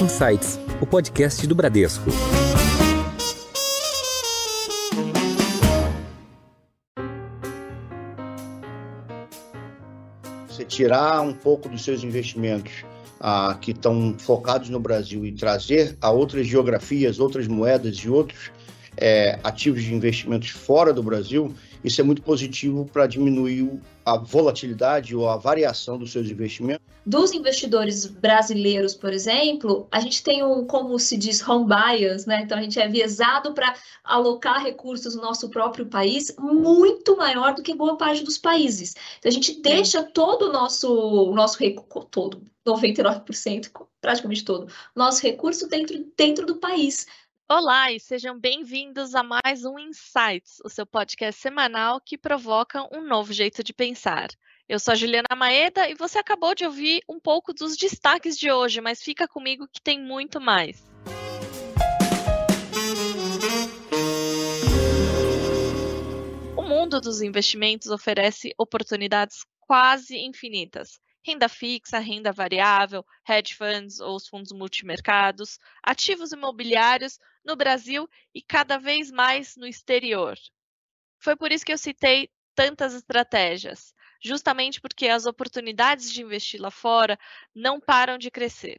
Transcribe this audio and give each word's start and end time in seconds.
Insights, 0.00 0.60
o 0.80 0.86
podcast 0.86 1.44
do 1.44 1.56
Bradesco. 1.56 2.08
Você 10.46 10.64
tirar 10.64 11.20
um 11.22 11.32
pouco 11.32 11.68
dos 11.68 11.82
seus 11.82 12.04
investimentos 12.04 12.84
ah, 13.18 13.58
que 13.60 13.72
estão 13.72 14.14
focados 14.16 14.68
no 14.68 14.78
Brasil 14.78 15.26
e 15.26 15.32
trazer 15.32 15.96
a 16.00 16.10
outras 16.10 16.46
geografias, 16.46 17.18
outras 17.18 17.48
moedas 17.48 17.96
e 17.96 18.08
outros 18.08 18.52
é, 18.96 19.38
ativos 19.42 19.82
de 19.82 19.92
investimentos 19.92 20.50
fora 20.50 20.92
do 20.92 21.02
Brasil, 21.02 21.52
isso 21.82 22.00
é 22.00 22.04
muito 22.04 22.22
positivo 22.22 22.84
para 22.92 23.06
diminuir 23.06 23.80
a 24.04 24.16
volatilidade 24.16 25.14
ou 25.14 25.28
a 25.28 25.36
variação 25.36 25.98
dos 25.98 26.12
seus 26.12 26.28
investimentos. 26.30 26.86
Dos 27.04 27.32
investidores 27.32 28.06
brasileiros, 28.06 28.94
por 28.94 29.12
exemplo, 29.12 29.86
a 29.90 30.00
gente 30.00 30.22
tem 30.22 30.44
um, 30.44 30.66
como 30.66 30.98
se 30.98 31.16
diz, 31.16 31.46
home 31.46 31.66
bias, 31.66 32.26
né? 32.26 32.42
Então 32.42 32.58
a 32.58 32.62
gente 32.62 32.78
é 32.78 32.88
viesado 32.88 33.54
para 33.54 33.74
alocar 34.04 34.62
recursos 34.62 35.14
no 35.14 35.22
nosso 35.22 35.48
próprio 35.48 35.86
país 35.86 36.34
muito 36.38 37.16
maior 37.16 37.54
do 37.54 37.62
que 37.62 37.74
boa 37.74 37.96
parte 37.96 38.22
dos 38.22 38.36
países. 38.36 38.94
Então 39.18 39.30
a 39.30 39.32
gente 39.32 39.60
deixa 39.60 40.02
todo 40.02 40.48
o 40.48 40.52
nosso, 40.52 41.32
nosso 41.32 41.58
recurso, 41.58 42.08
todo, 42.10 42.42
99%, 42.66 43.70
praticamente 44.00 44.44
todo, 44.44 44.68
nosso 44.94 45.22
recurso 45.22 45.68
dentro, 45.68 46.04
dentro 46.16 46.44
do 46.44 46.56
país. 46.56 47.06
Olá 47.50 47.90
e 47.90 47.98
sejam 47.98 48.38
bem-vindos 48.38 49.14
a 49.14 49.22
mais 49.22 49.64
um 49.64 49.78
Insights, 49.78 50.58
o 50.62 50.68
seu 50.68 50.84
podcast 50.84 51.40
semanal 51.40 51.98
que 51.98 52.18
provoca 52.18 52.86
um 52.94 53.00
novo 53.00 53.32
jeito 53.32 53.64
de 53.64 53.72
pensar. 53.72 54.28
Eu 54.68 54.78
sou 54.78 54.92
a 54.92 54.94
Juliana 54.94 55.34
Maeda 55.34 55.88
e 55.88 55.94
você 55.94 56.18
acabou 56.18 56.54
de 56.54 56.66
ouvir 56.66 57.02
um 57.08 57.18
pouco 57.18 57.54
dos 57.54 57.74
destaques 57.74 58.38
de 58.38 58.52
hoje, 58.52 58.82
mas 58.82 59.02
fica 59.02 59.26
comigo 59.26 59.66
que 59.66 59.80
tem 59.80 59.98
muito 59.98 60.38
mais. 60.38 60.84
O 66.54 66.62
mundo 66.62 67.00
dos 67.00 67.22
investimentos 67.22 67.88
oferece 67.88 68.52
oportunidades 68.58 69.38
quase 69.58 70.18
infinitas 70.18 71.00
renda 71.28 71.48
fixa, 71.48 71.98
renda 71.98 72.32
variável, 72.32 73.04
hedge 73.28 73.54
funds 73.54 74.00
ou 74.00 74.16
os 74.16 74.26
fundos 74.26 74.50
multimercados, 74.50 75.58
ativos 75.82 76.32
imobiliários 76.32 77.18
no 77.48 77.56
Brasil 77.56 78.08
e 78.34 78.42
cada 78.42 78.78
vez 78.78 79.10
mais 79.10 79.56
no 79.56 79.66
exterior. 79.66 80.38
Foi 81.18 81.34
por 81.34 81.50
isso 81.50 81.64
que 81.64 81.72
eu 81.72 81.78
citei 81.78 82.30
tantas 82.54 82.92
estratégias, 82.94 83.94
justamente 84.22 84.80
porque 84.80 85.08
as 85.08 85.24
oportunidades 85.24 86.12
de 86.12 86.22
investir 86.22 86.60
lá 86.60 86.70
fora 86.70 87.18
não 87.54 87.80
param 87.80 88.18
de 88.18 88.30
crescer. 88.30 88.78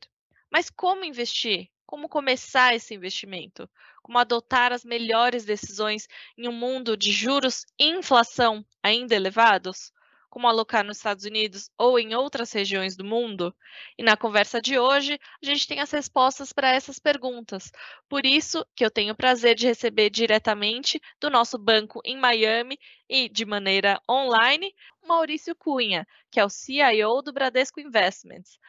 Mas 0.51 0.69
como 0.69 1.03
investir? 1.03 1.69
Como 1.85 2.07
começar 2.07 2.75
esse 2.75 2.93
investimento? 2.93 3.67
Como 4.03 4.19
adotar 4.19 4.71
as 4.71 4.85
melhores 4.85 5.43
decisões 5.43 6.07
em 6.37 6.47
um 6.47 6.51
mundo 6.51 6.95
de 6.95 7.11
juros 7.11 7.65
e 7.79 7.87
inflação 7.87 8.63
ainda 8.83 9.15
elevados? 9.15 9.91
Como 10.29 10.47
alocar 10.47 10.83
nos 10.83 10.97
Estados 10.97 11.25
Unidos 11.25 11.69
ou 11.77 11.99
em 11.99 12.13
outras 12.15 12.51
regiões 12.51 12.95
do 12.95 13.03
mundo? 13.03 13.53
E 13.97 14.03
na 14.03 14.15
conversa 14.15 14.61
de 14.61 14.77
hoje, 14.77 15.19
a 15.41 15.45
gente 15.45 15.67
tem 15.67 15.79
as 15.79 15.91
respostas 15.91 16.53
para 16.53 16.69
essas 16.69 16.99
perguntas. 16.99 17.71
Por 18.07 18.25
isso 18.25 18.65
que 18.75 18.85
eu 18.85 18.91
tenho 18.91 19.13
o 19.13 19.17
prazer 19.17 19.55
de 19.55 19.65
receber 19.67 20.09
diretamente 20.09 21.01
do 21.19 21.29
nosso 21.29 21.57
banco 21.57 21.99
em 22.05 22.17
Miami 22.17 22.77
e 23.09 23.27
de 23.27 23.45
maneira 23.45 23.99
online, 24.09 24.73
Maurício 25.05 25.55
Cunha, 25.55 26.05
que 26.31 26.39
é 26.39 26.45
o 26.45 26.49
CIO 26.49 27.21
do 27.21 27.33
Bradesco 27.33 27.79
Investments. 27.79 28.59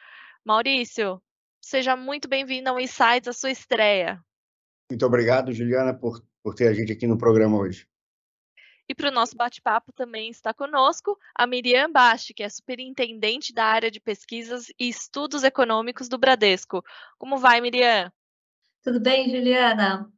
Maurício, 0.43 1.21
seja 1.61 1.95
muito 1.95 2.27
bem-vindo 2.27 2.69
ao 2.69 2.79
Insights, 2.79 3.27
a 3.27 3.33
sua 3.33 3.51
estreia. 3.51 4.19
Muito 4.89 5.05
obrigado, 5.05 5.53
Juliana, 5.53 5.93
por, 5.93 6.21
por 6.43 6.55
ter 6.55 6.67
a 6.67 6.73
gente 6.73 6.91
aqui 6.91 7.05
no 7.05 7.17
programa 7.17 7.57
hoje. 7.57 7.87
E 8.91 8.93
para 8.93 9.07
o 9.07 9.13
nosso 9.13 9.37
bate-papo 9.37 9.93
também 9.93 10.29
está 10.29 10.53
conosco 10.53 11.17
a 11.33 11.47
Miriam 11.47 11.89
Basti, 11.89 12.33
que 12.33 12.43
é 12.43 12.49
superintendente 12.49 13.53
da 13.53 13.63
área 13.63 13.89
de 13.89 14.01
pesquisas 14.01 14.67
e 14.77 14.89
estudos 14.89 15.45
econômicos 15.45 16.09
do 16.09 16.17
Bradesco. 16.17 16.83
Como 17.17 17.37
vai, 17.37 17.61
Miriam? 17.61 18.11
Tudo 18.83 18.99
bem, 18.99 19.29
Juliana? 19.29 20.11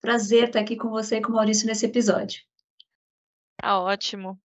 Prazer 0.00 0.44
estar 0.44 0.60
aqui 0.60 0.76
com 0.76 0.88
você 0.88 1.16
e 1.16 1.20
com 1.20 1.32
o 1.32 1.34
Maurício 1.34 1.66
nesse 1.66 1.84
episódio. 1.84 2.44
Tá 3.56 3.80
ótimo. 3.80 4.40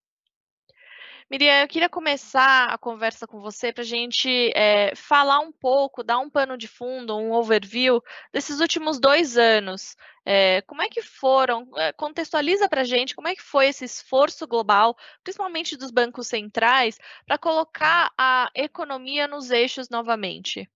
Miriam, 1.31 1.61
eu 1.61 1.67
queria 1.69 1.87
começar 1.87 2.65
a 2.65 2.77
conversa 2.77 3.25
com 3.25 3.39
você 3.39 3.71
para 3.71 3.83
a 3.83 3.85
gente 3.85 4.51
é, 4.53 4.93
falar 4.97 5.39
um 5.39 5.49
pouco, 5.49 6.03
dar 6.03 6.19
um 6.19 6.29
pano 6.29 6.57
de 6.57 6.67
fundo, 6.67 7.17
um 7.17 7.31
overview 7.31 8.03
desses 8.33 8.59
últimos 8.59 8.99
dois 8.99 9.37
anos. 9.37 9.95
É, 10.25 10.61
como 10.63 10.81
é 10.81 10.89
que 10.89 11.01
foram? 11.01 11.69
É, 11.77 11.93
contextualiza 11.93 12.67
para 12.67 12.81
a 12.81 12.83
gente 12.83 13.15
como 13.15 13.29
é 13.29 13.35
que 13.35 13.41
foi 13.41 13.67
esse 13.67 13.85
esforço 13.85 14.45
global, 14.45 14.93
principalmente 15.23 15.77
dos 15.77 15.89
bancos 15.89 16.27
centrais, 16.27 16.99
para 17.25 17.37
colocar 17.37 18.11
a 18.17 18.51
economia 18.53 19.25
nos 19.25 19.51
eixos 19.51 19.87
novamente. 19.87 20.69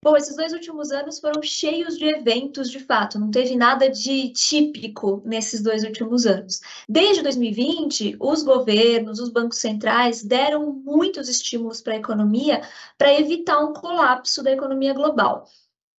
Bom, 0.00 0.16
esses 0.16 0.36
dois 0.36 0.52
últimos 0.52 0.92
anos 0.92 1.18
foram 1.18 1.42
cheios 1.42 1.98
de 1.98 2.04
eventos, 2.04 2.70
de 2.70 2.78
fato, 2.78 3.18
não 3.18 3.32
teve 3.32 3.56
nada 3.56 3.90
de 3.90 4.28
típico 4.30 5.20
nesses 5.24 5.60
dois 5.60 5.82
últimos 5.82 6.24
anos. 6.24 6.60
Desde 6.88 7.20
2020, 7.20 8.16
os 8.20 8.44
governos, 8.44 9.18
os 9.18 9.28
bancos 9.28 9.58
centrais 9.58 10.22
deram 10.22 10.72
muitos 10.72 11.28
estímulos 11.28 11.80
para 11.80 11.94
a 11.94 11.98
economia 11.98 12.62
para 12.96 13.12
evitar 13.18 13.58
um 13.58 13.72
colapso 13.72 14.40
da 14.40 14.52
economia 14.52 14.94
global. 14.94 15.48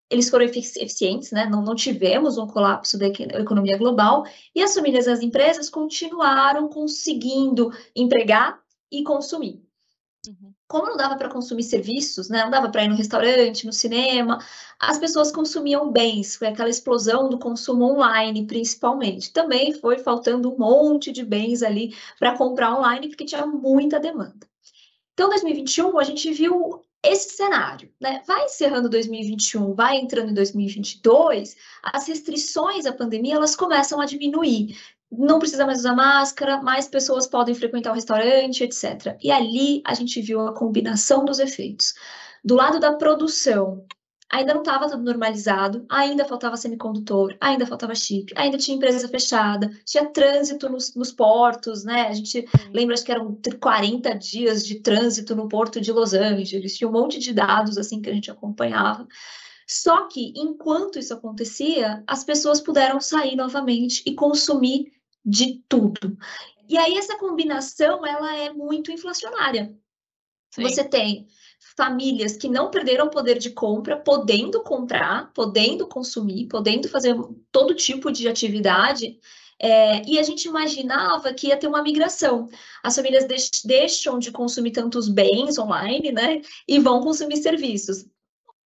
Eles 0.09 0.29
foram 0.29 0.45
eficientes, 0.45 1.31
né? 1.31 1.45
não, 1.45 1.61
não 1.61 1.75
tivemos 1.75 2.37
um 2.37 2.47
colapso 2.47 2.97
da 2.97 3.07
economia 3.07 3.77
global, 3.77 4.25
e 4.55 4.63
as 4.63 4.73
famílias 4.73 5.07
e 5.07 5.11
as 5.11 5.21
empresas 5.21 5.69
continuaram 5.69 6.69
conseguindo 6.69 7.69
empregar 7.93 8.63
e 8.89 9.03
consumir. 9.03 9.61
Uhum. 10.25 10.53
Como 10.69 10.85
não 10.85 10.95
dava 10.95 11.17
para 11.17 11.29
consumir 11.29 11.63
serviços, 11.63 12.29
né? 12.29 12.43
não 12.43 12.51
dava 12.51 12.69
para 12.69 12.83
ir 12.83 12.89
no 12.89 12.95
restaurante, 12.95 13.65
no 13.65 13.73
cinema, 13.73 14.37
as 14.79 14.99
pessoas 14.99 15.31
consumiam 15.31 15.91
bens, 15.91 16.35
foi 16.35 16.47
aquela 16.47 16.69
explosão 16.69 17.27
do 17.27 17.39
consumo 17.39 17.85
online, 17.85 18.45
principalmente. 18.45 19.33
Também 19.33 19.73
foi 19.73 19.97
faltando 19.97 20.53
um 20.53 20.57
monte 20.59 21.11
de 21.11 21.25
bens 21.25 21.63
ali 21.63 21.95
para 22.19 22.37
comprar 22.37 22.77
online, 22.77 23.09
porque 23.09 23.25
tinha 23.25 23.47
muita 23.47 23.99
demanda. 23.99 24.47
Então, 25.15 25.29
2021, 25.29 25.97
a 25.97 26.03
gente 26.03 26.31
viu 26.31 26.85
esse 27.01 27.35
cenário, 27.35 27.91
né? 27.99 28.21
Vai 28.27 28.45
encerrando 28.45 28.89
2021, 28.89 29.73
vai 29.73 29.97
entrando 29.97 30.29
em 30.29 30.33
2022, 30.35 31.55
as 31.81 32.07
restrições 32.07 32.85
à 32.85 32.93
pandemia 32.93 33.35
elas 33.35 33.55
começam 33.55 33.99
a 33.99 34.05
diminuir 34.05 34.77
não 35.11 35.39
precisa 35.39 35.65
mais 35.65 35.79
usar 35.79 35.95
máscara, 35.95 36.61
mais 36.61 36.87
pessoas 36.87 37.27
podem 37.27 37.55
frequentar 37.55 37.91
o 37.91 37.95
restaurante, 37.95 38.63
etc. 38.63 39.17
E 39.21 39.31
ali 39.31 39.81
a 39.85 39.93
gente 39.93 40.21
viu 40.21 40.41
a 40.41 40.53
combinação 40.53 41.25
dos 41.25 41.39
efeitos. 41.39 41.93
Do 42.43 42.55
lado 42.55 42.79
da 42.79 42.93
produção, 42.93 43.83
ainda 44.29 44.53
não 44.53 44.61
estava 44.61 44.87
tudo 44.87 45.03
normalizado, 45.03 45.83
ainda 45.89 46.23
faltava 46.23 46.55
semicondutor, 46.55 47.35
ainda 47.41 47.65
faltava 47.65 47.95
chip, 47.95 48.31
ainda 48.35 48.57
tinha 48.57 48.77
empresa 48.77 49.07
fechada, 49.07 49.69
tinha 49.83 50.05
trânsito 50.05 50.69
nos, 50.69 50.95
nos 50.95 51.11
portos, 51.11 51.83
né? 51.83 52.07
A 52.07 52.13
gente 52.13 52.47
lembra 52.71 52.93
acho 52.93 53.03
que 53.03 53.11
eram 53.11 53.37
40 53.59 54.13
dias 54.13 54.65
de 54.65 54.79
trânsito 54.81 55.35
no 55.35 55.49
porto 55.49 55.81
de 55.81 55.91
Los 55.91 56.13
Angeles, 56.13 56.77
tinha 56.77 56.87
um 56.87 56.93
monte 56.93 57.19
de 57.19 57.33
dados 57.33 57.77
assim 57.77 58.01
que 58.01 58.09
a 58.09 58.13
gente 58.13 58.29
acompanhava. 58.29 59.07
Só 59.67 60.07
que 60.07 60.33
enquanto 60.35 60.97
isso 60.97 61.13
acontecia, 61.13 62.03
as 62.07 62.23
pessoas 62.23 62.61
puderam 62.61 62.99
sair 62.99 63.35
novamente 63.35 64.01
e 64.05 64.15
consumir 64.15 64.98
de 65.25 65.63
tudo. 65.67 66.17
E 66.67 66.77
aí 66.77 66.97
essa 66.97 67.17
combinação 67.17 68.05
ela 68.05 68.35
é 68.35 68.53
muito 68.53 68.91
inflacionária. 68.91 69.75
Sim. 70.51 70.63
Você 70.63 70.83
tem 70.83 71.27
famílias 71.75 72.35
que 72.35 72.49
não 72.49 72.69
perderam 72.69 73.07
o 73.07 73.09
poder 73.09 73.37
de 73.37 73.51
compra, 73.51 73.97
podendo 73.97 74.61
comprar, 74.63 75.31
podendo 75.33 75.87
consumir, 75.87 76.47
podendo 76.47 76.89
fazer 76.89 77.15
todo 77.51 77.75
tipo 77.75 78.11
de 78.11 78.27
atividade. 78.27 79.19
É, 79.61 80.01
e 80.07 80.17
a 80.17 80.23
gente 80.23 80.47
imaginava 80.47 81.33
que 81.33 81.47
ia 81.47 81.57
ter 81.57 81.67
uma 81.67 81.83
migração. 81.83 82.47
As 82.81 82.95
famílias 82.95 83.25
deixam 83.65 84.17
de 84.17 84.31
consumir 84.31 84.71
tantos 84.71 85.09
bens 85.09 85.57
online, 85.57 86.11
né? 86.11 86.41
E 86.67 86.79
vão 86.79 87.01
consumir 87.01 87.37
serviços. 87.37 88.05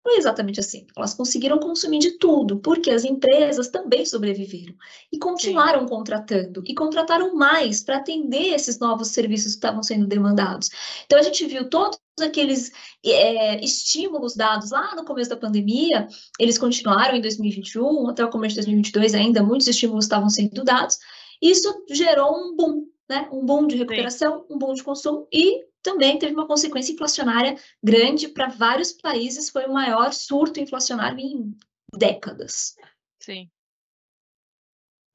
Foi 0.03 0.17
exatamente 0.17 0.59
assim. 0.59 0.85
Elas 0.97 1.13
conseguiram 1.13 1.57
consumir 1.57 2.00
de 2.00 2.17
tudo, 2.17 2.59
porque 2.59 2.91
as 2.91 3.05
empresas 3.05 3.69
também 3.69 4.05
sobreviveram 4.05 4.75
e 5.09 5.17
continuaram 5.17 5.79
Sim. 5.81 5.88
contratando 5.88 6.61
e 6.65 6.75
contrataram 6.75 7.33
mais 7.33 7.81
para 7.81 7.97
atender 7.97 8.53
esses 8.53 8.77
novos 8.79 9.07
serviços 9.09 9.53
que 9.53 9.59
estavam 9.59 9.81
sendo 9.81 10.05
demandados. 10.05 10.69
Então 11.05 11.17
a 11.17 11.21
gente 11.21 11.45
viu 11.45 11.69
todos 11.69 11.97
aqueles 12.21 12.69
é, 13.05 13.63
estímulos 13.63 14.35
dados 14.35 14.71
lá 14.71 14.94
no 14.94 15.05
começo 15.05 15.29
da 15.29 15.38
pandemia, 15.38 16.05
eles 16.38 16.57
continuaram 16.57 17.15
em 17.15 17.21
2021 17.21 18.09
até 18.09 18.25
o 18.25 18.29
começo 18.29 18.55
de 18.55 18.61
2022 18.61 19.15
ainda 19.15 19.41
muitos 19.41 19.67
estímulos 19.67 20.03
estavam 20.03 20.29
sendo 20.29 20.65
dados. 20.65 21.00
Isso 21.41 21.73
gerou 21.89 22.35
um 22.35 22.55
boom, 22.57 22.88
né? 23.09 23.29
Um 23.31 23.45
boom 23.45 23.67
de 23.67 23.77
recuperação, 23.77 24.39
Sim. 24.39 24.53
um 24.53 24.57
boom 24.57 24.73
de 24.73 24.83
consumo 24.83 25.27
e 25.31 25.63
também 25.83 26.18
teve 26.18 26.33
uma 26.33 26.47
consequência 26.47 26.94
inflacionária 26.94 27.56
grande 27.83 28.30
para 28.30 28.47
vários 28.47 28.94
países, 28.94 29.50
foi 29.50 29.65
o 29.65 29.74
maior 29.74 30.13
surto 30.13 30.59
inflacionário 30.59 31.19
em 31.19 31.56
décadas. 31.95 32.75
Sim. 33.19 33.51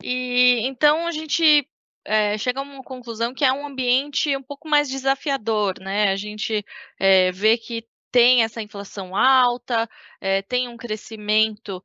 E 0.03 0.61
então 0.65 1.07
a 1.07 1.11
gente 1.11 1.69
é, 2.05 2.39
chega 2.39 2.61
a 2.61 2.63
uma 2.63 2.83
conclusão 2.83 3.35
que 3.35 3.45
é 3.45 3.53
um 3.53 3.67
ambiente 3.67 4.37
um 4.37 4.43
pouco 4.43 4.69
mais 4.69 4.89
desafiador, 4.89 5.81
né? 5.81 6.11
A 6.11 6.17
gente 6.17 6.65
é, 6.99 7.33
vê 7.33 7.59
que 7.59 7.85
tem 8.11 8.43
essa 8.43 8.63
inflação 8.63 9.17
alta, 9.17 9.89
é, 10.21 10.43
tem 10.43 10.69
um 10.69 10.77
crescimento 10.77 11.83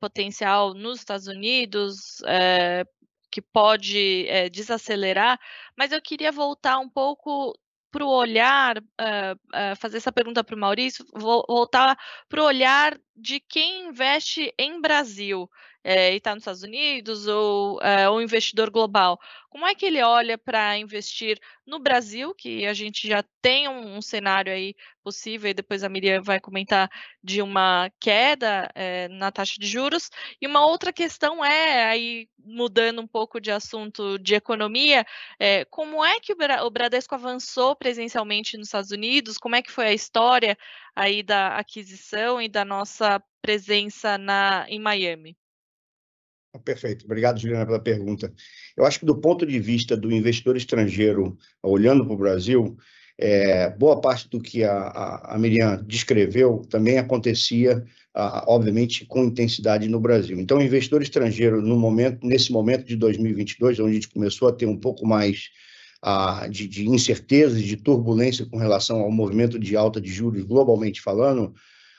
potencial 0.00 0.72
nos 0.72 1.00
Estados 1.00 1.26
Unidos, 1.26 2.22
que 3.30 3.42
pode 3.42 4.26
desacelerar, 4.50 5.38
mas 5.76 5.92
eu 5.92 6.00
queria 6.00 6.32
voltar 6.32 6.78
um 6.78 6.88
pouco 6.88 7.54
para 7.90 8.04
o 8.04 8.08
olhar, 8.08 8.78
uh, 8.78 8.82
uh, 9.32 9.76
fazer 9.76 9.96
essa 9.96 10.12
pergunta 10.12 10.44
para 10.44 10.54
o 10.54 10.58
Maurício, 10.58 11.04
voltar 11.14 11.98
para 12.28 12.42
o 12.42 12.46
olhar 12.46 12.98
de 13.16 13.40
quem 13.40 13.88
investe 13.88 14.52
em 14.58 14.80
Brasil 14.80 15.50
é, 15.82 16.12
e 16.12 16.16
está 16.16 16.34
nos 16.34 16.42
Estados 16.42 16.62
Unidos 16.62 17.26
ou 17.26 17.80
é, 17.80 18.08
o 18.08 18.20
investidor 18.20 18.70
global. 18.70 19.18
Como 19.48 19.66
é 19.66 19.74
que 19.74 19.86
ele 19.86 20.02
olha 20.02 20.38
para 20.38 20.78
investir 20.78 21.40
no 21.66 21.78
Brasil, 21.78 22.34
que 22.34 22.66
a 22.66 22.74
gente 22.74 23.08
já 23.08 23.24
tem 23.42 23.68
um, 23.68 23.96
um, 23.96 24.02
cenário 24.02 24.52
aí 24.52 24.74
possível, 25.02 25.50
e 25.50 25.54
depois 25.54 25.82
a 25.82 25.88
Miriam 25.88 26.22
vai 26.22 26.38
comentar 26.38 26.90
de 27.22 27.42
uma 27.42 27.90
queda 27.98 28.70
é, 28.74 29.08
na 29.08 29.32
taxa 29.32 29.56
de 29.58 29.66
juros. 29.66 30.10
E 30.40 30.46
uma 30.46 30.66
outra 30.66 30.92
questão 30.92 31.44
é, 31.44 31.86
aí 31.86 32.28
mudando 32.44 33.00
um 33.00 33.06
pouco 33.06 33.40
de 33.40 33.50
assunto 33.50 34.18
de 34.18 34.34
economia, 34.34 35.04
é, 35.38 35.64
como 35.66 36.04
é 36.04 36.20
que 36.20 36.32
o 36.32 36.70
Bradesco 36.70 37.14
avançou 37.14 37.74
presencialmente 37.74 38.56
nos 38.56 38.68
Estados 38.68 38.90
Unidos? 38.90 39.38
Como 39.38 39.56
é 39.56 39.62
que 39.62 39.72
foi 39.72 39.86
a 39.86 39.94
história 39.94 40.56
aí 40.94 41.22
da 41.22 41.56
aquisição 41.56 42.40
e 42.40 42.48
da 42.48 42.64
nossa 42.64 43.22
presença 43.42 44.18
na, 44.18 44.66
em 44.68 44.78
Miami? 44.78 45.39
Perfeito. 46.58 47.04
Obrigado, 47.04 47.38
Juliana, 47.38 47.64
pela 47.64 47.78
pergunta. 47.78 48.32
Eu 48.76 48.84
acho 48.84 48.98
que, 48.98 49.06
do 49.06 49.16
ponto 49.16 49.46
de 49.46 49.58
vista 49.60 49.96
do 49.96 50.10
investidor 50.10 50.56
estrangeiro 50.56 51.38
olhando 51.62 52.04
para 52.04 52.14
o 52.14 52.18
Brasil, 52.18 52.76
é, 53.16 53.70
boa 53.70 54.00
parte 54.00 54.28
do 54.28 54.40
que 54.40 54.64
a, 54.64 55.20
a, 55.24 55.38
Miriam 55.38 55.80
descreveu 55.86 56.62
também 56.68 56.98
acontecia, 56.98 57.84
a, 58.12 58.44
obviamente, 58.48 59.06
com 59.06 59.24
intensidade 59.24 59.88
no 59.88 60.00
Brasil. 60.00 60.40
Então, 60.40 60.58
o 60.58 60.62
investidor 60.62 61.02
estrangeiro, 61.02 61.62
no 61.62 61.78
momento, 61.78 62.26
nesse 62.26 62.50
momento 62.50 62.84
de 62.84 62.96
2022, 62.96 63.78
onde 63.78 63.90
a 63.90 63.94
gente 63.94 64.08
começou 64.08 64.48
a 64.48 64.52
ter 64.52 64.66
um 64.66 64.76
pouco 64.76 65.06
mais 65.06 65.50
de, 66.50 66.66
de 66.66 66.88
incertezas, 66.88 67.62
de 67.62 67.76
turbulência 67.76 68.46
com 68.46 68.56
relação 68.56 69.00
ao 69.00 69.10
movimento 69.10 69.58
de 69.58 69.76
alta 69.76 70.00
de 70.00 70.10
juros 70.10 70.42
globalmente 70.44 71.00
falando, 71.00 71.54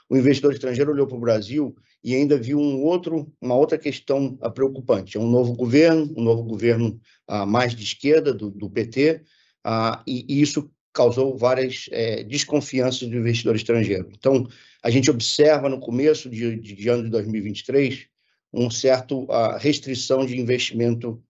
o 0.10 0.18
investidor 0.18 0.54
estrangeiro 0.54 0.92
olhou 0.92 1.06
para 1.06 1.18
o 1.18 1.22
Brasil 1.22 1.76
e 2.04 2.16
ainda 2.16 2.38
viu 2.38 2.60
um 2.60 2.84
outro, 2.84 3.32
uma 3.40 3.56
outra 3.56 3.78
questão 3.78 4.38
ah, 4.42 4.50
preocupante. 4.50 5.18
É 5.18 5.20
um 5.20 5.30
novo 5.30 5.54
governo, 5.54 6.12
um 6.18 6.24
novo 6.24 6.44
governo 6.44 7.00
uh, 7.30 7.46
mais 7.46 7.76
de 7.76 7.84
esquerda, 7.84 8.34
do, 8.34 8.50
do 8.50 8.70
PT, 8.70 9.22
ah, 9.64 10.04
e, 10.08 10.26
e, 10.28 10.42
isso 10.42 10.72
causou 10.94 11.38
várias 11.38 11.86
é, 11.92 12.24
desconfianças 12.24 13.08
do 13.08 13.16
investidor 13.16 13.56
estrangeiro. 13.56 14.10
Então, 14.18 14.46
a 14.84 14.90
gente 14.90 15.10
observa 15.10 15.70
no 15.70 15.80
começo 15.80 16.30
de, 16.30 16.58
de, 16.58 16.76
de 16.76 16.90
ano 16.90 17.04
de 17.04 17.10
2023 17.10 18.08
um 18.52 18.70
certo 18.70 19.24
uh, 19.24 19.58
restrição 19.58 20.26
de 20.26 20.38
investimento 20.38 21.24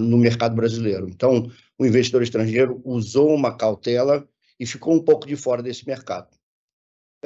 no 0.00 0.18
mercado 0.18 0.56
brasileiro. 0.56 1.08
Então, 1.08 1.48
o 1.78 1.86
investidor 1.86 2.20
estrangeiro 2.20 2.80
usou 2.84 3.32
uma 3.32 3.56
cautela 3.56 4.28
e 4.58 4.66
ficou 4.66 4.92
um 4.92 4.98
pouco 4.98 5.24
de 5.24 5.36
fora 5.36 5.62
desse 5.62 5.86
mercado 5.86 6.35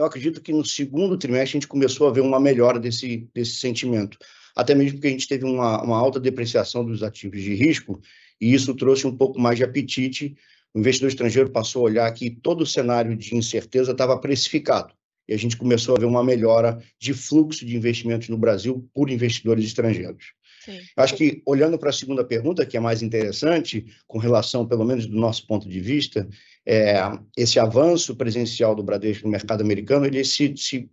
eu 0.01 0.07
acredito 0.07 0.41
que 0.41 0.53
no 0.53 0.65
segundo 0.65 1.17
trimestre 1.19 1.51
a 1.51 1.61
gente 1.61 1.69
começou 1.69 2.09
a 2.09 2.13
ver 2.13 2.23
uma 2.23 2.41
melhora 2.41 2.81
desse, 2.81 3.29
desse 3.35 3.57
sentimento. 3.57 4.19
Até 4.57 4.75
mesmo 4.75 4.95
porque 4.95 5.09
a 5.09 5.11
gente 5.11 5.29
teve 5.29 5.45
uma, 5.45 5.83
uma 5.83 5.99
alta 5.99 6.19
depreciação 6.19 6.85
dos 6.85 7.03
ativos 7.03 7.41
de 7.43 7.55
risco 7.55 8.01
e 8.41 8.53
isso 8.53 8.75
trouxe 8.75 9.07
um 9.07 9.15
pouco 9.15 9.39
mais 9.39 9.59
de 9.59 9.65
apetite. 9.65 10.35
O 10.75 10.79
investidor 10.79 11.11
estrangeiro 11.11 11.51
passou 11.51 11.83
a 11.83 11.85
olhar 11.91 12.13
que 12.13 12.31
todo 12.31 12.63
o 12.63 12.67
cenário 12.67 13.15
de 13.15 13.37
incerteza 13.37 13.93
estava 13.93 14.19
precificado 14.19 14.95
e 15.29 15.35
a 15.35 15.37
gente 15.37 15.57
começou 15.57 15.97
a 15.97 16.01
ver 16.01 16.07
uma 16.07 16.25
melhora 16.25 16.83
de 16.99 17.13
fluxo 17.13 17.65
de 17.65 17.77
investimentos 17.77 18.29
no 18.29 18.39
Brasil 18.39 18.89
por 18.95 19.11
investidores 19.11 19.65
estrangeiros. 19.65 20.33
Sim. 20.71 20.81
Acho 20.97 21.17
que, 21.17 21.43
olhando 21.47 21.79
para 21.79 21.91
a 21.91 21.93
segunda 21.93 22.25
pergunta, 22.25 22.65
que 22.67 22.77
é 22.77 22.81
mais 22.81 23.03
interessante, 23.03 23.87
com 24.07 24.19
relação, 24.19 24.67
pelo 24.67 24.85
menos 24.85 25.07
do 25.07 25.17
nosso 25.17 25.47
ponto 25.47 25.69
de 25.69 25.81
vista, 25.81 26.29
é, 26.67 26.97
esse 27.37 27.59
avanço 27.59 28.15
presencial 28.15 28.75
do 28.75 28.83
Bradesco 28.83 29.25
no 29.25 29.33
mercado 29.33 29.63
americano, 29.63 30.07
ele 30.07 30.25
se, 30.25 30.55
se, 30.57 30.91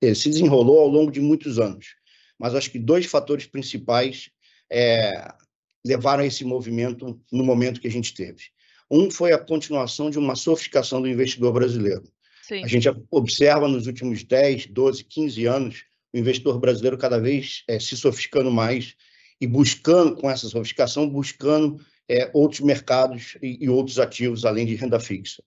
ele 0.00 0.14
se 0.14 0.28
desenrolou 0.28 0.80
ao 0.80 0.88
longo 0.88 1.10
de 1.10 1.20
muitos 1.20 1.58
anos. 1.58 1.94
Mas 2.38 2.54
acho 2.54 2.70
que 2.70 2.78
dois 2.78 3.06
fatores 3.06 3.46
principais 3.46 4.30
é, 4.70 5.32
levaram 5.84 6.22
a 6.22 6.26
esse 6.26 6.44
movimento 6.44 7.20
no 7.30 7.44
momento 7.44 7.80
que 7.80 7.88
a 7.88 7.90
gente 7.90 8.14
teve. 8.14 8.44
Um 8.90 9.10
foi 9.10 9.32
a 9.32 9.38
continuação 9.38 10.10
de 10.10 10.18
uma 10.18 10.36
sofisticação 10.36 11.00
do 11.00 11.08
investidor 11.08 11.52
brasileiro. 11.52 12.04
Sim. 12.42 12.64
A 12.64 12.66
gente 12.66 12.88
observa 13.10 13.68
nos 13.68 13.86
últimos 13.86 14.24
10, 14.24 14.66
12, 14.66 15.04
15 15.04 15.46
anos 15.46 15.84
o 16.12 16.18
investidor 16.18 16.58
brasileiro 16.58 16.98
cada 16.98 17.18
vez 17.18 17.64
é, 17.68 17.78
se 17.78 17.96
sofisticando 17.96 18.50
mais 18.50 18.94
e 19.40 19.46
buscando, 19.46 20.16
com 20.16 20.30
essa 20.30 20.48
sofisticação, 20.48 21.08
buscando 21.08 21.84
é, 22.08 22.30
outros 22.32 22.60
mercados 22.60 23.36
e, 23.42 23.64
e, 23.64 23.68
outros 23.68 23.98
ativos 23.98 24.44
além 24.44 24.66
de 24.66 24.74
renda 24.74 25.00
fixa. 25.00 25.42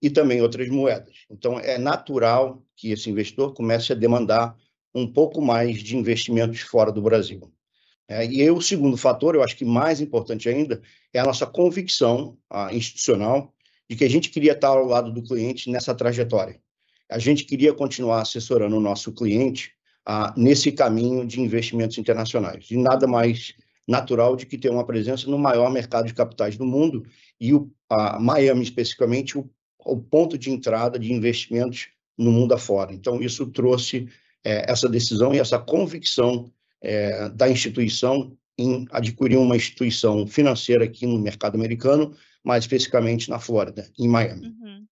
E 0.00 0.08
também 0.10 0.40
outras 0.40 0.68
moedas. 0.68 1.14
Então, 1.30 1.58
é 1.58 1.78
natural 1.78 2.62
que 2.76 2.92
esse 2.92 3.10
investidor 3.10 3.54
comece 3.54 3.92
a 3.92 3.96
demandar 3.96 4.56
um 4.94 5.10
pouco 5.10 5.42
mais 5.42 5.82
de 5.82 5.96
investimentos 5.96 6.60
fora 6.60 6.92
do 6.92 7.02
Brasil. 7.02 7.52
É, 8.08 8.24
e 8.24 8.40
aí, 8.40 8.50
o 8.50 8.60
segundo 8.60 8.96
fator, 8.96 9.34
eu 9.34 9.42
acho 9.42 9.56
que 9.56 9.64
mais 9.64 10.00
importante 10.00 10.48
ainda, 10.48 10.80
é 11.12 11.18
a 11.18 11.24
nossa 11.24 11.46
convicção 11.46 12.38
a, 12.48 12.72
institucional 12.72 13.52
de 13.88 13.96
que 13.96 14.04
a 14.04 14.10
gente 14.10 14.30
queria 14.30 14.52
estar 14.52 14.68
ao 14.68 14.86
lado 14.86 15.12
do 15.12 15.22
cliente 15.22 15.70
nessa 15.70 15.94
trajetória. 15.94 16.60
A 17.10 17.18
gente 17.18 17.44
queria 17.44 17.72
continuar 17.72 18.22
assessorando 18.22 18.76
o 18.76 18.80
nosso 18.80 19.12
cliente 19.12 19.72
ah, 20.06 20.32
nesse 20.36 20.70
caminho 20.70 21.26
de 21.26 21.40
investimentos 21.40 21.98
internacionais. 21.98 22.70
E 22.70 22.76
nada 22.76 23.06
mais 23.06 23.54
natural 23.86 24.36
de 24.36 24.46
que 24.46 24.56
ter 24.56 24.70
uma 24.70 24.86
presença 24.86 25.28
no 25.28 25.38
maior 25.38 25.70
mercado 25.70 26.06
de 26.06 26.14
capitais 26.14 26.56
do 26.56 26.64
mundo 26.64 27.04
e 27.40 27.52
o, 27.52 27.70
a 27.90 28.18
Miami, 28.18 28.62
especificamente, 28.62 29.36
o, 29.36 29.50
o 29.84 29.96
ponto 29.96 30.38
de 30.38 30.50
entrada 30.50 30.98
de 30.98 31.12
investimentos 31.12 31.88
no 32.16 32.32
mundo 32.32 32.54
afora. 32.54 32.92
Então, 32.92 33.20
isso 33.20 33.46
trouxe 33.46 34.08
é, 34.44 34.70
essa 34.70 34.88
decisão 34.88 35.34
e 35.34 35.38
essa 35.38 35.58
convicção 35.58 36.50
é, 36.80 37.28
da 37.30 37.48
instituição 37.48 38.36
em 38.58 38.86
adquirir 38.90 39.36
uma 39.36 39.56
instituição 39.56 40.26
financeira 40.26 40.84
aqui 40.84 41.06
no 41.06 41.18
mercado 41.18 41.56
americano, 41.56 42.14
mais 42.42 42.64
especificamente 42.64 43.28
na 43.28 43.38
Flórida, 43.38 43.90
em 43.98 44.08
Miami. 44.08 44.46
Uhum. 44.46 44.86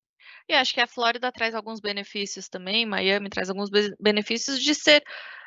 E 0.49 0.53
acho 0.53 0.75
que 0.75 0.81
a 0.81 0.87
Flórida 0.87 1.33
traz 1.33 1.55
alguns 1.55 1.81
benefícios 1.81 2.49
também, 2.49 2.85
Miami 2.85 3.31
traz 3.31 3.49
alguns 3.49 3.71
benefícios 3.99 4.61
de 4.61 4.75
ser 4.75 5.03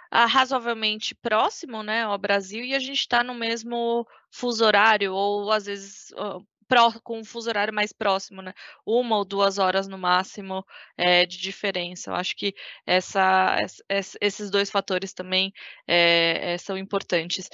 ah, 0.10 0.25
razoavelmente 0.25 1.13
próximo 1.13 1.84
né, 1.84 2.04
ao 2.04 2.18
Brasil 2.18 2.63
e 2.63 2.74
a 2.74 2.80
gente 2.80 3.00
está 3.00 3.24
no 3.24 3.36
mesmo 3.36 4.08
fuso 4.32 4.66
horário, 4.66 5.13
ou 5.13 5.51
às 5.51 5.66
vezes 5.66 6.10
uh, 6.12 6.44
com 7.04 7.20
um 7.20 7.24
fuso 7.24 7.50
horário 7.50 7.74
mais 7.74 7.94
próximo, 7.94 8.42
né? 8.42 8.54
Uma 8.86 9.18
ou 9.18 9.25
duas 9.25 9.58
horas 9.58 9.88
no 9.88 9.98
máximo 9.98 10.66
é, 10.98 11.25
de 11.25 11.38
diferença. 11.38 12.12
Eu 12.12 12.16
acho 12.16 12.36
que 12.36 12.54
essa, 12.86 13.58
esses 14.20 14.51
dois 14.51 14.70
fatores 14.70 15.13
também 15.13 15.54
é, 15.88 16.58
são 16.58 16.77
importantes. 16.77 17.50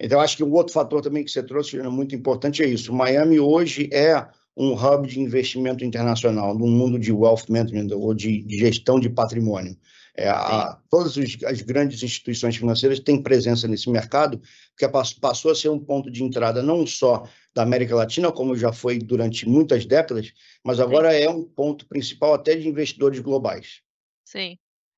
Então, 0.00 0.20
acho 0.20 0.36
que 0.36 0.44
um 0.44 0.52
outro 0.52 0.72
fator 0.72 1.02
também 1.02 1.24
que 1.24 1.30
você 1.30 1.42
trouxe, 1.42 1.78
é 1.78 1.88
muito 1.88 2.14
importante, 2.14 2.62
é 2.62 2.66
isso. 2.66 2.92
Miami 2.92 3.38
hoje 3.38 3.88
é 3.92 4.26
um 4.56 4.72
hub 4.72 5.08
de 5.08 5.20
investimento 5.20 5.84
internacional 5.84 6.56
no 6.56 6.66
mundo 6.66 6.98
de 6.98 7.12
wealth 7.12 7.48
management 7.48 7.94
ou 7.94 8.14
de, 8.14 8.44
gestão 8.48 9.00
de 9.00 9.08
patrimônio. 9.08 9.76
É, 10.16 10.28
a, 10.28 10.78
todas 10.88 11.16
as 11.44 11.60
grandes 11.62 12.00
instituições 12.02 12.56
financeiras 12.56 13.00
têm 13.00 13.20
presença 13.20 13.66
nesse 13.66 13.90
mercado, 13.90 14.40
que 14.78 14.86
passou 15.20 15.50
a 15.50 15.54
ser 15.56 15.70
um 15.70 15.78
ponto 15.78 16.08
de 16.08 16.22
entrada 16.22 16.62
não 16.62 16.86
só 16.86 17.26
da 17.52 17.62
América 17.62 17.96
Latina, 17.96 18.30
como 18.30 18.56
já 18.56 18.72
foi 18.72 18.98
durante 18.98 19.48
muitas 19.48 19.84
décadas, 19.84 20.32
mas 20.62 20.78
agora 20.78 21.12
Sim. 21.12 21.18
é 21.18 21.30
um 21.30 21.42
ponto 21.42 21.86
principal 21.86 22.34
até 22.34 22.54
de 22.54 22.68
investidores 22.68 23.18
globais. 23.18 23.80
Sim. 24.24 24.56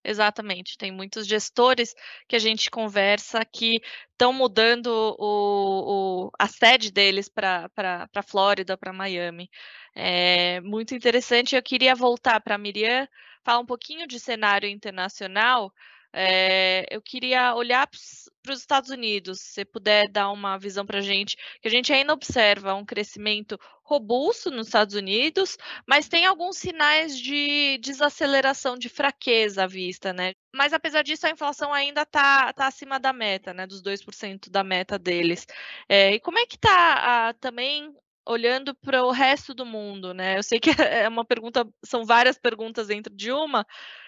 Exatamente, 0.08 0.78
tem 0.78 0.92
muitos 0.92 1.26
gestores 1.26 1.92
que 2.28 2.36
a 2.36 2.38
gente 2.38 2.70
conversa 2.70 3.44
que 3.44 3.80
estão 4.12 4.32
mudando 4.32 4.86
o, 5.18 6.26
o, 6.28 6.30
a 6.38 6.46
sede 6.46 6.92
deles 6.92 7.28
para 7.28 7.68
a 8.14 8.22
Flórida, 8.22 8.78
para 8.78 8.92
Miami. 8.92 9.50
É 9.96 10.60
muito 10.60 10.94
interessante. 10.94 11.56
Eu 11.56 11.62
queria 11.62 11.92
voltar 11.96 12.40
para 12.40 12.54
a 12.54 12.58
Miriam, 12.58 13.08
falar 13.44 13.58
um 13.58 13.66
pouquinho 13.66 14.06
de 14.06 14.20
cenário 14.20 14.68
internacional, 14.68 15.72
é, 16.12 16.86
eu 16.90 17.00
queria 17.02 17.54
olhar 17.54 17.86
para 17.86 18.52
os 18.52 18.60
Estados 18.60 18.90
Unidos, 18.90 19.40
se 19.40 19.64
puder 19.64 20.08
dar 20.10 20.30
uma 20.30 20.58
visão 20.58 20.86
para 20.86 20.98
a 20.98 21.02
gente, 21.02 21.36
que 21.60 21.68
a 21.68 21.70
gente 21.70 21.92
ainda 21.92 22.12
observa 22.12 22.74
um 22.74 22.84
crescimento 22.84 23.58
robusto 23.82 24.50
nos 24.50 24.66
Estados 24.66 24.94
Unidos, 24.94 25.56
mas 25.86 26.08
tem 26.08 26.26
alguns 26.26 26.56
sinais 26.56 27.18
de 27.18 27.78
desaceleração, 27.78 28.76
de 28.76 28.88
fraqueza 28.88 29.64
à 29.64 29.66
vista, 29.66 30.12
né? 30.12 30.32
Mas 30.54 30.72
apesar 30.72 31.02
disso, 31.02 31.26
a 31.26 31.30
inflação 31.30 31.72
ainda 31.72 32.02
está 32.02 32.52
tá 32.52 32.66
acima 32.66 32.98
da 32.98 33.12
meta, 33.12 33.54
né? 33.54 33.66
Dos 33.66 33.82
2% 33.82 34.50
da 34.50 34.64
meta 34.64 34.98
deles. 34.98 35.46
É, 35.88 36.14
e 36.14 36.20
como 36.20 36.38
é 36.38 36.46
que 36.46 36.56
está 36.56 37.32
também 37.40 37.94
olhando 38.26 38.74
para 38.74 39.04
o 39.04 39.12
resto 39.12 39.54
do 39.54 39.64
mundo, 39.64 40.12
né? 40.12 40.36
Eu 40.36 40.42
sei 40.42 40.58
que 40.58 40.70
é 40.82 41.08
uma 41.08 41.24
pergunta, 41.24 41.66
são 41.84 42.04
várias 42.04 42.36
perguntas 42.36 42.88
dentro 42.88 43.14
de 43.14 43.30
uma, 43.30 43.64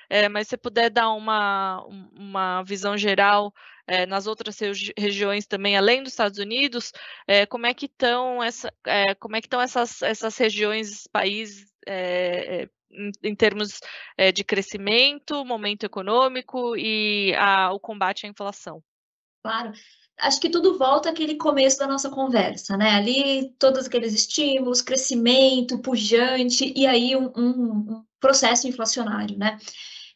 é, 0.09 0.29
mas 0.29 0.49
se 0.49 0.57
puder 0.57 0.91
dar 0.91 1.11
uma, 1.11 1.85
uma 2.17 2.62
visão 2.62 2.97
geral 2.97 3.53
é, 3.87 4.07
nas 4.07 4.27
outras 4.27 4.59
regi 4.59 4.93
regiões 4.97 5.47
também, 5.47 5.77
além 5.77 6.03
dos 6.03 6.12
Estados 6.12 6.38
Unidos, 6.38 6.93
é, 7.27 7.47
como 7.47 7.67
é 7.67 7.75
que 7.75 7.87
estão 7.87 8.43
essa, 8.43 8.73
como 9.21 9.37
é 9.37 9.41
que 9.41 9.47
estão 9.47 9.61
essas, 9.61 10.03
essas 10.03 10.37
regiões, 10.37 11.07
países 11.12 11.67
em, 12.91 13.11
em, 13.23 13.35
termos 13.35 13.81
de 14.35 14.45
crescimento, 14.45 15.45
momento 15.45 15.85
econômico 15.85 16.77
e 16.77 17.35
a, 17.37 17.73
o 17.73 17.81
combate 17.81 18.27
à 18.27 18.29
inflação? 18.29 18.83
Claro 19.43 19.73
acho 20.19 20.41
que 20.41 20.50
tudo 20.50 20.77
volta 20.77 21.11
àquele 21.11 21.37
começo 21.37 21.79
da 21.79 21.87
nossa 21.87 22.11
conversa, 22.11 22.77
né? 22.77 22.91
Ali, 22.91 23.55
todos 23.59 23.87
aqueles 23.87 24.12
estímulos, 24.12 24.83
crescimento, 24.83 25.79
pujante, 25.79 26.73
e 26.77 26.87
aí 26.87 27.17
um, 27.17 27.31
um, 27.37 27.50
um 27.93 28.05
processo 28.21 28.67
inflacionário, 28.67 29.38
né? 29.38 29.59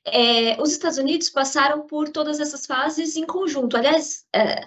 É, 0.05 0.61
os 0.61 0.73
Estados 0.73 0.99
Unidos 0.99 1.31
passaram 1.31 1.87
por 1.87 2.09
todas 2.09 2.41
essas 2.41 2.67
fases 2.67 3.17
em 3.17 3.25
conjunto. 3.25 3.77
Aliás, 3.77 4.27
é, 4.35 4.67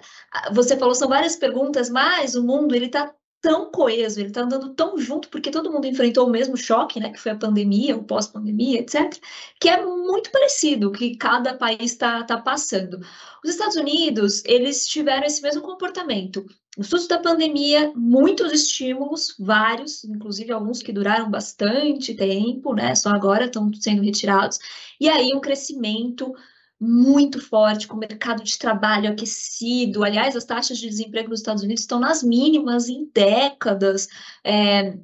você 0.52 0.76
falou, 0.76 0.94
são 0.94 1.08
várias 1.08 1.36
perguntas, 1.36 1.90
mas 1.90 2.34
o 2.34 2.42
mundo 2.42 2.74
ele 2.74 2.86
está 2.86 3.14
tão 3.46 3.70
coeso, 3.70 4.18
ele 4.18 4.30
está 4.30 4.40
andando 4.40 4.74
tão 4.74 4.98
junto, 4.98 5.28
porque 5.28 5.52
todo 5.52 5.70
mundo 5.70 5.86
enfrentou 5.86 6.26
o 6.26 6.30
mesmo 6.30 6.56
choque, 6.56 6.98
né, 6.98 7.10
que 7.10 7.20
foi 7.20 7.30
a 7.30 7.36
pandemia, 7.36 7.96
o 7.96 8.02
pós-pandemia, 8.02 8.80
etc., 8.80 9.20
que 9.60 9.68
é 9.68 9.86
muito 9.86 10.32
parecido 10.32 10.88
o 10.88 10.90
que 10.90 11.16
cada 11.16 11.54
país 11.54 11.92
está 11.92 12.24
tá 12.24 12.38
passando. 12.38 12.98
Os 13.44 13.50
Estados 13.50 13.76
Unidos, 13.76 14.42
eles 14.44 14.84
tiveram 14.88 15.24
esse 15.24 15.40
mesmo 15.42 15.62
comportamento. 15.62 16.44
No 16.76 16.82
susto 16.82 17.08
da 17.08 17.20
pandemia, 17.20 17.92
muitos 17.94 18.52
estímulos, 18.52 19.36
vários, 19.38 20.02
inclusive 20.02 20.50
alguns 20.50 20.82
que 20.82 20.92
duraram 20.92 21.30
bastante 21.30 22.14
tempo, 22.14 22.74
né, 22.74 22.96
só 22.96 23.10
agora 23.10 23.44
estão 23.44 23.72
sendo 23.74 24.02
retirados, 24.02 24.58
e 25.00 25.08
aí 25.08 25.32
um 25.32 25.40
crescimento 25.40 26.34
muito 26.80 27.40
forte, 27.40 27.86
com 27.88 27.96
o 27.96 27.98
mercado 27.98 28.42
de 28.42 28.58
trabalho 28.58 29.10
aquecido. 29.10 30.04
Aliás, 30.04 30.36
as 30.36 30.44
taxas 30.44 30.78
de 30.78 30.88
desemprego 30.88 31.30
nos 31.30 31.40
Estados 31.40 31.62
Unidos 31.62 31.82
estão 31.82 31.98
nas 31.98 32.22
mínimas 32.22 32.88
em 32.88 33.10
décadas. 33.12 34.08
É, 34.44 34.98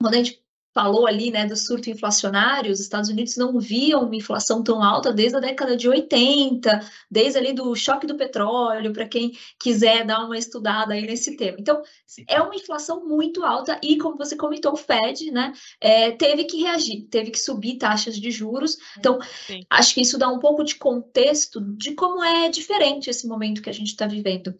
quando 0.00 0.14
a 0.14 0.16
gente 0.16 0.43
falou 0.74 1.06
ali, 1.06 1.30
né, 1.30 1.46
do 1.46 1.56
surto 1.56 1.88
inflacionário, 1.88 2.72
os 2.72 2.80
Estados 2.80 3.08
Unidos 3.08 3.36
não 3.36 3.60
viam 3.60 4.02
uma 4.02 4.16
inflação 4.16 4.62
tão 4.62 4.82
alta 4.82 5.12
desde 5.12 5.36
a 5.36 5.40
década 5.40 5.76
de 5.76 5.88
80, 5.88 6.80
desde 7.08 7.38
ali 7.38 7.52
do 7.52 7.74
choque 7.76 8.08
do 8.08 8.16
petróleo, 8.16 8.92
para 8.92 9.06
quem 9.06 9.32
quiser 9.58 10.04
dar 10.04 10.24
uma 10.24 10.36
estudada 10.36 10.94
aí 10.94 11.06
nesse 11.06 11.36
tema. 11.36 11.56
Então, 11.60 11.80
é 12.28 12.42
uma 12.42 12.56
inflação 12.56 13.06
muito 13.06 13.44
alta 13.44 13.78
e, 13.80 13.96
como 13.98 14.16
você 14.16 14.34
comentou, 14.34 14.72
o 14.72 14.76
Fed, 14.76 15.30
né, 15.30 15.52
é, 15.80 16.10
teve 16.10 16.44
que 16.44 16.60
reagir, 16.60 17.06
teve 17.08 17.30
que 17.30 17.38
subir 17.38 17.78
taxas 17.78 18.16
de 18.16 18.30
juros. 18.32 18.76
Então, 18.98 19.20
Sim. 19.46 19.60
acho 19.70 19.94
que 19.94 20.00
isso 20.00 20.18
dá 20.18 20.28
um 20.28 20.40
pouco 20.40 20.64
de 20.64 20.74
contexto 20.74 21.60
de 21.76 21.92
como 21.92 22.22
é 22.24 22.48
diferente 22.48 23.08
esse 23.08 23.28
momento 23.28 23.62
que 23.62 23.70
a 23.70 23.74
gente 23.74 23.88
está 23.88 24.06
vivendo. 24.06 24.52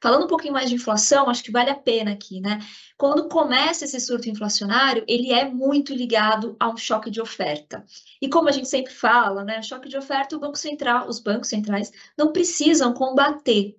Falando 0.00 0.24
um 0.24 0.28
pouquinho 0.28 0.52
mais 0.52 0.68
de 0.68 0.76
inflação, 0.76 1.28
acho 1.28 1.42
que 1.42 1.50
vale 1.50 1.70
a 1.70 1.74
pena 1.74 2.12
aqui, 2.12 2.40
né? 2.40 2.58
Quando 2.96 3.28
começa 3.28 3.84
esse 3.84 3.98
surto 4.00 4.28
inflacionário, 4.28 5.04
ele 5.08 5.32
é 5.32 5.44
muito 5.44 5.92
ligado 5.92 6.56
a 6.60 6.68
um 6.68 6.76
choque 6.76 7.10
de 7.10 7.20
oferta. 7.20 7.84
E 8.22 8.28
como 8.28 8.48
a 8.48 8.52
gente 8.52 8.68
sempre 8.68 8.92
fala, 8.92 9.44
né? 9.44 9.60
Choque 9.62 9.88
de 9.88 9.96
oferta, 9.96 10.36
o 10.36 10.40
Banco 10.40 10.56
Central, 10.56 11.08
os 11.08 11.18
bancos 11.18 11.48
centrais 11.48 11.90
não 12.16 12.32
precisam 12.32 12.94
combater. 12.94 13.76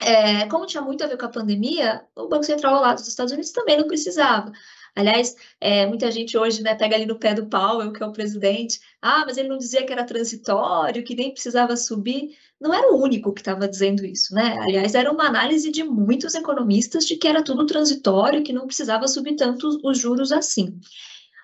É, 0.00 0.46
como 0.48 0.66
tinha 0.66 0.82
muito 0.82 1.04
a 1.04 1.06
ver 1.06 1.16
com 1.16 1.26
a 1.26 1.28
pandemia, 1.28 2.04
o 2.16 2.28
Banco 2.28 2.44
Central 2.44 2.80
lá 2.80 2.94
dos 2.94 3.06
Estados 3.06 3.32
Unidos 3.32 3.52
também 3.52 3.76
não 3.76 3.86
precisava. 3.86 4.52
Aliás, 4.96 5.34
é, 5.60 5.86
muita 5.86 6.10
gente 6.10 6.38
hoje 6.38 6.62
né, 6.62 6.74
pega 6.74 6.94
ali 6.94 7.04
no 7.04 7.18
pé 7.18 7.34
do 7.34 7.46
Powell, 7.46 7.92
que 7.92 8.02
é 8.02 8.06
o 8.06 8.12
presidente. 8.12 8.80
Ah, 9.02 9.24
mas 9.26 9.36
ele 9.36 9.48
não 9.48 9.58
dizia 9.58 9.84
que 9.84 9.92
era 9.92 10.04
transitório, 10.04 11.02
que 11.02 11.16
nem 11.16 11.32
precisava 11.32 11.76
subir. 11.76 12.36
Não 12.60 12.72
era 12.72 12.92
o 12.92 13.02
único 13.02 13.32
que 13.32 13.40
estava 13.40 13.68
dizendo 13.68 14.04
isso, 14.04 14.34
né? 14.34 14.58
Aliás, 14.60 14.94
era 14.94 15.10
uma 15.12 15.26
análise 15.26 15.70
de 15.70 15.84
muitos 15.84 16.34
economistas 16.34 17.04
de 17.06 17.16
que 17.16 17.28
era 17.28 17.42
tudo 17.44 17.66
transitório, 17.66 18.42
que 18.42 18.52
não 18.52 18.66
precisava 18.66 19.06
subir 19.08 19.36
tanto 19.36 19.80
os 19.84 19.98
juros 19.98 20.32
assim. 20.32 20.80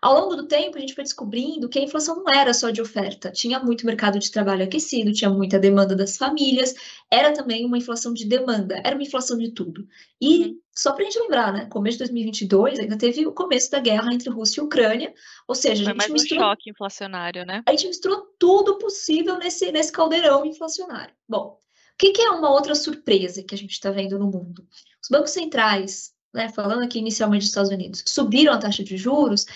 Ao 0.00 0.18
longo 0.18 0.34
do 0.34 0.46
tempo, 0.46 0.78
a 0.78 0.80
gente 0.80 0.94
foi 0.94 1.04
descobrindo 1.04 1.68
que 1.68 1.78
a 1.78 1.82
inflação 1.82 2.16
não 2.16 2.32
era 2.32 2.54
só 2.54 2.70
de 2.70 2.80
oferta, 2.80 3.30
tinha 3.30 3.60
muito 3.60 3.84
mercado 3.84 4.18
de 4.18 4.30
trabalho 4.30 4.64
aquecido, 4.64 5.12
tinha 5.12 5.28
muita 5.28 5.58
demanda 5.58 5.94
das 5.94 6.16
famílias, 6.16 6.74
era 7.10 7.32
também 7.32 7.66
uma 7.66 7.76
inflação 7.76 8.14
de 8.14 8.24
demanda, 8.24 8.80
era 8.82 8.96
uma 8.96 9.02
inflação 9.02 9.36
de 9.36 9.50
tudo. 9.50 9.86
E 10.18 10.44
uhum. 10.44 10.60
só 10.74 10.92
para 10.92 11.02
a 11.02 11.04
gente 11.04 11.18
lembrar, 11.20 11.52
né, 11.52 11.66
começo 11.66 11.98
de 11.98 12.04
2022 12.04 12.78
ainda 12.78 12.96
teve 12.96 13.26
o 13.26 13.32
começo 13.32 13.70
da 13.70 13.78
guerra 13.78 14.12
entre 14.14 14.30
Rússia 14.30 14.62
e 14.62 14.64
Ucrânia, 14.64 15.12
ou 15.46 15.54
seja, 15.54 15.82
a 15.82 15.86
gente 15.86 15.96
mais 15.96 16.10
misturou, 16.10 16.44
um 16.44 16.48
choque 16.48 16.70
inflacionário, 16.70 17.44
né? 17.44 17.62
A 17.66 17.72
gente 17.72 17.88
misturou 17.88 18.26
tudo 18.38 18.78
possível 18.78 19.36
nesse, 19.38 19.70
nesse 19.70 19.92
caldeirão 19.92 20.46
inflacionário. 20.46 21.14
Bom, 21.28 21.58
o 21.58 21.96
que, 21.98 22.12
que 22.12 22.22
é 22.22 22.30
uma 22.30 22.50
outra 22.50 22.74
surpresa 22.74 23.42
que 23.42 23.54
a 23.54 23.58
gente 23.58 23.72
está 23.72 23.90
vendo 23.90 24.18
no 24.18 24.26
mundo? 24.26 24.66
Os 25.02 25.10
bancos 25.10 25.32
centrais 25.32 26.14
né, 26.32 26.48
falando 26.48 26.82
aqui 26.82 26.98
inicialmente 26.98 27.42
dos 27.42 27.48
Estados 27.48 27.70
Unidos, 27.70 28.02
subiram 28.06 28.52
a 28.52 28.58
taxa 28.58 28.84
de 28.84 28.96
juros 28.96 29.46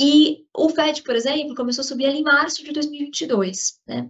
e 0.00 0.46
o 0.56 0.70
FED, 0.70 1.02
por 1.02 1.14
exemplo, 1.14 1.54
começou 1.54 1.82
a 1.82 1.84
subir 1.84 2.06
ali 2.06 2.20
em 2.20 2.22
março 2.22 2.64
de 2.64 2.72
2022, 2.72 3.78
né? 3.86 4.08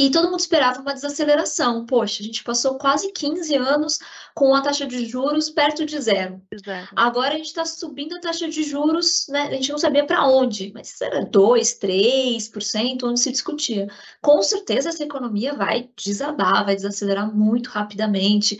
E 0.00 0.10
todo 0.10 0.30
mundo 0.30 0.40
esperava 0.40 0.80
uma 0.80 0.94
desaceleração. 0.94 1.84
Poxa, 1.84 2.22
a 2.22 2.24
gente 2.24 2.42
passou 2.42 2.78
quase 2.78 3.12
15 3.12 3.54
anos 3.54 3.98
com 4.34 4.54
a 4.54 4.62
taxa 4.62 4.86
de 4.86 5.04
juros 5.04 5.50
perto 5.50 5.84
de 5.84 6.00
zero. 6.00 6.40
Exato. 6.50 6.94
Agora 6.96 7.34
a 7.34 7.36
gente 7.36 7.48
está 7.48 7.66
subindo 7.66 8.16
a 8.16 8.20
taxa 8.20 8.48
de 8.48 8.62
juros, 8.62 9.26
né? 9.28 9.48
A 9.48 9.52
gente 9.52 9.70
não 9.70 9.76
sabia 9.76 10.06
para 10.06 10.26
onde, 10.26 10.72
mas 10.72 10.98
era 11.02 11.22
2, 11.22 11.78
3%, 11.78 13.02
onde 13.02 13.20
se 13.20 13.30
discutia. 13.30 13.88
Com 14.22 14.42
certeza 14.42 14.88
essa 14.88 15.04
economia 15.04 15.52
vai 15.52 15.90
desabar, 16.02 16.64
vai 16.64 16.76
desacelerar 16.76 17.30
muito 17.30 17.68
rapidamente 17.68 18.58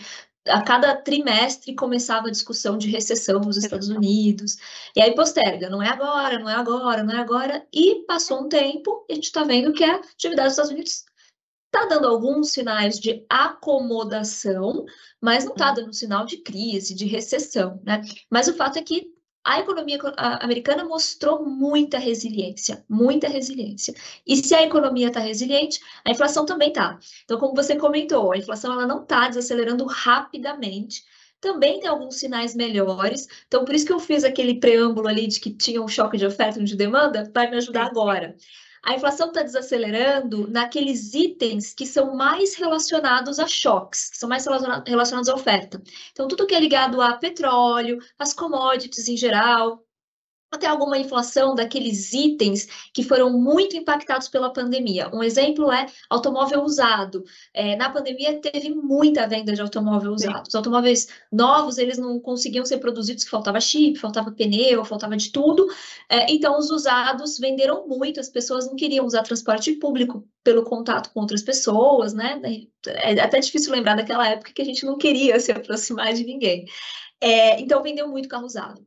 a 0.48 0.62
cada 0.62 0.96
trimestre 0.96 1.74
começava 1.74 2.28
a 2.28 2.30
discussão 2.30 2.78
de 2.78 2.88
recessão 2.88 3.40
nos 3.40 3.56
Estados 3.56 3.88
Unidos. 3.88 4.56
E 4.96 5.00
aí 5.00 5.14
posterga, 5.14 5.68
não 5.68 5.82
é 5.82 5.88
agora, 5.88 6.38
não 6.38 6.48
é 6.48 6.54
agora, 6.54 7.02
não 7.02 7.14
é 7.14 7.18
agora. 7.18 7.66
E 7.72 8.04
passou 8.06 8.42
um 8.42 8.48
tempo 8.48 9.04
e 9.08 9.12
a 9.12 9.14
gente 9.16 9.24
está 9.24 9.44
vendo 9.44 9.72
que 9.72 9.84
a 9.84 9.96
atividade 9.96 10.48
dos 10.48 10.52
Estados 10.52 10.70
Unidos 10.70 11.04
está 11.66 11.86
dando 11.86 12.08
alguns 12.08 12.50
sinais 12.50 12.98
de 12.98 13.24
acomodação, 13.28 14.84
mas 15.20 15.44
não 15.44 15.52
está 15.52 15.68
uhum. 15.68 15.74
dando 15.74 15.94
sinal 15.94 16.26
de 16.26 16.38
crise, 16.38 16.94
de 16.94 17.06
recessão, 17.06 17.80
né? 17.84 18.02
Mas 18.28 18.48
o 18.48 18.54
fato 18.54 18.78
é 18.78 18.82
que 18.82 19.12
a 19.50 19.58
economia 19.58 19.98
americana 20.40 20.84
mostrou 20.84 21.44
muita 21.44 21.98
resiliência, 21.98 22.84
muita 22.88 23.28
resiliência. 23.28 23.92
E 24.24 24.36
se 24.36 24.54
a 24.54 24.62
economia 24.62 25.08
está 25.08 25.18
resiliente, 25.18 25.80
a 26.04 26.10
inflação 26.12 26.46
também 26.46 26.68
está. 26.68 27.00
Então, 27.24 27.36
como 27.36 27.56
você 27.56 27.74
comentou, 27.74 28.32
a 28.32 28.38
inflação 28.38 28.72
ela 28.72 28.86
não 28.86 29.02
está 29.02 29.26
desacelerando 29.26 29.84
rapidamente. 29.86 31.04
Também 31.40 31.80
tem 31.80 31.88
alguns 31.88 32.16
sinais 32.16 32.54
melhores. 32.54 33.26
Então, 33.48 33.64
por 33.64 33.74
isso 33.74 33.84
que 33.84 33.92
eu 33.92 33.98
fiz 33.98 34.22
aquele 34.22 34.60
preâmbulo 34.60 35.08
ali 35.08 35.26
de 35.26 35.40
que 35.40 35.50
tinha 35.50 35.82
um 35.82 35.88
choque 35.88 36.16
de 36.16 36.26
oferta 36.26 36.60
e 36.60 36.64
de 36.64 36.76
demanda, 36.76 37.28
vai 37.34 37.50
me 37.50 37.56
ajudar 37.56 37.86
agora. 37.86 38.36
A 38.82 38.94
inflação 38.94 39.28
está 39.28 39.42
desacelerando 39.42 40.50
naqueles 40.50 41.12
itens 41.12 41.74
que 41.74 41.86
são 41.86 42.14
mais 42.14 42.54
relacionados 42.54 43.38
a 43.38 43.46
choques, 43.46 44.10
que 44.10 44.16
são 44.16 44.28
mais 44.28 44.46
relacionados 44.86 45.28
à 45.28 45.34
oferta. 45.34 45.82
Então, 46.12 46.26
tudo 46.26 46.46
que 46.46 46.54
é 46.54 46.60
ligado 46.60 47.00
a 47.00 47.14
petróleo, 47.16 47.98
as 48.18 48.32
commodities 48.32 49.08
em 49.08 49.16
geral, 49.16 49.84
até 50.50 50.66
alguma 50.66 50.98
inflação 50.98 51.54
daqueles 51.54 52.12
itens 52.12 52.66
que 52.92 53.04
foram 53.04 53.30
muito 53.30 53.76
impactados 53.76 54.28
pela 54.28 54.52
pandemia. 54.52 55.08
Um 55.14 55.22
exemplo 55.22 55.70
é 55.70 55.86
automóvel 56.08 56.62
usado. 56.62 57.24
É, 57.54 57.76
na 57.76 57.88
pandemia 57.88 58.40
teve 58.40 58.70
muita 58.70 59.28
venda 59.28 59.52
de 59.52 59.60
automóvel 59.60 60.12
usado. 60.12 60.48
Os 60.48 60.54
automóveis 60.54 61.08
novos 61.30 61.78
eles 61.78 61.98
não 61.98 62.18
conseguiam 62.18 62.64
ser 62.64 62.78
produzidos, 62.78 63.24
faltava 63.24 63.60
chip, 63.60 63.98
faltava 63.98 64.32
pneu, 64.32 64.84
faltava 64.84 65.16
de 65.16 65.30
tudo. 65.30 65.68
É, 66.08 66.30
então 66.32 66.58
os 66.58 66.70
usados 66.70 67.38
venderam 67.38 67.86
muito. 67.86 68.18
As 68.18 68.28
pessoas 68.28 68.66
não 68.66 68.74
queriam 68.74 69.06
usar 69.06 69.22
transporte 69.22 69.72
público 69.74 70.26
pelo 70.42 70.64
contato 70.64 71.12
com 71.12 71.20
outras 71.20 71.42
pessoas, 71.42 72.12
né? 72.12 72.40
É 72.86 73.20
até 73.20 73.38
difícil 73.38 73.70
lembrar 73.72 73.94
daquela 73.94 74.26
época 74.28 74.52
que 74.52 74.62
a 74.62 74.64
gente 74.64 74.84
não 74.84 74.98
queria 74.98 75.38
se 75.38 75.52
aproximar 75.52 76.12
de 76.12 76.24
ninguém. 76.24 76.64
É, 77.20 77.60
então 77.60 77.82
vendeu 77.82 78.08
muito 78.08 78.28
carro 78.28 78.46
usado 78.46 78.84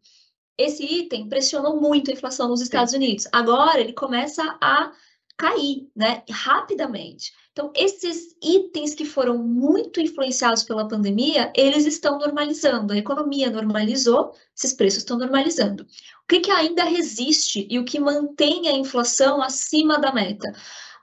esse 0.57 0.83
item 0.83 1.27
pressionou 1.27 1.79
muito 1.79 2.09
a 2.09 2.13
inflação 2.13 2.47
nos 2.47 2.61
Estados. 2.61 2.93
Unidos. 2.93 3.27
Agora 3.31 3.79
ele 3.79 3.93
começa 3.93 4.43
a 4.61 4.91
cair, 5.37 5.89
né, 5.95 6.23
rapidamente. 6.29 7.33
Então, 7.51 7.71
esses 7.75 8.35
itens 8.41 8.95
que 8.95 9.05
foram 9.05 9.37
muito 9.37 9.99
influenciados 9.99 10.63
pela 10.63 10.87
pandemia, 10.87 11.51
eles 11.55 11.85
estão 11.85 12.17
normalizando. 12.17 12.93
A 12.93 12.97
economia 12.97 13.49
normalizou, 13.49 14.33
esses 14.55 14.73
preços 14.73 14.99
estão 14.99 15.17
normalizando. 15.17 15.83
O 15.83 16.27
que, 16.27 16.39
que 16.39 16.51
ainda 16.51 16.83
resiste 16.83 17.67
e 17.69 17.77
o 17.77 17.85
que 17.85 17.99
mantém 17.99 18.67
a 18.67 18.71
inflação 18.71 19.41
acima 19.41 19.99
da 19.99 20.11
meta? 20.11 20.51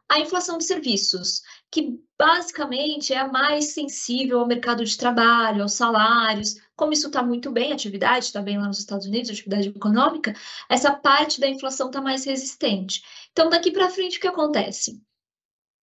A 0.08 0.18
inflação 0.18 0.58
de 0.58 0.64
serviços, 0.64 1.42
que 1.70 2.00
basicamente 2.18 3.14
é 3.14 3.18
a 3.18 3.28
mais 3.28 3.72
sensível 3.72 4.40
ao 4.40 4.46
mercado 4.46 4.84
de 4.84 4.96
trabalho, 4.96 5.62
aos 5.62 5.72
salários. 5.74 6.56
Como 6.76 6.92
isso 6.92 7.06
está 7.06 7.22
muito 7.22 7.50
bem, 7.50 7.72
a 7.72 7.74
atividade 7.74 8.26
está 8.26 8.42
bem 8.42 8.58
lá 8.58 8.66
nos 8.66 8.78
Estados 8.78 9.06
Unidos, 9.06 9.30
a 9.30 9.32
atividade 9.32 9.68
econômica, 9.68 10.34
essa 10.68 10.92
parte 10.92 11.40
da 11.40 11.48
inflação 11.48 11.86
está 11.88 12.00
mais 12.00 12.24
resistente. 12.24 13.02
Então, 13.32 13.48
daqui 13.48 13.70
para 13.70 13.88
frente, 13.90 14.18
o 14.18 14.20
que 14.20 14.28
acontece? 14.28 15.00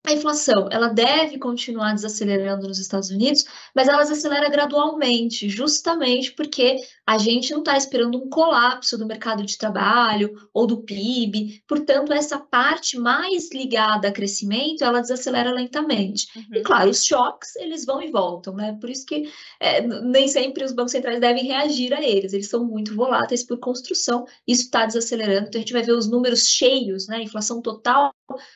A 0.08 0.14
inflação, 0.14 0.70
ela 0.72 0.88
deve 0.88 1.38
continuar 1.38 1.94
desacelerando 1.94 2.66
nos 2.66 2.80
Estados 2.80 3.10
Unidos, 3.10 3.44
mas 3.76 3.90
ela 3.90 4.04
desacelera 4.04 4.50
gradualmente, 4.50 5.50
justamente 5.50 6.32
porque 6.32 6.78
a 7.06 7.18
gente 7.18 7.52
não 7.52 7.60
está 7.60 7.76
esperando 7.76 8.18
um 8.18 8.30
colapso 8.30 8.98
do 8.98 9.06
mercado 9.06 9.44
de 9.44 9.58
trabalho 9.58 10.48
ou 10.54 10.66
do 10.66 10.82
PIB. 10.82 11.62
Portanto, 11.68 12.14
essa 12.14 12.40
parte 12.40 12.98
mais 12.98 13.52
ligada 13.52 14.08
a 14.08 14.12
crescimento, 14.12 14.82
ela 14.82 15.02
desacelera 15.02 15.52
lentamente. 15.52 16.28
Uhum. 16.38 16.56
E 16.56 16.62
claro, 16.62 16.90
os 16.90 17.04
choques, 17.04 17.58
eles 17.58 17.86
vão 17.86 18.02
e 18.02 18.10
voltam, 18.10 18.56
né? 18.56 18.78
Por 18.80 18.90
isso 18.90 19.06
que 19.06 19.30
é, 19.60 19.82
nem 19.82 20.30
sempre 20.30 20.64
os 20.64 20.72
bancos 20.72 20.94
centrais 20.94 21.20
devem 21.20 21.44
reagir 21.44 21.94
a 21.94 22.02
eles. 22.02 22.32
Eles 22.32 22.48
são 22.48 22.64
muito 22.64 22.96
voláteis 22.96 23.44
por 23.44 23.58
construção. 23.58 24.26
Isso 24.48 24.62
está 24.62 24.86
desacelerando. 24.86 25.50
Então, 25.50 25.60
a 25.60 25.64
gente 25.64 25.74
vai 25.74 25.84
ver 25.84 25.92
os 25.92 26.08
números 26.08 26.48
cheios, 26.48 27.10
né? 27.10 27.22
Inflação 27.22 27.62
total 27.62 28.14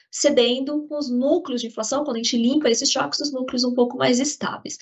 cedendo 0.10 0.86
com 0.88 0.98
os 0.98 1.10
núcleos 1.42 1.62
de 1.62 1.68
inflação, 1.68 2.04
quando 2.04 2.18
a 2.18 2.24
gente 2.24 2.38
limpa 2.38 2.70
esses 2.70 2.90
choques, 2.90 3.20
os 3.20 3.34
núcleos 3.34 3.64
um 3.64 3.74
pouco 3.74 3.98
mais 3.98 4.20
estáveis. 4.20 4.78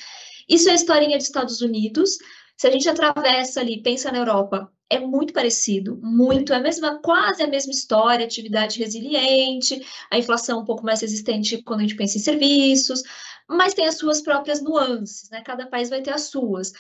Isso 0.47 0.67
é 0.69 0.73
a 0.73 0.75
historinha 0.75 1.17
dos 1.17 1.27
Estados 1.27 1.61
Unidos. 1.61 2.17
Se 2.57 2.67
a 2.67 2.71
gente 2.71 2.89
atravessa 2.89 3.61
ali, 3.61 3.81
pensa 3.81 4.11
na 4.11 4.17
Europa, 4.17 4.69
é 4.89 4.99
muito 4.99 5.31
parecido, 5.31 5.97
muito, 6.01 6.51
é 6.51 6.57
a 6.57 6.59
mesma, 6.59 6.99
quase 7.01 7.41
a 7.41 7.47
mesma 7.47 7.71
história, 7.71 8.25
atividade 8.25 8.79
resiliente, 8.79 9.81
a 10.11 10.17
inflação 10.17 10.59
um 10.59 10.65
pouco 10.65 10.83
mais 10.83 10.99
resistente 10.99 11.61
quando 11.63 11.81
a 11.81 11.83
gente 11.83 11.95
pensa 11.95 12.17
em 12.17 12.21
serviços, 12.21 13.03
mas 13.47 13.73
tem 13.73 13.85
as 13.85 13.97
suas 13.97 14.21
próprias 14.21 14.61
nuances, 14.61 15.29
né? 15.29 15.41
Cada 15.41 15.67
país 15.67 15.89
vai 15.89 16.01
ter 16.01 16.11
as 16.11 16.23
suas. 16.23 16.73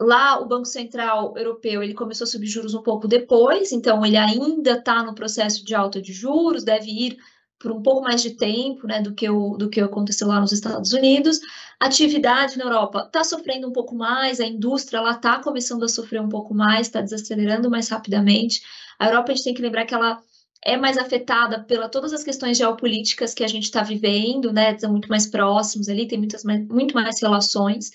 Lá, 0.00 0.40
o 0.40 0.46
Banco 0.46 0.66
Central 0.66 1.34
Europeu 1.36 1.82
ele 1.82 1.94
começou 1.94 2.24
a 2.24 2.28
subir 2.28 2.46
juros 2.46 2.74
um 2.74 2.82
pouco 2.82 3.08
depois, 3.08 3.72
então 3.72 4.04
ele 4.06 4.16
ainda 4.16 4.72
está 4.72 5.02
no 5.02 5.14
processo 5.14 5.64
de 5.64 5.74
alta 5.74 6.00
de 6.00 6.12
juros, 6.12 6.64
deve 6.64 6.90
ir 6.90 7.16
por 7.58 7.72
um 7.72 7.82
pouco 7.82 8.02
mais 8.02 8.22
de 8.22 8.30
tempo 8.30 8.86
né, 8.86 9.00
do, 9.00 9.14
que 9.14 9.28
o, 9.28 9.56
do 9.56 9.68
que 9.68 9.80
aconteceu 9.80 10.28
lá 10.28 10.40
nos 10.40 10.52
Estados 10.52 10.92
Unidos. 10.92 11.40
Atividade 11.80 12.58
na 12.58 12.64
Europa 12.64 13.04
está 13.06 13.24
sofrendo 13.24 13.68
um 13.68 13.72
pouco 13.72 13.94
mais, 13.94 14.40
a 14.40 14.46
indústria 14.46 15.02
está 15.10 15.38
começando 15.42 15.84
a 15.84 15.88
sofrer 15.88 16.20
um 16.20 16.28
pouco 16.28 16.54
mais, 16.54 16.86
está 16.86 17.00
desacelerando 17.00 17.70
mais 17.70 17.88
rapidamente. 17.88 18.62
A 18.98 19.06
Europa, 19.06 19.32
a 19.32 19.34
gente 19.34 19.44
tem 19.44 19.54
que 19.54 19.62
lembrar 19.62 19.86
que 19.86 19.94
ela 19.94 20.20
é 20.64 20.76
mais 20.76 20.98
afetada 20.98 21.62
pela 21.62 21.88
todas 21.88 22.12
as 22.12 22.24
questões 22.24 22.58
geopolíticas 22.58 23.32
que 23.32 23.44
a 23.44 23.48
gente 23.48 23.64
está 23.64 23.82
vivendo, 23.82 24.52
né? 24.52 24.72
Estão 24.72 24.90
muito 24.90 25.08
mais 25.08 25.26
próximos 25.26 25.88
ali, 25.88 26.08
tem 26.08 26.18
muitas 26.18 26.44
mais, 26.44 26.66
muito 26.66 26.94
mais 26.94 27.20
relações. 27.20 27.90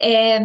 É, 0.00 0.40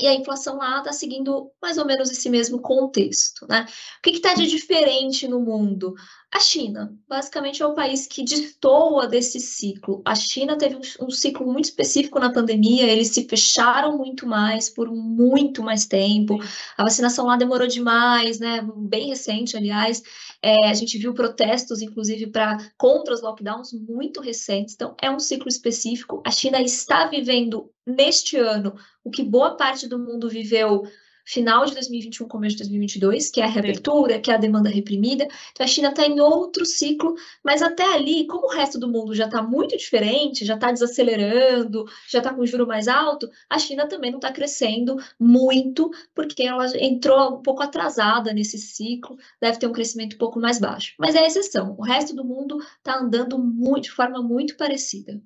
e 0.00 0.06
a 0.08 0.14
inflação 0.14 0.56
lá 0.56 0.78
está 0.78 0.92
seguindo 0.92 1.52
mais 1.62 1.78
ou 1.78 1.84
menos 1.84 2.10
esse 2.10 2.28
mesmo 2.28 2.60
contexto, 2.60 3.46
né? 3.48 3.64
O 3.98 4.02
que 4.02 4.10
está 4.10 4.34
de 4.34 4.46
diferente 4.46 5.28
no 5.28 5.40
mundo? 5.40 5.94
A 6.34 6.40
China, 6.40 6.92
basicamente, 7.08 7.62
é 7.62 7.66
o 7.66 7.74
país 7.74 8.08
que 8.08 8.24
destoa 8.24 9.06
desse 9.06 9.38
ciclo. 9.38 10.02
A 10.04 10.16
China 10.16 10.58
teve 10.58 10.74
um, 10.74 11.06
um, 11.06 11.08
ciclo 11.08 11.46
muito 11.46 11.66
específico 11.66 12.18
na 12.18 12.32
pandemia, 12.32 12.90
eles 12.90 13.10
se 13.10 13.28
fecharam 13.28 13.96
muito 13.96 14.26
mais 14.26 14.68
por 14.68 14.90
muito 14.90 15.62
mais 15.62 15.86
tempo. 15.86 16.36
A 16.76 16.82
vacinação 16.82 17.26
lá 17.26 17.36
demorou 17.36 17.68
demais, 17.68 18.40
né? 18.40 18.66
Bem 18.76 19.10
recente, 19.10 19.56
aliás. 19.56 20.02
É, 20.42 20.68
a 20.68 20.74
gente 20.74 20.98
viu 20.98 21.14
protestos, 21.14 21.80
inclusive, 21.80 22.26
para 22.26 22.58
contra 22.76 23.14
os 23.14 23.22
lockdowns 23.22 23.72
muito 23.72 24.20
recentes. 24.20 24.74
Então, 24.74 24.96
é 25.00 25.08
um 25.08 25.20
ciclo 25.20 25.48
específico. 25.48 26.20
A 26.26 26.32
China 26.32 26.60
está 26.60 27.06
vivendo 27.06 27.70
neste 27.86 28.36
ano 28.36 28.74
o 29.04 29.10
que 29.10 29.22
boa 29.22 29.56
parte 29.56 29.86
do 29.86 30.00
mundo 30.00 30.28
viveu 30.28 30.82
final 31.24 31.64
de 31.64 31.72
2021, 31.72 32.28
começo 32.28 32.56
de 32.56 32.62
2022, 32.64 33.30
que 33.30 33.40
é 33.40 33.44
a 33.44 33.48
reabertura, 33.48 34.18
que 34.20 34.30
é 34.30 34.34
a 34.34 34.38
demanda 34.38 34.68
reprimida. 34.68 35.26
Então 35.52 35.64
a 35.64 35.68
China 35.68 35.88
está 35.88 36.06
em 36.06 36.20
outro 36.20 36.64
ciclo, 36.66 37.14
mas 37.42 37.62
até 37.62 37.84
ali, 37.84 38.26
como 38.26 38.46
o 38.46 38.50
resto 38.50 38.78
do 38.78 38.88
mundo 38.88 39.14
já 39.14 39.24
está 39.24 39.42
muito 39.42 39.76
diferente, 39.76 40.44
já 40.44 40.54
está 40.54 40.70
desacelerando, 40.70 41.84
já 42.08 42.18
está 42.18 42.32
com 42.32 42.44
juro 42.44 42.66
mais 42.66 42.88
alto, 42.88 43.28
a 43.48 43.58
China 43.58 43.88
também 43.88 44.10
não 44.10 44.18
está 44.18 44.32
crescendo 44.32 44.96
muito, 45.18 45.90
porque 46.14 46.42
ela 46.42 46.66
entrou 46.78 47.38
um 47.38 47.42
pouco 47.42 47.62
atrasada 47.62 48.32
nesse 48.32 48.58
ciclo, 48.58 49.16
deve 49.40 49.58
ter 49.58 49.66
um 49.66 49.72
crescimento 49.72 50.14
um 50.14 50.18
pouco 50.18 50.38
mais 50.38 50.58
baixo. 50.58 50.94
Mas 50.98 51.14
é 51.14 51.20
a 51.20 51.26
exceção. 51.26 51.74
O 51.78 51.82
resto 51.82 52.14
do 52.14 52.24
mundo 52.24 52.58
está 52.78 52.98
andando 52.98 53.38
muito, 53.38 53.84
de 53.84 53.90
forma 53.90 54.22
muito 54.22 54.56
parecida. 54.56 55.20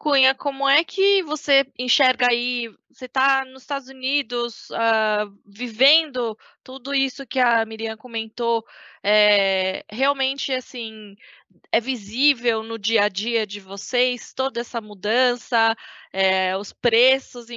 Cunha, 0.00 0.34
como 0.34 0.66
é 0.66 0.82
que 0.82 1.22
você 1.22 1.66
enxerga 1.78 2.28
aí? 2.30 2.74
Você 2.90 3.04
está 3.04 3.44
nos 3.44 3.60
Estados 3.60 3.88
Unidos, 3.88 4.70
uh, 4.70 5.30
vivendo 5.46 6.38
tudo 6.64 6.94
isso 6.94 7.26
que 7.26 7.38
a 7.38 7.62
Miriam 7.66 7.98
comentou, 7.98 8.64
é, 9.02 9.84
realmente 9.90 10.54
assim 10.54 11.14
é 11.70 11.78
visível 11.82 12.62
no 12.62 12.78
dia 12.78 13.04
a 13.04 13.08
dia 13.10 13.46
de 13.46 13.60
vocês 13.60 14.32
toda 14.32 14.58
essa 14.58 14.80
mudança, 14.80 15.76
é, 16.10 16.56
os 16.56 16.72
preços 16.72 17.48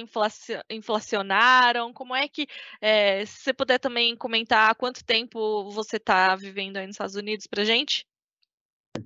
inflacionaram. 0.68 1.94
Como 1.94 2.14
é 2.14 2.28
que, 2.28 2.46
é, 2.78 3.24
se 3.24 3.38
você 3.38 3.54
puder 3.54 3.78
também 3.78 4.14
comentar 4.14 4.70
há 4.70 4.74
quanto 4.74 5.02
tempo 5.02 5.70
você 5.70 5.96
está 5.96 6.36
vivendo 6.36 6.76
aí 6.76 6.86
nos 6.86 6.96
Estados 6.96 7.16
Unidos 7.16 7.46
para 7.46 7.64
gente? 7.64 8.06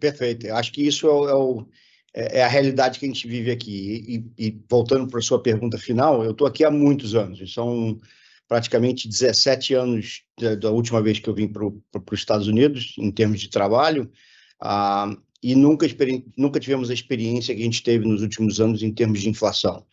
Perfeito. 0.01 0.53
Acho 0.53 0.73
que 0.73 0.85
isso 0.85 1.07
é 1.07 1.13
o, 1.13 1.29
é 1.29 1.35
o 1.35 1.69
é, 2.15 2.39
é 2.39 2.45
a 2.45 2.49
realidade 2.49 2.99
que 2.99 3.07
a 3.07 3.09
gente 3.09 3.27
vive 3.27 3.51
aqui. 3.51 4.25
E, 4.39 4.47
e 4.47 4.61
voltando 4.69 5.07
para 5.09 5.19
a 5.19 5.23
sua 5.23 5.43
pergunta 5.43 5.79
final, 5.79 6.25
eu 6.25 6.33
estou 6.33 6.47
aqui 6.47 6.65
há 6.65 6.71
muitos 6.71 7.15
anos, 7.15 7.53
são 7.53 7.99
praticamente 8.49 9.07
17 9.07 9.75
anos 9.75 10.23
da, 10.41 10.55
da 10.55 10.71
última 10.71 11.03
vez 11.03 11.19
que 11.19 11.29
eu 11.29 11.35
vim 11.35 11.47
para 11.49 11.67
os 11.67 12.19
Estados 12.19 12.49
Unidos, 12.49 12.95
em 12.99 13.11
termos 13.11 13.41
de 13.41 13.51
trabalho, 13.51 14.11
ah, 14.61 15.15
e 15.43 15.55
nunca, 15.55 15.87
nunca 16.37 16.59
tivemos 16.59 16.91
a 16.91 16.95
experiência 16.95 17.55
que 17.55 17.61
a 17.61 17.65
gente 17.65 17.83
teve 17.83 18.07
nos 18.07 18.23
últimos 18.23 18.61
anos 18.61 18.83
em 18.83 18.93
termos 18.93 19.21
de 19.21 19.29
inflação. 19.29 19.85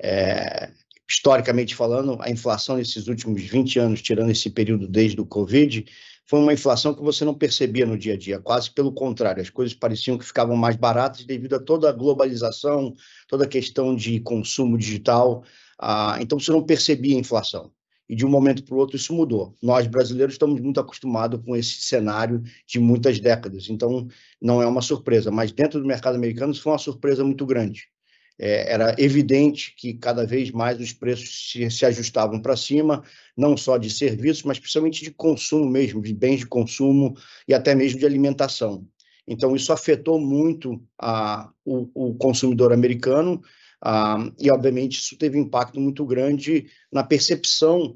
É, 0.00 0.70
historicamente 1.08 1.74
falando, 1.74 2.16
a 2.20 2.30
inflação 2.30 2.76
nesses 2.76 3.06
últimos 3.08 3.42
20 3.42 3.78
anos, 3.78 4.02
tirando 4.02 4.30
esse 4.30 4.48
período 4.50 4.86
desde 4.86 5.20
o 5.20 5.26
Covid, 5.26 5.84
foi 6.26 6.40
uma 6.40 6.52
inflação 6.52 6.94
que 6.94 7.02
você 7.02 7.24
não 7.24 7.34
percebia 7.34 7.84
no 7.84 7.98
dia 7.98 8.14
a 8.14 8.16
dia, 8.16 8.38
quase 8.38 8.70
pelo 8.70 8.92
contrário, 8.92 9.42
as 9.42 9.50
coisas 9.50 9.74
pareciam 9.74 10.16
que 10.16 10.24
ficavam 10.24 10.56
mais 10.56 10.76
baratas 10.76 11.24
devido 11.24 11.54
a 11.54 11.60
toda 11.60 11.88
a 11.88 11.92
globalização, 11.92 12.94
toda 13.28 13.44
a 13.44 13.48
questão 13.48 13.94
de 13.94 14.20
consumo 14.20 14.78
digital, 14.78 15.44
ah, 15.78 16.16
então 16.20 16.38
você 16.38 16.50
não 16.52 16.64
percebia 16.64 17.16
a 17.16 17.20
inflação. 17.20 17.72
E 18.08 18.16
de 18.16 18.26
um 18.26 18.28
momento 18.28 18.64
para 18.64 18.74
o 18.74 18.78
outro 18.78 18.96
isso 18.96 19.14
mudou. 19.14 19.56
Nós 19.62 19.86
brasileiros 19.86 20.34
estamos 20.34 20.60
muito 20.60 20.78
acostumados 20.80 21.40
com 21.44 21.56
esse 21.56 21.80
cenário 21.82 22.42
de 22.66 22.78
muitas 22.78 23.18
décadas, 23.18 23.68
então 23.70 24.06
não 24.40 24.60
é 24.60 24.66
uma 24.66 24.82
surpresa, 24.82 25.30
mas 25.30 25.52
dentro 25.52 25.80
do 25.80 25.86
mercado 25.86 26.16
americano 26.16 26.52
isso 26.52 26.62
foi 26.62 26.72
uma 26.72 26.78
surpresa 26.78 27.24
muito 27.24 27.46
grande 27.46 27.91
é, 28.42 28.72
era 28.72 28.96
evidente 28.98 29.72
que 29.76 29.94
cada 29.94 30.26
vez 30.26 30.50
mais 30.50 30.80
os 30.80 30.92
preços 30.92 31.52
se, 31.52 31.70
se 31.70 31.86
ajustavam 31.86 32.42
para 32.42 32.56
cima, 32.56 33.04
não 33.36 33.56
só 33.56 33.76
de 33.78 33.88
serviços, 33.88 34.42
mas 34.42 34.58
principalmente 34.58 35.04
de 35.04 35.12
consumo 35.12 35.64
mesmo, 35.64 36.02
de 36.02 36.12
bens 36.12 36.40
de 36.40 36.46
consumo 36.46 37.16
e 37.46 37.54
até 37.54 37.72
mesmo 37.72 38.00
de 38.00 38.04
alimentação. 38.04 38.84
Então, 39.28 39.54
isso 39.54 39.72
afetou 39.72 40.20
muito 40.20 40.82
a, 41.00 41.52
o, 41.64 42.08
o 42.08 42.14
consumidor 42.16 42.72
americano 42.72 43.40
e, 44.40 44.50
obviamente, 44.50 44.98
isso 44.98 45.16
teve 45.16 45.38
um 45.38 45.42
impacto 45.42 45.80
muito 45.80 46.04
grande 46.04 46.66
na 46.90 47.04
percepção 47.04 47.94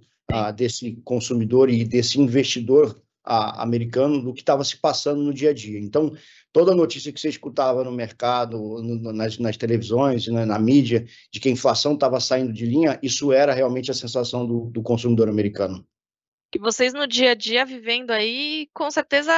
desse 0.57 1.01
consumidor 1.05 1.71
e 1.71 1.85
desse 1.85 2.21
investidor 2.21 3.01
americano 3.25 4.23
do 4.23 4.33
que 4.33 4.41
estava 4.41 4.63
se 4.63 4.77
passando 4.77 5.23
no 5.23 5.35
dia 5.35 5.51
a 5.51 5.53
dia. 5.53 5.81
Então, 5.81 6.13
toda 6.57 6.75
notícia 6.75 7.12
que 7.12 7.21
você 7.21 7.29
escutava 7.29 7.85
no 7.85 7.92
mercado, 7.92 8.57
no, 8.57 9.12
nas, 9.12 9.38
nas, 9.38 9.59
televisões, 9.59 10.27
na, 10.27 10.47
na, 10.47 10.59
mídia, 10.59 11.07
de 11.31 11.38
que 11.38 11.51
a 11.51 11.53
inflação 11.53 11.92
estava 11.92 12.19
saindo 12.19 12.51
de 12.51 12.64
linha, 12.64 12.99
isso 13.03 13.31
era 13.31 13.53
realmente 13.53 13.90
a 13.90 13.95
sensação 13.95 14.47
do, 14.47 14.71
do 14.71 14.83
consumidor 14.83 15.29
americano. 15.29 15.87
E 16.55 16.59
vocês 16.59 16.95
no 16.95 17.07
dia 17.07 17.33
a 17.33 17.35
dia 17.35 17.66
vivendo 17.66 18.11
aí, 18.11 18.71
com 18.73 18.90
certeza 18.90 19.35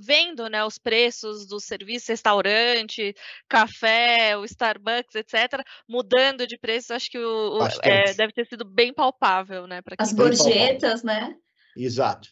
vendo 0.00 0.48
né, 0.48 0.64
os 0.64 0.78
preços 0.78 1.44
dos 1.44 1.64
serviços, 1.64 2.10
restaurante, 2.10 3.16
café, 3.48 4.36
o 4.36 4.44
Starbucks, 4.44 5.16
etc., 5.16 5.60
mudando 5.88 6.46
de 6.46 6.56
preço, 6.56 6.94
acho 6.94 7.10
que 7.10 7.18
o, 7.18 7.58
o 7.58 7.66
é, 7.82 8.14
deve 8.14 8.32
ter 8.32 8.46
sido 8.46 8.64
bem 8.64 8.94
palpável, 8.94 9.66
né? 9.66 9.80
As 9.98 10.12
gorjetas, 10.12 11.02
né? 11.02 11.34
Exato. 11.76 12.28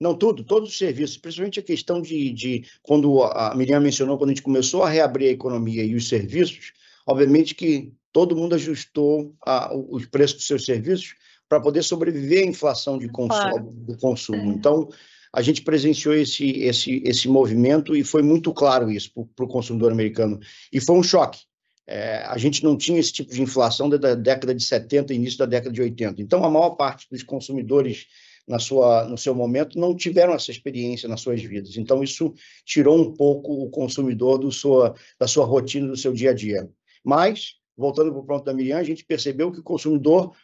Não, 0.00 0.14
tudo, 0.14 0.42
todos 0.42 0.70
os 0.70 0.78
serviços, 0.78 1.18
principalmente 1.18 1.60
a 1.60 1.62
questão 1.62 2.00
de, 2.00 2.32
de 2.32 2.64
quando 2.82 3.22
a 3.22 3.54
Miriam 3.54 3.80
mencionou, 3.80 4.16
quando 4.16 4.30
a 4.30 4.32
gente 4.32 4.42
começou 4.42 4.82
a 4.82 4.88
reabrir 4.88 5.28
a 5.28 5.32
economia 5.32 5.84
e 5.84 5.94
os 5.94 6.08
serviços, 6.08 6.72
obviamente 7.06 7.54
que 7.54 7.92
todo 8.10 8.34
mundo 8.34 8.54
ajustou 8.54 9.34
a, 9.44 9.74
os 9.74 10.06
preços 10.06 10.38
dos 10.38 10.46
seus 10.46 10.64
serviços 10.64 11.14
para 11.48 11.60
poder 11.60 11.82
sobreviver 11.82 12.44
à 12.44 12.46
inflação 12.46 12.96
de 12.98 13.08
consumo, 13.08 13.40
claro. 13.40 13.72
do 13.72 13.98
consumo. 13.98 14.52
É. 14.52 14.54
Então, 14.54 14.88
a 15.32 15.42
gente 15.42 15.62
presenciou 15.62 16.14
esse, 16.14 16.50
esse, 16.60 17.02
esse 17.04 17.28
movimento 17.28 17.94
e 17.94 18.02
foi 18.02 18.22
muito 18.22 18.52
claro 18.52 18.90
isso 18.90 19.12
para 19.36 19.44
o 19.44 19.48
consumidor 19.48 19.92
americano. 19.92 20.40
E 20.72 20.80
foi 20.80 20.96
um 20.96 21.02
choque. 21.02 21.40
É, 21.86 22.24
a 22.26 22.38
gente 22.38 22.62
não 22.62 22.76
tinha 22.76 22.98
esse 22.98 23.12
tipo 23.12 23.32
de 23.32 23.42
inflação 23.42 23.88
da 23.88 24.14
década 24.14 24.54
de 24.54 24.62
70 24.62 25.12
início 25.12 25.38
da 25.38 25.46
década 25.46 25.72
de 25.72 25.82
80. 25.82 26.22
Então, 26.22 26.44
a 26.44 26.50
maior 26.50 26.70
parte 26.70 27.06
dos 27.10 27.22
consumidores 27.22 28.06
na 28.50 28.58
sua, 28.58 29.04
no 29.04 29.16
seu 29.16 29.32
momento 29.32 29.78
não 29.78 29.94
tiveram 29.94 30.34
essa 30.34 30.50
experiência 30.50 31.08
nas 31.08 31.20
suas 31.20 31.40
vidas. 31.40 31.76
Então, 31.76 32.02
isso 32.02 32.34
tirou 32.64 33.00
um 33.00 33.14
pouco 33.14 33.62
o 33.62 33.70
consumidor 33.70 34.38
do 34.38 34.50
sua, 34.50 34.92
da 35.20 35.28
sua 35.28 35.44
rotina, 35.44 35.86
do 35.86 35.96
seu 35.96 36.12
dia 36.12 36.30
a 36.30 36.34
dia. 36.34 36.68
Mas, 37.04 37.54
voltando 37.76 38.10
para 38.10 38.20
o 38.20 38.26
ponto 38.26 38.44
da 38.44 38.52
Miriam, 38.52 38.78
a 38.78 38.82
gente 38.82 39.04
percebeu 39.04 39.52
que 39.52 39.60
o 39.60 39.62
consumidor 39.62 40.34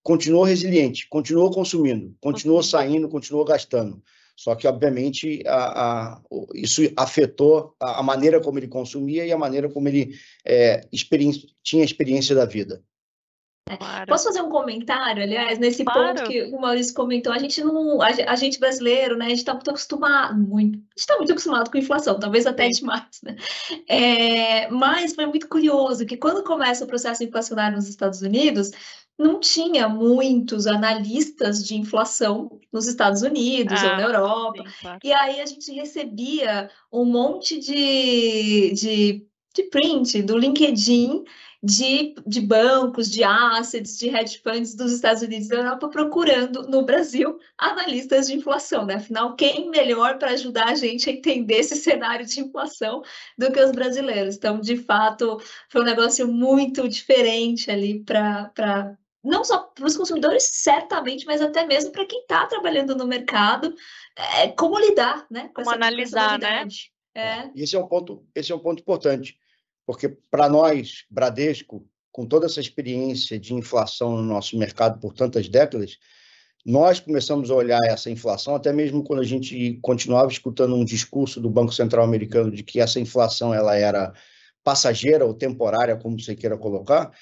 continuou 0.00 0.44
resiliente, 0.44 1.08
continuou 1.08 1.50
consumindo, 1.50 2.14
continuou 2.20 2.62
saindo, 2.62 3.08
continuou 3.08 3.44
gastando. 3.44 4.00
Só 4.36 4.54
que, 4.54 4.68
obviamente, 4.68 5.42
a, 5.44 6.12
a, 6.12 6.22
isso 6.54 6.82
afetou 6.96 7.74
a, 7.80 7.98
a, 7.98 8.02
maneira 8.02 8.40
como 8.40 8.60
ele 8.60 8.68
consumia 8.68 9.26
e 9.26 9.32
a 9.32 9.38
maneira 9.38 9.68
como 9.68 9.88
ele 9.88 10.14
é, 10.44 10.82
tinha 11.64 11.82
a 11.82 11.84
experiência 11.84 12.32
da 12.32 12.44
vida. 12.44 12.80
Claro. 13.68 14.06
Posso 14.06 14.24
fazer 14.24 14.40
um 14.42 14.48
comentário, 14.48 15.24
aliás, 15.24 15.58
nesse 15.58 15.84
claro. 15.84 16.14
ponto 16.14 16.30
que 16.30 16.44
o 16.44 16.60
Maurício 16.60 16.94
comentou? 16.94 17.32
A 17.32 17.38
gente 17.38 17.64
não, 17.64 18.00
a, 18.00 18.06
a 18.28 18.36
gente 18.36 18.60
brasileiro, 18.60 19.16
né? 19.16 19.26
A 19.26 19.28
gente 19.30 19.38
está 19.38 19.54
muito 19.54 19.70
acostumado, 19.70 20.38
muito, 20.38 20.76
a 20.76 20.78
gente 20.78 20.98
está 20.98 21.16
muito 21.16 21.32
acostumado 21.32 21.68
com 21.68 21.76
inflação, 21.76 22.20
talvez 22.20 22.46
até 22.46 22.68
demais, 22.68 23.20
né? 23.24 23.34
É, 23.88 24.70
mas 24.70 25.16
foi 25.16 25.26
muito 25.26 25.48
curioso 25.48 26.06
que 26.06 26.16
quando 26.16 26.44
começa 26.44 26.84
o 26.84 26.86
processo 26.86 27.24
inflacionário 27.24 27.76
nos 27.76 27.88
Estados 27.88 28.22
Unidos, 28.22 28.70
não 29.18 29.40
tinha 29.40 29.88
muitos 29.88 30.68
analistas 30.68 31.64
de 31.64 31.74
inflação 31.74 32.60
nos 32.72 32.86
Estados 32.86 33.22
Unidos 33.22 33.82
ah, 33.82 33.90
ou 33.90 33.96
na 33.96 34.02
Europa. 34.02 34.62
Sim, 34.64 34.74
claro. 34.80 34.98
E 35.02 35.12
aí 35.12 35.40
a 35.40 35.46
gente 35.46 35.72
recebia 35.72 36.70
um 36.92 37.04
monte 37.04 37.58
de, 37.58 38.72
de, 38.74 39.26
de 39.54 39.62
print 39.70 40.22
do 40.22 40.38
LinkedIn 40.38 41.24
de, 41.62 42.14
de 42.26 42.40
bancos, 42.40 43.10
de 43.10 43.24
assets, 43.24 43.98
de 43.98 44.08
hedge 44.08 44.38
funds 44.38 44.74
dos 44.74 44.92
Estados 44.92 45.22
Unidos 45.22 45.46
e 45.46 45.50
da 45.50 45.56
Europa 45.56 45.88
procurando 45.88 46.68
no 46.68 46.84
Brasil 46.84 47.38
analistas 47.58 48.26
de 48.26 48.34
inflação, 48.34 48.84
né? 48.84 48.94
Afinal, 48.96 49.34
quem 49.34 49.70
melhor 49.70 50.18
para 50.18 50.32
ajudar 50.32 50.68
a 50.68 50.74
gente 50.74 51.08
a 51.08 51.12
entender 51.12 51.56
esse 51.56 51.76
cenário 51.76 52.26
de 52.26 52.40
inflação 52.40 53.02
do 53.36 53.50
que 53.50 53.60
os 53.60 53.72
brasileiros? 53.72 54.36
Então, 54.36 54.60
de 54.60 54.76
fato, 54.76 55.40
foi 55.68 55.82
um 55.82 55.86
negócio 55.86 56.28
muito 56.28 56.88
diferente 56.88 57.70
ali 57.70 58.00
para 58.04 58.96
não 59.24 59.42
só 59.42 59.58
para 59.58 59.84
os 59.84 59.96
consumidores, 59.96 60.44
certamente, 60.44 61.26
mas 61.26 61.42
até 61.42 61.66
mesmo 61.66 61.90
para 61.90 62.06
quem 62.06 62.20
está 62.20 62.46
trabalhando 62.46 62.94
no 62.94 63.08
mercado, 63.08 63.74
é, 64.14 64.48
como 64.48 64.78
lidar 64.78 65.26
né, 65.28 65.48
com 65.48 65.54
como 65.54 65.70
essa 65.70 65.74
analisar, 65.74 66.38
né? 66.38 66.68
É. 67.12 67.50
Esse 67.56 67.74
é 67.74 67.78
um 67.78 67.88
ponto, 67.88 68.24
esse 68.34 68.52
é 68.52 68.54
um 68.54 68.58
ponto 68.58 68.80
importante, 68.80 69.36
porque 69.86 70.08
para 70.30 70.48
nós, 70.48 71.04
Bradesco, 71.08 71.88
com 72.10 72.26
toda 72.26 72.46
essa 72.46 72.60
experiência 72.60 73.38
de 73.38 73.54
inflação 73.54 74.16
no 74.16 74.22
nosso 74.22 74.58
mercado 74.58 74.98
por 74.98 75.12
tantas 75.12 75.48
décadas, 75.48 75.98
nós 76.64 76.98
começamos 76.98 77.50
a 77.50 77.54
olhar 77.54 77.80
essa 77.84 78.10
inflação, 78.10 78.56
até 78.56 78.72
mesmo 78.72 79.04
quando 79.04 79.20
a 79.20 79.24
gente 79.24 79.78
continuava 79.80 80.32
escutando 80.32 80.74
um 80.74 80.84
discurso 80.84 81.40
do 81.40 81.48
Banco 81.48 81.72
Central 81.72 82.04
americano 82.04 82.50
de 82.50 82.64
que 82.64 82.80
essa 82.80 82.98
inflação 82.98 83.54
ela 83.54 83.76
era 83.76 84.12
passageira 84.64 85.24
ou 85.24 85.32
temporária, 85.32 85.96
como 85.96 86.18
você 86.20 86.34
queira 86.34 86.58
colocar, 86.58 87.12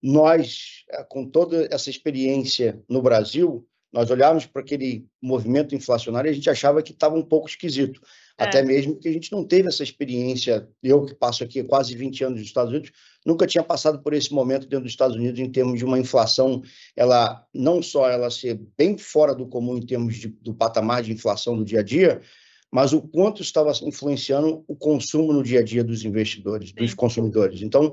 nós, 0.00 0.84
eh, 0.90 1.04
com 1.08 1.28
toda 1.28 1.66
essa 1.74 1.90
experiência 1.90 2.80
no 2.88 3.02
Brasil, 3.02 3.66
nós 3.92 4.08
olhávamos 4.08 4.46
para 4.46 4.62
aquele 4.62 5.06
movimento 5.20 5.74
inflacionário 5.74 6.28
e 6.28 6.32
a 6.32 6.34
gente 6.34 6.48
achava 6.48 6.82
que 6.82 6.92
estava 6.92 7.16
um 7.16 7.24
pouco 7.24 7.48
esquisito. 7.48 8.00
É. 8.38 8.44
Até 8.44 8.62
mesmo 8.62 8.96
que 8.96 9.08
a 9.08 9.12
gente 9.12 9.30
não 9.32 9.44
teve 9.44 9.68
essa 9.68 9.82
experiência. 9.82 10.68
Eu, 10.82 11.04
que 11.04 11.14
passo 11.14 11.44
aqui 11.44 11.62
quase 11.62 11.96
20 11.96 12.24
anos 12.24 12.38
nos 12.38 12.48
Estados 12.48 12.72
Unidos, 12.72 12.90
nunca 13.24 13.46
tinha 13.46 13.62
passado 13.62 14.02
por 14.02 14.14
esse 14.14 14.32
momento 14.32 14.66
dentro 14.66 14.84
dos 14.84 14.92
Estados 14.92 15.16
Unidos 15.16 15.38
em 15.38 15.50
termos 15.50 15.78
de 15.78 15.84
uma 15.84 15.98
inflação, 15.98 16.62
ela 16.96 17.44
não 17.54 17.82
só 17.82 18.08
ela 18.08 18.30
ser 18.30 18.60
bem 18.76 18.96
fora 18.96 19.34
do 19.34 19.46
comum 19.46 19.76
em 19.76 19.86
termos 19.86 20.16
de, 20.16 20.28
do 20.28 20.54
patamar 20.54 21.02
de 21.02 21.12
inflação 21.12 21.56
do 21.56 21.64
dia 21.64 21.80
a 21.80 21.82
dia, 21.82 22.20
mas 22.70 22.92
o 22.92 23.02
quanto 23.02 23.42
estava 23.42 23.70
influenciando 23.82 24.64
o 24.66 24.74
consumo 24.74 25.32
no 25.32 25.42
dia 25.42 25.60
a 25.60 25.62
dia 25.62 25.84
dos 25.84 26.04
investidores, 26.04 26.72
dos 26.72 26.94
consumidores. 26.94 27.60
Então, 27.60 27.92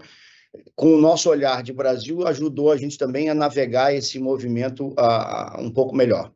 com 0.75 0.95
o 0.95 1.01
nosso 1.01 1.29
olhar 1.29 1.61
de 1.61 1.73
Brasil, 1.73 2.25
ajudou 2.25 2.71
a 2.71 2.77
gente 2.77 2.97
também 2.97 3.29
a 3.29 3.35
navegar 3.35 3.93
esse 3.93 4.17
movimento 4.17 4.87
uh, 4.89 5.59
um 5.59 5.69
pouco 5.69 5.95
melhor. 5.95 6.31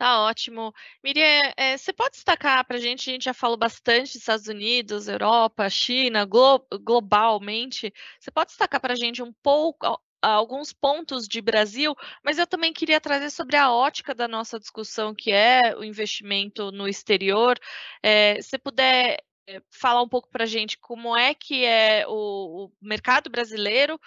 Tá 0.00 0.22
ótimo. 0.22 0.72
Miriam, 1.04 1.52
é, 1.58 1.76
você 1.76 1.92
pode 1.92 2.12
destacar 2.12 2.64
para 2.66 2.78
a 2.78 2.80
gente, 2.80 3.10
a 3.10 3.12
gente 3.12 3.24
já 3.26 3.34
falou 3.34 3.58
bastante 3.58 4.04
dos 4.12 4.14
Estados 4.16 4.46
Unidos, 4.48 5.08
Europa, 5.08 5.68
China, 5.68 6.24
glo 6.24 6.66
globalmente, 6.82 7.92
você 8.18 8.30
pode 8.30 8.48
destacar 8.48 8.80
para 8.80 8.94
a 8.94 8.96
gente 8.96 9.22
um 9.22 9.30
pouco, 9.42 10.00
alguns 10.22 10.72
pontos 10.72 11.28
de 11.28 11.42
Brasil, 11.42 11.94
mas 12.24 12.38
eu 12.38 12.46
também 12.46 12.72
queria 12.72 12.98
trazer 12.98 13.28
sobre 13.28 13.56
a 13.56 13.70
ótica 13.70 14.14
da 14.14 14.26
nossa 14.26 14.58
discussão, 14.58 15.14
que 15.14 15.32
é 15.32 15.76
o 15.76 15.84
investimento 15.84 16.72
no 16.72 16.88
exterior. 16.88 17.58
É, 18.02 18.40
se 18.40 18.56
puder 18.58 19.18
eh, 19.18 19.24
falar 19.70 20.02
um 20.02 20.08
pouco 20.08 20.28
para 20.30 20.44
a 20.44 20.46
gente 20.46 20.78
como 20.78 21.16
é 21.16 21.34
que 21.34 21.64
é 21.64 22.04
o, 22.06 22.66
o 22.66 22.72
mercado 22.80 23.30
brasileiro 23.30 24.00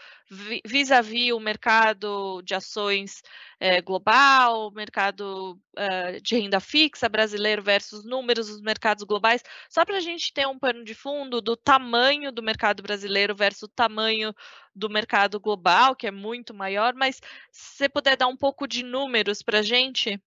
vis-à-vis 0.66 1.28
-vis 1.28 1.36
o 1.36 1.40
mercado 1.40 2.42
de 2.44 2.56
ações 2.56 3.22
é, 3.60 3.82
global, 3.82 4.72
mercado 4.72 5.60
uh, 5.78 6.22
de 6.22 6.36
renda 6.36 6.60
fixa 6.60 7.08
brasileiro 7.08 7.62
versus 7.62 8.04
números 8.04 8.48
dos 8.48 8.62
mercados 8.62 9.04
globais, 9.04 9.44
só 9.70 9.86
para 9.86 9.98
a 9.98 10.02
gente 10.02 10.34
ter 10.34 10.48
um 10.48 10.60
pano 10.60 10.84
de 10.84 10.94
fundo 10.94 11.42
do 11.42 11.56
tamanho 11.56 12.32
do 12.32 12.44
mercado 12.44 12.84
brasileiro 12.84 13.36
versus 13.36 13.64
o 13.64 13.68
tamanho 13.68 14.34
do 14.76 14.90
mercado 14.90 15.40
global, 15.40 15.96
que 15.96 16.08
é 16.08 16.12
muito 16.12 16.54
maior, 16.54 16.94
mas 16.94 17.22
se 17.52 17.78
você 17.78 17.90
puder 17.90 18.18
dar 18.18 18.28
um 18.28 18.38
pouco 18.38 18.68
de 18.68 18.84
números 18.84 19.42
para 19.42 19.60
a 19.60 19.64
gente. 19.64 20.22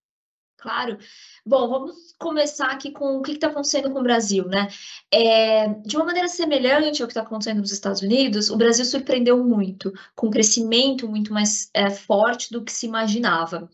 Claro. 0.58 0.98
Bom, 1.44 1.68
vamos 1.68 2.14
começar 2.18 2.70
aqui 2.70 2.90
com 2.90 3.18
o 3.18 3.22
que 3.22 3.32
está 3.32 3.48
acontecendo 3.48 3.90
com 3.90 4.00
o 4.00 4.02
Brasil, 4.02 4.46
né? 4.48 4.68
É, 5.12 5.68
de 5.68 5.96
uma 5.96 6.06
maneira 6.06 6.28
semelhante 6.28 7.02
ao 7.02 7.06
que 7.08 7.12
está 7.12 7.22
acontecendo 7.22 7.58
nos 7.60 7.72
Estados 7.72 8.02
Unidos, 8.02 8.50
o 8.50 8.56
Brasil 8.56 8.84
surpreendeu 8.84 9.42
muito, 9.44 9.92
com 10.14 10.28
um 10.28 10.30
crescimento 10.30 11.08
muito 11.08 11.32
mais 11.32 11.70
é, 11.74 11.90
forte 11.90 12.50
do 12.50 12.64
que 12.64 12.72
se 12.72 12.86
imaginava. 12.86 13.68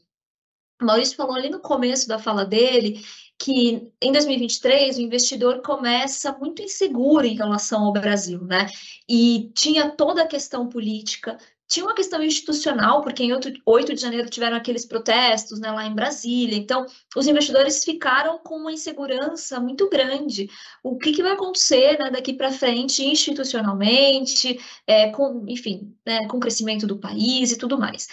O 0.81 0.85
Maurício 0.85 1.17
falou 1.17 1.37
ali 1.37 1.49
no 1.49 1.61
começo 1.61 2.09
da 2.09 2.19
fala 2.19 2.45
dele 2.45 3.01
que 3.39 3.93
em 4.01 4.13
2023 4.13 4.99
o 4.99 5.01
investidor 5.01 5.63
começa 5.63 6.33
muito 6.39 6.63
inseguro 6.63 7.27
em 7.27 7.37
relação 7.37 7.85
ao 7.85 7.93
Brasil, 7.93 8.45
né? 8.45 8.67
E 9.09 9.51
tinha 9.55 9.91
toda 9.91 10.23
a 10.23 10.27
questão 10.27 10.69
política, 10.69 11.37
tinha 11.73 11.87
uma 11.87 11.95
questão 11.95 12.23
institucional, 12.23 13.01
porque 13.01 13.25
em 13.25 13.33
8 13.33 13.95
de 13.95 14.01
janeiro 14.01 14.29
tiveram 14.29 14.57
aqueles 14.57 14.85
protestos 14.85 15.59
né, 15.59 15.71
lá 15.71 15.87
em 15.87 15.95
Brasília. 15.95 16.57
Então, 16.57 16.85
os 17.17 17.27
investidores 17.27 17.83
ficaram 17.83 18.39
com 18.39 18.57
uma 18.57 18.73
insegurança 18.73 19.59
muito 19.59 19.89
grande. 19.89 20.51
O 20.83 20.99
que, 20.99 21.13
que 21.13 21.23
vai 21.23 21.33
acontecer 21.33 21.99
né, 21.99 22.11
daqui 22.11 22.35
para 22.35 22.53
frente, 22.53 23.03
institucionalmente, 23.05 24.61
é, 24.87 25.11
com, 25.13 25.45
enfim, 25.49 25.97
né, 26.07 26.27
com 26.29 26.37
o 26.37 26.41
crescimento 26.41 26.87
do 26.87 26.99
país 26.99 27.53
e 27.53 27.59
tudo 27.59 27.79
mais. 27.79 28.07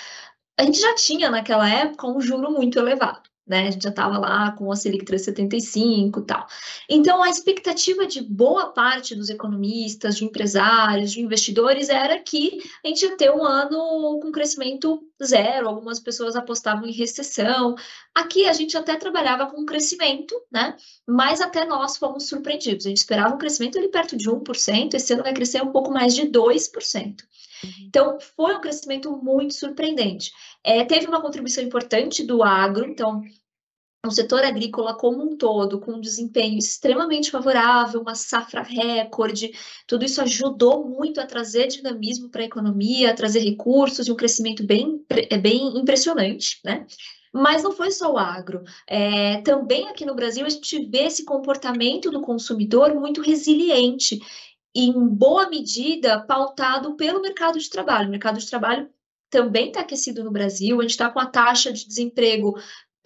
A 0.58 0.64
gente 0.64 0.80
já 0.80 0.96
tinha 0.96 1.30
naquela 1.30 1.70
época 1.70 2.08
um 2.08 2.22
juro 2.22 2.52
muito 2.52 2.80
elevado 2.80 3.29
né? 3.50 3.68
A 3.68 3.72
gente 3.72 3.84
já 3.84 3.90
estava 3.90 4.18
lá 4.18 4.52
com 4.52 4.72
a 4.72 4.76
Selic 4.76 5.04
375 5.04 6.20
e 6.20 6.24
tal. 6.24 6.48
Então, 6.88 7.24
a 7.24 7.30
expectativa 7.30 8.06
de 8.06 8.22
boa 8.22 8.68
parte 8.72 9.16
dos 9.16 9.30
economistas, 9.30 10.18
de 10.18 10.26
empresários, 10.26 11.12
de 11.12 11.22
investidores 11.22 11.90
era 11.90 12.20
que 12.20 12.60
a 12.86 12.88
gente 12.88 13.02
ia 13.02 13.18
ter 13.18 13.32
um 13.32 13.44
ano 13.44 14.20
com 14.22 14.32
crescimento 14.32 15.02
zero, 15.24 15.68
algumas 15.68 16.00
pessoas 16.00 16.36
apostavam 16.36 16.88
em 16.88 16.94
recessão. 16.94 17.76
Aqui 18.14 18.48
a 18.48 18.54
gente 18.54 18.78
até 18.78 18.96
trabalhava 18.96 19.48
com 19.48 19.66
crescimento, 19.66 20.40
né? 20.52 20.78
Mas 21.08 21.42
até 21.42 21.66
nós 21.66 21.98
fomos 21.98 22.28
surpreendidos. 22.28 22.86
A 22.86 22.90
gente 22.90 23.00
esperava 23.00 23.34
um 23.34 23.38
crescimento 23.38 23.78
ali 23.78 23.90
perto 23.90 24.16
de 24.16 24.30
1%, 24.30 24.94
esse 24.94 25.14
ano 25.14 25.24
vai 25.24 25.34
crescer 25.34 25.62
um 25.64 25.72
pouco 25.72 25.92
mais 25.92 26.14
de 26.14 26.28
2%. 26.28 27.24
Uhum. 27.64 27.72
Então, 27.88 28.18
foi 28.36 28.56
um 28.56 28.62
crescimento 28.62 29.12
muito 29.18 29.54
surpreendente. 29.54 30.32
É, 30.64 30.84
teve 30.86 31.08
uma 31.08 31.22
contribuição 31.22 31.64
importante 31.64 32.24
do 32.24 32.44
agro, 32.44 32.86
então, 32.86 33.22
o 34.06 34.12
setor 34.12 34.44
agrícola 34.46 34.96
como 34.96 35.22
um 35.22 35.36
todo, 35.36 35.80
com 35.80 35.94
um 35.94 36.02
desempenho 36.02 36.58
extremamente 36.58 37.30
favorável, 37.30 38.02
uma 38.02 38.16
safra 38.16 38.62
recorde, 38.62 39.52
tudo 39.86 40.06
isso 40.06 40.22
ajudou 40.22 40.88
muito 40.88 41.20
a 41.20 41.26
trazer 41.26 41.68
dinamismo 41.68 42.30
para 42.30 42.42
a 42.42 42.46
economia, 42.46 43.12
a 43.12 43.16
trazer 43.16 43.40
recursos 43.40 44.08
e 44.08 44.12
um 44.12 44.16
crescimento 44.16 44.66
bem, 44.66 45.04
é 45.30 45.38
bem 45.38 45.78
impressionante, 45.78 46.62
né? 46.64 46.86
Mas 47.32 47.62
não 47.62 47.74
foi 47.74 47.92
só 47.92 48.14
o 48.14 48.18
agro. 48.18 48.64
É, 48.88 49.42
também 49.42 49.88
aqui 49.90 50.06
no 50.06 50.16
Brasil 50.16 50.46
a 50.46 50.50
gente 50.50 50.86
vê 50.90 51.04
esse 51.04 51.26
comportamento 51.26 52.10
do 52.10 52.22
consumidor 52.22 52.96
muito 52.96 53.22
resiliente, 53.22 54.20
em 54.74 54.94
boa 55.08 55.50
medida 55.50 56.22
pautado 56.22 56.96
pelo 56.96 57.22
mercado 57.22 57.60
de 57.60 57.70
trabalho. 57.70 58.08
O 58.08 58.12
mercado 58.12 58.40
de 58.40 58.50
trabalho 58.50 58.90
também 59.30 59.68
está 59.68 59.82
aquecido 59.82 60.24
no 60.24 60.32
Brasil, 60.32 60.80
a 60.80 60.82
gente 60.82 60.92
está 60.92 61.10
com 61.10 61.20
a 61.20 61.26
taxa 61.26 61.72
de 61.72 61.86
desemprego 61.86 62.56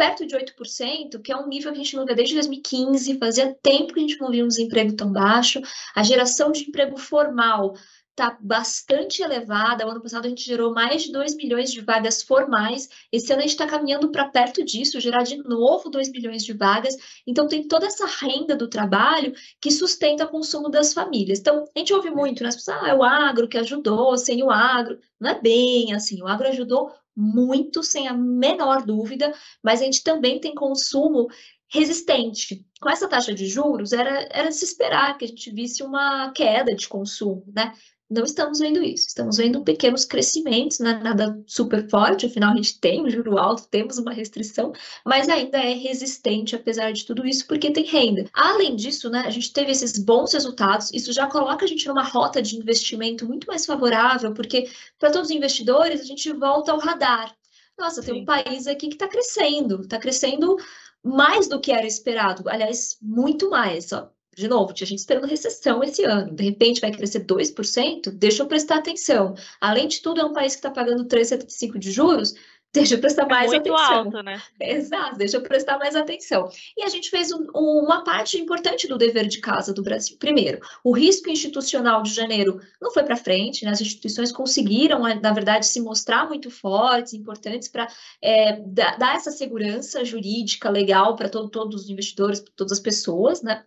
perto 0.03 0.25
de 0.25 0.35
8%, 0.35 1.21
que 1.21 1.31
é 1.31 1.37
um 1.37 1.47
nível 1.47 1.71
que 1.71 1.79
a 1.79 1.83
gente 1.83 1.95
não 1.95 2.05
vê 2.05 2.13
desde 2.13 2.35
2015, 2.35 3.17
fazia 3.17 3.55
tempo 3.63 3.93
que 3.93 3.99
a 3.99 4.01
gente 4.01 4.19
não 4.19 4.29
via 4.29 4.43
um 4.43 4.49
desemprego 4.49 4.93
tão 4.97 5.09
baixo. 5.09 5.61
A 5.95 6.03
geração 6.03 6.51
de 6.51 6.63
emprego 6.63 6.97
formal 6.97 7.73
está 8.09 8.37
bastante 8.39 9.21
elevada. 9.21 9.87
O 9.87 9.89
ano 9.89 10.01
passado 10.01 10.25
a 10.25 10.29
gente 10.29 10.43
gerou 10.43 10.73
mais 10.73 11.03
de 11.03 11.11
2 11.13 11.37
milhões 11.37 11.71
de 11.71 11.79
vagas 11.79 12.21
formais. 12.21 12.89
Esse 13.13 13.31
ano 13.31 13.39
a 13.39 13.43
gente 13.43 13.51
está 13.51 13.65
caminhando 13.65 14.11
para 14.11 14.27
perto 14.27 14.63
disso, 14.63 14.99
gerar 14.99 15.23
de 15.23 15.37
novo 15.37 15.89
2 15.89 16.11
milhões 16.11 16.43
de 16.43 16.51
vagas. 16.51 16.95
Então 17.25 17.47
tem 17.47 17.65
toda 17.65 17.87
essa 17.87 18.05
renda 18.05 18.57
do 18.57 18.67
trabalho 18.67 19.33
que 19.61 19.71
sustenta 19.71 20.25
o 20.25 20.29
consumo 20.29 20.69
das 20.69 20.93
famílias. 20.93 21.39
Então 21.39 21.63
a 21.73 21.79
gente 21.79 21.93
ouve 21.93 22.11
muito, 22.11 22.43
né? 22.43 22.49
As 22.49 22.55
pessoas, 22.57 22.83
ah, 22.83 22.89
é 22.89 22.93
o 22.93 23.03
agro 23.03 23.47
que 23.47 23.57
ajudou, 23.57 24.17
sem 24.17 24.43
o 24.43 24.51
agro. 24.51 24.99
Não 25.17 25.29
é 25.29 25.41
bem 25.41 25.93
assim, 25.93 26.21
o 26.21 26.27
agro 26.27 26.49
ajudou 26.49 26.91
muito, 27.15 27.83
sem 27.83 28.07
a 28.07 28.13
menor 28.13 28.85
dúvida, 28.85 29.33
mas 29.61 29.81
a 29.81 29.85
gente 29.85 30.03
também 30.03 30.39
tem 30.39 30.53
consumo 30.55 31.27
resistente. 31.69 32.65
Com 32.79 32.89
essa 32.89 33.07
taxa 33.07 33.33
de 33.33 33.47
juros, 33.47 33.93
era, 33.93 34.27
era 34.31 34.51
se 34.51 34.63
esperar 34.63 35.17
que 35.17 35.25
a 35.25 35.27
gente 35.27 35.51
visse 35.51 35.83
uma 35.83 36.31
queda 36.31 36.75
de 36.75 36.87
consumo, 36.87 37.43
né? 37.53 37.73
Não 38.13 38.25
estamos 38.25 38.59
vendo 38.59 38.83
isso, 38.83 39.07
estamos 39.07 39.37
vendo 39.37 39.63
pequenos 39.63 40.05
crescimentos, 40.05 40.77
não 40.77 40.91
é 40.91 41.03
nada 41.03 41.43
super 41.47 41.89
forte, 41.89 42.27
afinal 42.27 42.53
a 42.53 42.55
gente 42.55 42.79
tem 42.79 43.03
um 43.03 43.09
juro 43.09 43.39
alto, 43.39 43.67
temos 43.67 43.97
uma 43.97 44.13
restrição, 44.13 44.71
mas 45.03 45.27
ainda 45.29 45.57
é 45.57 45.73
resistente 45.73 46.55
apesar 46.55 46.91
de 46.93 47.05
tudo 47.05 47.25
isso, 47.25 47.47
porque 47.47 47.71
tem 47.71 47.83
renda. 47.83 48.25
Além 48.31 48.75
disso, 48.75 49.09
né, 49.09 49.23
a 49.25 49.31
gente 49.31 49.51
teve 49.51 49.71
esses 49.71 49.97
bons 49.97 50.31
resultados, 50.31 50.93
isso 50.93 51.11
já 51.11 51.25
coloca 51.25 51.65
a 51.65 51.67
gente 51.67 51.87
numa 51.87 52.03
rota 52.03 52.39
de 52.39 52.55
investimento 52.55 53.25
muito 53.25 53.47
mais 53.47 53.65
favorável, 53.65 54.31
porque 54.31 54.69
para 54.99 55.09
todos 55.09 55.29
os 55.29 55.35
investidores 55.35 56.01
a 56.01 56.05
gente 56.05 56.31
volta 56.33 56.71
ao 56.71 56.77
radar. 56.77 57.35
Nossa, 57.75 58.03
Sim. 58.03 58.11
tem 58.11 58.21
um 58.21 58.25
país 58.25 58.67
aqui 58.67 58.89
que 58.89 58.95
está 58.95 59.07
crescendo, 59.07 59.81
está 59.81 59.97
crescendo 59.97 60.55
mais 61.03 61.47
do 61.47 61.59
que 61.59 61.71
era 61.71 61.87
esperado, 61.87 62.47
aliás, 62.47 62.95
muito 63.01 63.49
mais. 63.49 63.91
Ó 63.91 64.12
de 64.35 64.47
novo, 64.47 64.73
tinha 64.73 64.87
gente 64.87 64.99
esperando 64.99 65.27
recessão 65.27 65.83
esse 65.83 66.03
ano, 66.03 66.33
de 66.33 66.43
repente 66.43 66.81
vai 66.81 66.91
crescer 66.91 67.25
2%, 67.25 68.11
deixa 68.11 68.43
eu 68.43 68.47
prestar 68.47 68.77
atenção. 68.77 69.35
Além 69.59 69.87
de 69.87 70.01
tudo, 70.01 70.21
é 70.21 70.25
um 70.25 70.33
país 70.33 70.53
que 70.53 70.59
está 70.59 70.71
pagando 70.71 71.05
3,75 71.05 71.77
de 71.77 71.91
juros, 71.91 72.33
deixa 72.73 72.95
eu 72.95 72.99
prestar 72.99 73.23
é 73.23 73.29
mais 73.29 73.51
é 73.51 73.55
muito 73.55 73.73
atenção. 73.73 73.95
alto, 73.95 74.23
né? 74.23 74.41
Exato, 74.59 75.17
deixa 75.17 75.37
eu 75.37 75.43
prestar 75.43 75.77
mais 75.77 75.95
atenção. 75.95 76.49
E 76.75 76.83
a 76.83 76.89
gente 76.89 77.09
fez 77.09 77.31
um, 77.31 77.45
uma 77.53 78.03
parte 78.03 78.39
importante 78.39 78.87
do 78.87 78.97
dever 78.97 79.27
de 79.27 79.39
casa 79.39 79.71
do 79.71 79.83
Brasil. 79.83 80.17
Primeiro, 80.17 80.59
o 80.83 80.91
risco 80.91 81.29
institucional 81.29 82.01
de 82.01 82.13
janeiro 82.13 82.59
não 82.81 82.91
foi 82.91 83.03
para 83.03 83.15
frente, 83.15 83.63
né? 83.63 83.71
as 83.71 83.79
instituições 83.79 84.31
conseguiram, 84.31 84.99
na 84.99 85.31
verdade, 85.31 85.67
se 85.67 85.79
mostrar 85.79 86.27
muito 86.27 86.49
fortes, 86.49 87.13
importantes 87.13 87.67
para 87.67 87.87
é, 88.21 88.59
dar 88.97 89.15
essa 89.15 89.31
segurança 89.31 90.03
jurídica, 90.03 90.69
legal 90.69 91.15
para 91.15 91.29
todo, 91.29 91.49
todos 91.49 91.83
os 91.83 91.89
investidores, 91.89 92.39
para 92.39 92.53
todas 92.55 92.73
as 92.73 92.79
pessoas, 92.79 93.43
né? 93.43 93.63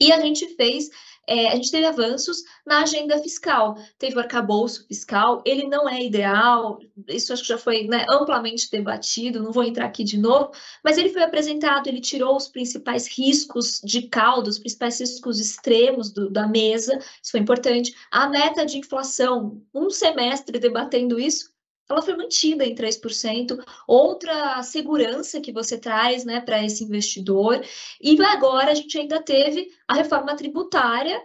E 0.00 0.12
a 0.12 0.20
gente 0.20 0.46
fez, 0.56 0.88
é, 1.26 1.48
a 1.48 1.54
gente 1.54 1.70
teve 1.70 1.84
avanços 1.84 2.42
na 2.66 2.82
agenda 2.82 3.18
fiscal. 3.18 3.76
Teve 3.98 4.16
o 4.16 4.20
arcabouço 4.20 4.86
fiscal, 4.86 5.42
ele 5.44 5.68
não 5.68 5.88
é 5.88 6.02
ideal, 6.02 6.80
isso 7.06 7.32
acho 7.32 7.42
que 7.42 7.48
já 7.48 7.58
foi 7.58 7.84
né, 7.84 8.06
amplamente 8.10 8.70
debatido, 8.70 9.42
não 9.42 9.52
vou 9.52 9.62
entrar 9.62 9.86
aqui 9.86 10.02
de 10.02 10.18
novo, 10.18 10.50
mas 10.82 10.96
ele 10.96 11.10
foi 11.10 11.22
apresentado, 11.22 11.86
ele 11.86 12.00
tirou 12.00 12.36
os 12.36 12.48
principais 12.48 13.06
riscos 13.06 13.80
de 13.84 14.02
caldo, 14.08 14.48
os 14.48 14.58
principais 14.58 14.98
riscos 14.98 15.38
extremos 15.38 16.10
do, 16.10 16.30
da 16.30 16.48
mesa, 16.48 16.98
isso 17.22 17.32
foi 17.32 17.40
importante. 17.40 17.94
A 18.10 18.28
meta 18.28 18.64
de 18.64 18.78
inflação, 18.78 19.62
um 19.74 19.90
semestre 19.90 20.58
debatendo 20.58 21.20
isso, 21.20 21.50
ela 21.90 22.02
foi 22.02 22.16
mantida 22.16 22.64
em 22.64 22.74
3%. 22.74 23.58
Outra 23.86 24.62
segurança 24.62 25.40
que 25.40 25.52
você 25.52 25.78
traz 25.78 26.24
né, 26.24 26.40
para 26.40 26.64
esse 26.64 26.84
investidor. 26.84 27.62
E 28.00 28.20
agora 28.22 28.70
a 28.70 28.74
gente 28.74 28.98
ainda 28.98 29.22
teve 29.22 29.68
a 29.88 29.94
reforma 29.94 30.36
tributária. 30.36 31.20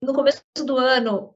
No 0.00 0.14
começo 0.14 0.42
do 0.64 0.76
ano, 0.76 1.34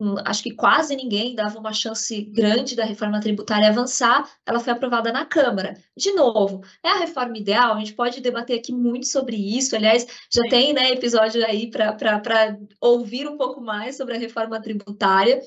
hum, 0.00 0.14
acho 0.24 0.42
que 0.42 0.54
quase 0.54 0.96
ninguém 0.96 1.34
dava 1.34 1.58
uma 1.58 1.72
chance 1.72 2.22
grande 2.22 2.76
da 2.76 2.84
reforma 2.84 3.20
tributária 3.20 3.68
avançar, 3.68 4.30
ela 4.46 4.60
foi 4.60 4.72
aprovada 4.72 5.12
na 5.12 5.26
Câmara. 5.26 5.74
De 5.96 6.12
novo, 6.12 6.62
é 6.82 6.88
a 6.88 6.98
reforma 6.98 7.36
ideal? 7.36 7.74
A 7.74 7.78
gente 7.80 7.94
pode 7.94 8.20
debater 8.20 8.58
aqui 8.58 8.72
muito 8.72 9.06
sobre 9.08 9.36
isso. 9.36 9.76
Aliás, 9.76 10.06
já 10.32 10.42
Sim. 10.44 10.48
tem 10.48 10.72
né, 10.72 10.90
episódio 10.92 11.44
aí 11.44 11.70
para 11.70 12.56
ouvir 12.80 13.28
um 13.28 13.36
pouco 13.36 13.60
mais 13.60 13.96
sobre 13.96 14.14
a 14.16 14.18
reforma 14.18 14.60
tributária. 14.62 15.40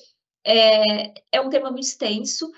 É, 0.45 1.13
é 1.31 1.41
um 1.41 1.49
tema 1.49 1.71
muito 1.71 1.85
extenso. 1.85 2.51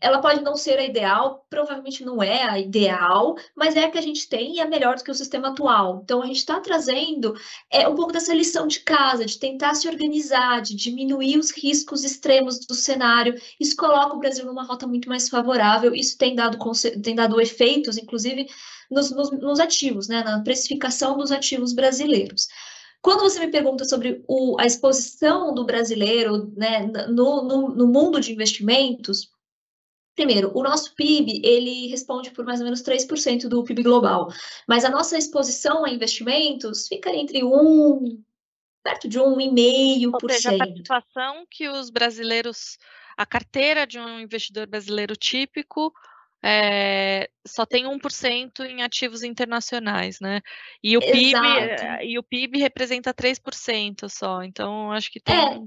Ela 0.00 0.20
pode 0.20 0.42
não 0.42 0.56
ser 0.56 0.80
a 0.80 0.84
ideal, 0.84 1.46
provavelmente 1.48 2.04
não 2.04 2.20
é 2.20 2.42
a 2.42 2.58
ideal, 2.58 3.36
mas 3.54 3.76
é 3.76 3.84
a 3.84 3.90
que 3.90 3.96
a 3.96 4.02
gente 4.02 4.28
tem 4.28 4.56
e 4.56 4.60
é 4.60 4.66
melhor 4.66 4.96
do 4.96 5.04
que 5.04 5.10
o 5.12 5.14
sistema 5.14 5.50
atual. 5.50 6.00
Então, 6.02 6.20
a 6.20 6.26
gente 6.26 6.38
está 6.38 6.58
trazendo 6.58 7.36
é, 7.70 7.86
um 7.88 7.94
pouco 7.94 8.12
dessa 8.12 8.34
lição 8.34 8.66
de 8.66 8.80
casa, 8.80 9.24
de 9.24 9.38
tentar 9.38 9.74
se 9.76 9.88
organizar, 9.88 10.60
de 10.60 10.74
diminuir 10.74 11.38
os 11.38 11.52
riscos 11.52 12.02
extremos 12.02 12.66
do 12.66 12.74
cenário. 12.74 13.40
Isso 13.60 13.76
coloca 13.76 14.16
o 14.16 14.18
Brasil 14.18 14.44
numa 14.44 14.64
rota 14.64 14.88
muito 14.88 15.08
mais 15.08 15.28
favorável. 15.28 15.94
Isso 15.94 16.18
tem 16.18 16.34
dado, 16.34 16.58
tem 17.00 17.14
dado 17.14 17.40
efeitos, 17.40 17.96
inclusive, 17.96 18.48
nos, 18.90 19.12
nos, 19.12 19.30
nos 19.30 19.60
ativos, 19.60 20.08
né, 20.08 20.24
na 20.24 20.40
precificação 20.42 21.16
dos 21.16 21.30
ativos 21.30 21.72
brasileiros. 21.72 22.48
Quando 23.02 23.20
você 23.20 23.40
me 23.40 23.50
pergunta 23.50 23.84
sobre 23.84 24.24
o, 24.28 24.58
a 24.60 24.64
exposição 24.64 25.52
do 25.52 25.66
brasileiro 25.66 26.52
né, 26.56 26.86
no, 27.08 27.42
no, 27.42 27.68
no 27.70 27.86
mundo 27.88 28.20
de 28.20 28.32
investimentos, 28.32 29.30
Primeiro, 30.14 30.52
o 30.54 30.62
nosso 30.62 30.94
PIB, 30.94 31.40
ele 31.42 31.86
responde 31.88 32.30
por 32.32 32.44
mais 32.44 32.60
ou 32.60 32.64
menos 32.64 32.82
3% 32.82 33.48
do 33.48 33.64
PIB 33.64 33.82
global, 33.82 34.28
mas 34.68 34.84
a 34.84 34.90
nossa 34.90 35.16
exposição 35.16 35.86
a 35.86 35.90
investimentos 35.90 36.86
fica 36.86 37.10
entre 37.10 37.42
1, 37.42 38.22
perto 38.82 39.08
de 39.08 39.18
1,5%. 39.18 40.12
Ou 40.12 40.30
seja, 40.30 40.54
a 40.54 40.58
participação 40.58 41.46
que 41.50 41.66
os 41.66 41.88
brasileiros, 41.88 42.76
a 43.16 43.24
carteira 43.24 43.86
de 43.86 43.98
um 43.98 44.20
investidor 44.20 44.66
brasileiro 44.66 45.16
típico 45.16 45.94
é, 46.44 47.28
só 47.46 47.64
tem 47.64 47.84
1% 47.84 48.60
em 48.60 48.82
ativos 48.82 49.22
internacionais, 49.22 50.18
né? 50.20 50.40
E 50.82 50.96
o, 50.96 51.00
PIB, 51.00 51.36
eh, 51.36 52.06
e 52.06 52.18
o 52.18 52.22
PIB 52.22 52.58
representa 52.58 53.14
3% 53.14 54.08
só, 54.08 54.42
então 54.42 54.90
acho 54.90 55.10
que 55.10 55.20
tem... 55.20 55.36
É, 55.36 55.62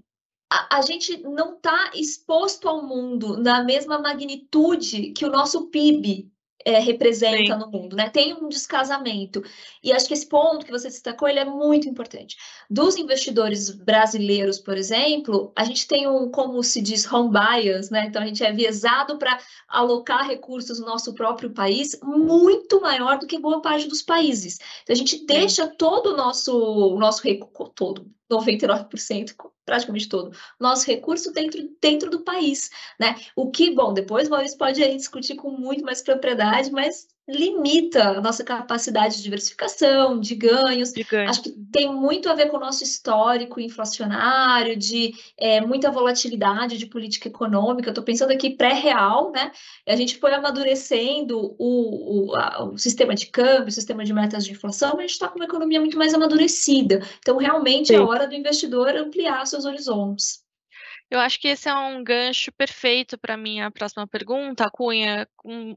a, 0.52 0.78
a 0.78 0.82
gente 0.82 1.18
não 1.22 1.56
está 1.56 1.92
exposto 1.96 2.68
ao 2.68 2.86
mundo 2.86 3.42
na 3.42 3.64
mesma 3.64 4.00
magnitude 4.00 5.12
que 5.12 5.26
o 5.26 5.32
nosso 5.32 5.70
PIB 5.70 6.30
é, 6.66 6.80
representa 6.80 7.54
Sim. 7.54 7.60
no 7.60 7.70
mundo, 7.70 7.96
né? 7.96 8.10
Tem 8.10 8.34
um 8.34 8.50
descasamento. 8.50 9.44
E 9.84 9.94
acho 9.94 10.08
que 10.08 10.16
esse 10.16 10.26
ponto 10.26 10.66
que 10.66 10.72
você 10.72 10.88
destacou, 10.88 11.30
ele 11.30 11.40
é 11.40 11.46
muito 11.46 11.88
importante. 11.88 12.36
Dos 12.68 12.98
investidores 12.98 13.70
brasileiros, 13.70 14.58
por 14.58 14.76
exemplo, 14.76 15.54
a 15.56 15.64
gente 15.64 15.88
tem 15.88 16.08
um, 16.08 16.32
como 16.32 16.64
se 16.64 16.82
diz, 16.82 17.10
home 17.12 17.30
bias, 17.32 17.92
né? 17.92 18.08
Então, 18.08 18.22
a 18.22 18.26
gente 18.26 18.44
é 18.44 18.52
viesado 18.52 19.20
para 19.20 19.40
alocar 19.70 20.28
recursos 20.28 20.80
no 20.80 20.88
nosso 20.88 21.14
próprio 21.14 21.52
país 21.52 21.98
muito 22.02 22.82
maior 22.82 23.20
do 23.20 23.28
que 23.28 23.38
boa 23.38 23.62
parte 23.62 23.88
dos 23.88 24.02
países. 24.02 24.58
Então, 24.82 24.94
a 24.94 24.98
gente 24.98 25.24
deixa 25.26 25.68
todo 25.68 26.14
o 26.14 26.18
nosso, 26.18 26.52
o 26.58 26.98
nosso 26.98 27.22
recurso, 27.22 27.72
todo, 27.76 28.08
99%, 28.32 29.36
praticamente 29.66 30.10
todo, 30.10 30.36
nosso 30.60 30.86
recurso 30.88 31.32
dentro, 31.32 31.60
dentro 31.82 32.10
do 32.10 32.24
país, 32.24 32.70
né? 33.00 33.16
O 33.36 33.52
que, 33.52 33.72
bom, 33.72 33.94
depois 33.94 34.28
o 34.28 34.32
Maurício 34.32 34.58
pode 34.58 34.84
aí 34.84 34.96
discutir 34.96 35.36
com 35.36 35.52
muito 35.52 35.84
mais 35.84 36.02
propriedade, 36.02 36.72
mas 36.72 37.08
limita 37.28 38.10
a 38.10 38.22
nossa 38.22 38.44
capacidade 38.44 39.18
de 39.18 39.24
diversificação, 39.24 40.20
de 40.20 40.36
ganhos. 40.36 40.94
de 40.94 41.04
ganhos. 41.04 41.32
Acho 41.32 41.42
que 41.42 41.52
tem 41.72 41.92
muito 41.92 42.30
a 42.30 42.36
ver 42.36 42.50
com 42.50 42.58
o 42.58 42.60
nosso 42.60 42.84
histórico 42.84 43.60
inflacionário, 43.60 44.78
de 44.78 45.14
é, 45.38 45.60
muita 45.60 45.90
volatilidade 45.90 46.78
de 46.78 46.86
política 46.86 47.28
econômica. 47.28 47.90
Estou 47.90 48.04
pensando 48.04 48.32
aqui 48.32 48.52
pré-real, 48.52 49.32
né? 49.32 49.52
A 49.88 49.96
gente 49.96 50.18
foi 50.20 50.34
amadurecendo 50.34 51.56
o, 51.58 52.30
o, 52.30 52.36
a, 52.36 52.66
o, 52.66 52.78
sistema 52.78 53.16
de 53.16 53.26
câmbio, 53.28 53.70
o 53.70 53.72
sistema 53.72 54.06
de 54.06 54.14
metas 54.14 54.46
de 54.46 54.52
inflação, 54.52 54.90
mas 54.90 55.00
a 55.00 55.02
gente 55.02 55.12
está 55.12 55.28
com 55.28 55.40
uma 55.40 55.46
economia 55.46 55.80
muito 55.80 55.98
mais 55.98 56.14
amadurecida. 56.14 57.02
Então, 57.20 57.38
realmente 57.38 57.88
Sim. 57.88 57.96
é 57.96 58.00
hora 58.00 58.28
do 58.28 58.36
investidor 58.36 58.96
ampliar 58.96 59.46
seus 59.48 59.66
horizontes. 59.66 60.45
Eu 61.10 61.20
acho 61.20 61.40
que 61.40 61.48
esse 61.48 61.70
é 61.70 61.74
um 61.76 62.04
gancho 62.04 62.52
perfeito 62.52 63.18
para 63.18 63.38
minha 63.38 63.70
próxima 63.70 64.08
pergunta, 64.08 64.70
Cunha. 64.72 65.28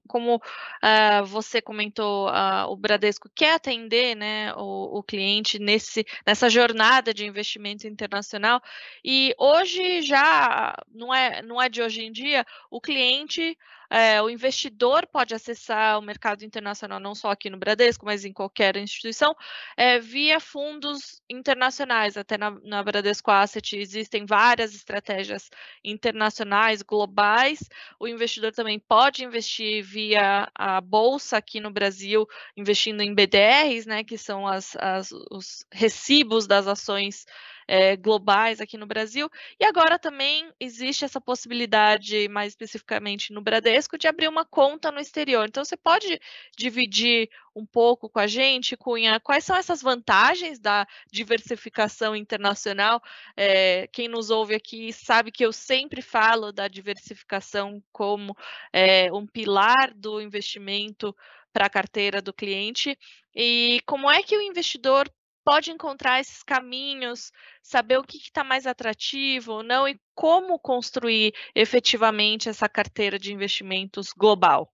como 0.08 0.36
uh, 0.36 1.26
você 1.26 1.60
comentou, 1.60 2.28
uh, 2.28 2.70
o 2.70 2.76
Bradesco 2.76 3.28
quer 3.34 3.54
atender 3.54 4.16
né, 4.16 4.54
o, 4.54 4.98
o, 4.98 5.02
cliente 5.02 5.58
nesse, 5.58 6.06
nessa 6.26 6.48
jornada 6.48 7.12
de 7.12 7.26
investimento 7.26 7.86
internacional, 7.86 8.60
e 9.04 9.34
hoje 9.38 10.00
já 10.02 10.74
não 10.90 11.14
é, 11.14 11.42
não 11.42 11.60
é 11.60 11.68
de 11.68 11.82
hoje 11.82 12.02
em 12.02 12.10
dia, 12.10 12.46
o 12.70 12.80
cliente 12.80 13.56
é, 13.90 14.20
o 14.20 14.28
investidor 14.28 15.06
pode 15.06 15.34
acessar 15.34 15.98
o 15.98 16.02
mercado 16.02 16.44
internacional, 16.44 17.00
não 17.00 17.14
só 17.14 17.30
aqui 17.30 17.48
no 17.48 17.58
Bradesco, 17.58 18.04
mas 18.04 18.24
em 18.24 18.32
qualquer 18.32 18.76
instituição, 18.76 19.34
é, 19.76 19.98
via 19.98 20.38
fundos 20.38 21.22
internacionais. 21.28 22.16
Até 22.16 22.36
na, 22.36 22.50
na 22.62 22.82
Bradesco 22.82 23.30
Asset 23.30 23.76
existem 23.76 24.26
várias 24.26 24.74
estratégias 24.74 25.50
internacionais, 25.82 26.82
globais. 26.82 27.60
O 27.98 28.06
investidor 28.06 28.52
também 28.52 28.78
pode 28.78 29.24
investir 29.24 29.82
via 29.82 30.50
a 30.54 30.80
bolsa 30.80 31.38
aqui 31.38 31.60
no 31.60 31.70
Brasil, 31.70 32.26
investindo 32.56 33.02
em 33.02 33.14
BDRs, 33.14 33.86
né, 33.86 34.04
que 34.04 34.18
são 34.18 34.46
as, 34.46 34.76
as, 34.76 35.10
os 35.30 35.64
recibos 35.72 36.46
das 36.46 36.66
ações 36.66 37.24
é, 37.68 37.94
globais 37.96 38.60
aqui 38.60 38.78
no 38.78 38.86
Brasil. 38.86 39.30
E 39.60 39.64
agora 39.64 39.98
também 39.98 40.50
existe 40.58 41.04
essa 41.04 41.20
possibilidade, 41.20 42.26
mais 42.28 42.52
especificamente 42.52 43.32
no 43.32 43.42
Bradesco, 43.42 43.98
de 43.98 44.08
abrir 44.08 44.26
uma 44.26 44.44
conta 44.44 44.90
no 44.90 44.98
exterior. 44.98 45.46
Então, 45.46 45.62
você 45.64 45.76
pode 45.76 46.18
dividir 46.56 47.28
um 47.54 47.66
pouco 47.66 48.08
com 48.08 48.18
a 48.18 48.26
gente, 48.26 48.76
Cunha, 48.76 49.20
quais 49.20 49.44
são 49.44 49.54
essas 49.54 49.82
vantagens 49.82 50.58
da 50.58 50.86
diversificação 51.12 52.16
internacional? 52.16 53.02
É, 53.36 53.86
quem 53.88 54.08
nos 54.08 54.30
ouve 54.30 54.54
aqui 54.54 54.92
sabe 54.92 55.30
que 55.30 55.44
eu 55.44 55.52
sempre 55.52 56.00
falo 56.00 56.52
da 56.52 56.68
diversificação 56.68 57.82
como 57.92 58.34
é, 58.72 59.12
um 59.12 59.26
pilar 59.26 59.92
do 59.94 60.20
investimento 60.20 61.14
para 61.52 61.66
a 61.66 61.70
carteira 61.70 62.22
do 62.22 62.32
cliente. 62.32 62.96
E 63.34 63.80
como 63.86 64.10
é 64.10 64.22
que 64.22 64.36
o 64.36 64.42
investidor 64.42 65.10
pode 65.48 65.70
encontrar 65.70 66.20
esses 66.20 66.42
caminhos, 66.42 67.32
saber 67.62 67.96
o 67.96 68.04
que 68.04 68.18
está 68.18 68.44
mais 68.44 68.66
atrativo 68.66 69.52
ou 69.52 69.62
não 69.62 69.88
e 69.88 69.98
como 70.14 70.58
construir 70.58 71.32
efetivamente 71.54 72.50
essa 72.50 72.68
carteira 72.68 73.18
de 73.18 73.32
investimentos 73.32 74.08
global. 74.14 74.70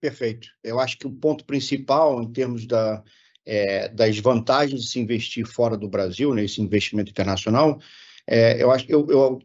Perfeito. 0.00 0.46
Eu 0.62 0.78
acho 0.78 0.96
que 0.98 1.06
o 1.08 1.12
ponto 1.12 1.44
principal 1.44 2.22
em 2.22 2.32
termos 2.32 2.64
da, 2.64 3.02
é, 3.44 3.88
das 3.88 4.20
vantagens 4.20 4.82
de 4.82 4.88
se 4.88 5.00
investir 5.00 5.44
fora 5.44 5.76
do 5.76 5.88
Brasil, 5.88 6.32
nesse 6.32 6.60
né, 6.60 6.66
investimento 6.66 7.10
internacional, 7.10 7.80
é, 8.24 8.62
eu 8.62 8.70
acho 8.70 8.86
eu, 8.88 9.04
eu 9.10 9.42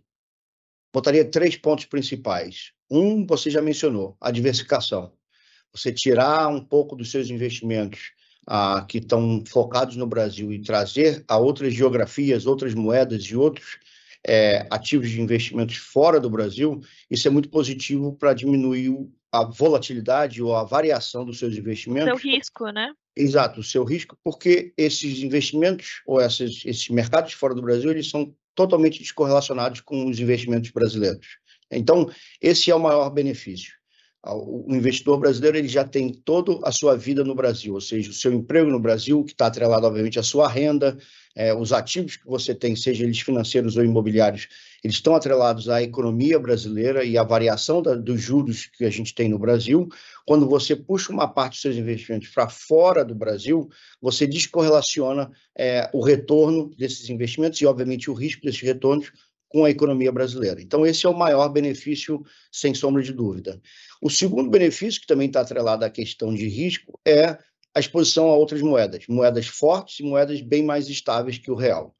botaria 0.94 1.26
três 1.26 1.58
pontos 1.58 1.86
principais. 1.86 2.74
Um, 2.92 3.26
você 3.26 3.50
já 3.50 3.60
mencionou, 3.60 4.16
a 4.22 4.30
diversificação. 4.30 5.12
Você 5.74 5.92
tirar 5.92 6.48
um 6.48 6.64
pouco 6.64 6.96
dos 6.96 7.10
seus 7.10 7.32
investimentos 7.32 8.12
ah, 8.54 8.86
que 8.86 8.98
estão 8.98 9.42
focados 9.48 9.96
no 9.96 10.06
Brasil 10.06 10.52
e 10.52 10.62
trazer 10.62 11.24
a 11.26 11.38
outras 11.38 11.74
geografias, 11.74 12.46
outras 12.46 12.74
moedas 12.74 13.24
e 13.24 13.34
outros 13.34 13.80
é, 14.28 14.68
ativos 14.70 15.10
de 15.10 15.22
investimentos 15.22 15.78
fora 15.78 16.20
do 16.20 16.30
Brasil, 16.30 16.82
isso 17.10 17.26
é 17.30 17.32
muito 17.32 17.48
positivo 17.48 18.12
para 18.12 18.34
diminuir 18.34 18.94
a 19.32 19.46
volatilidade 19.46 20.44
ou 20.44 20.54
a 20.54 20.66
variação 20.66 21.24
dos 21.24 21.40
seus 21.40 21.56
investimentos. 21.56 22.22
Seu 22.22 22.32
risco, 22.32 22.70
né? 22.72 22.92
Exato, 23.16 23.62
o 23.62 23.64
seu 23.64 23.86
risco, 23.86 24.18
porque 24.22 24.74
esses 24.76 25.20
investimentos 25.20 26.02
ou 26.06 26.20
esses, 26.20 26.66
esses 26.66 26.90
mercados 26.90 27.32
fora 27.32 27.56
do 27.56 27.62
Brasil, 27.62 27.90
eles 27.90 28.10
são 28.10 28.36
totalmente 28.54 29.00
descorrelacionados 29.00 29.80
com 29.80 30.10
os 30.10 30.20
investimentos 30.20 30.72
brasileiros. 30.72 31.38
Então, 31.72 32.12
esse 32.42 32.70
é 32.70 32.76
o 32.76 32.80
maior 32.82 33.10
benefício 33.10 33.81
o 34.24 34.68
investidor 34.70 35.20
brasileiro 35.20 35.58
ele 35.58 35.68
já 35.68 35.84
tem 35.84 36.14
toda 36.14 36.60
a 36.64 36.72
sua 36.72 36.96
vida 36.96 37.24
no 37.24 37.34
Brasil, 37.34 37.74
ou 37.74 37.82
seja, 37.82 38.12
o 38.12 38.14
seu 38.14 38.32
emprego 38.32 38.70
no 38.70 38.80
Brasil, 38.80 39.24
que 39.24 39.32
está 39.32 39.48
atrelado, 39.48 39.88
obviamente, 39.88 40.20
à 40.20 40.24
sua 40.24 40.48
renda, 40.48 40.96
é, 41.36 41.54
os 41.56 41.74
ativos 41.74 42.18
que 42.18 42.26
você 42.26 42.54
tem, 42.54 42.76
seja 42.76 43.04
eles 43.04 43.20
financeiros 43.20 43.78
ou 43.78 43.84
imobiliários, 43.84 44.48
eles 44.84 44.98
estão 44.98 45.16
atrelados 45.16 45.70
à 45.70 45.82
economia 45.82 46.38
brasileira 46.38 47.04
e 47.04 47.18
à 47.18 47.24
variação 47.24 47.82
da, 47.82 47.96
dos 47.96 48.22
juros 48.22 48.66
que 48.66 48.86
a 48.86 48.90
gente 48.90 49.16
tem 49.16 49.28
no 49.28 49.40
Brasil. 49.40 49.88
Quando 50.26 50.48
você 50.48 50.76
puxa 50.76 51.12
uma 51.12 51.28
parte 51.28 51.54
dos 51.54 51.62
seus 51.62 51.76
investimentos 51.78 52.30
para 52.30 52.48
fora 52.48 53.04
do 53.04 53.16
Brasil, 53.16 53.70
você 54.00 54.28
descorrelaciona 54.28 55.32
é, 55.58 55.90
o 55.94 56.04
retorno 56.04 56.70
desses 56.78 57.10
investimentos 57.10 57.60
e, 57.60 57.66
obviamente, 57.66 58.12
o 58.12 58.14
risco 58.14 58.44
desses 58.44 58.62
retornos 58.62 59.12
com 59.52 59.66
a 59.66 59.70
economia 59.70 60.12
brasileira. 60.12 60.62
Então, 60.62 60.86
esse 60.86 61.06
é 61.06 61.10
o 61.10 61.18
maior 61.18 61.50
benefício, 61.50 62.24
sem 62.52 62.74
sombra 62.74 63.04
de 63.04 63.12
dúvida. 63.12 63.62
O 64.02 64.10
segundo 64.10 64.50
benefício, 64.50 65.02
que 65.02 65.08
também 65.08 65.28
está 65.28 65.42
atrelado 65.42 65.84
à 65.84 65.90
questão 65.90 66.34
de 66.34 66.48
risco, 66.48 66.98
é 67.06 67.38
a 67.74 67.80
exposição 67.80 68.30
a 68.30 68.36
outras 68.36 68.62
moedas, 68.62 69.06
moedas 69.08 69.48
fortes 69.48 70.00
e 70.00 70.04
moedas 70.04 70.42
bem 70.42 70.64
mais 70.64 70.90
estáveis 70.90 71.38
que 71.38 71.52
o 71.52 71.56
real. 71.56 71.94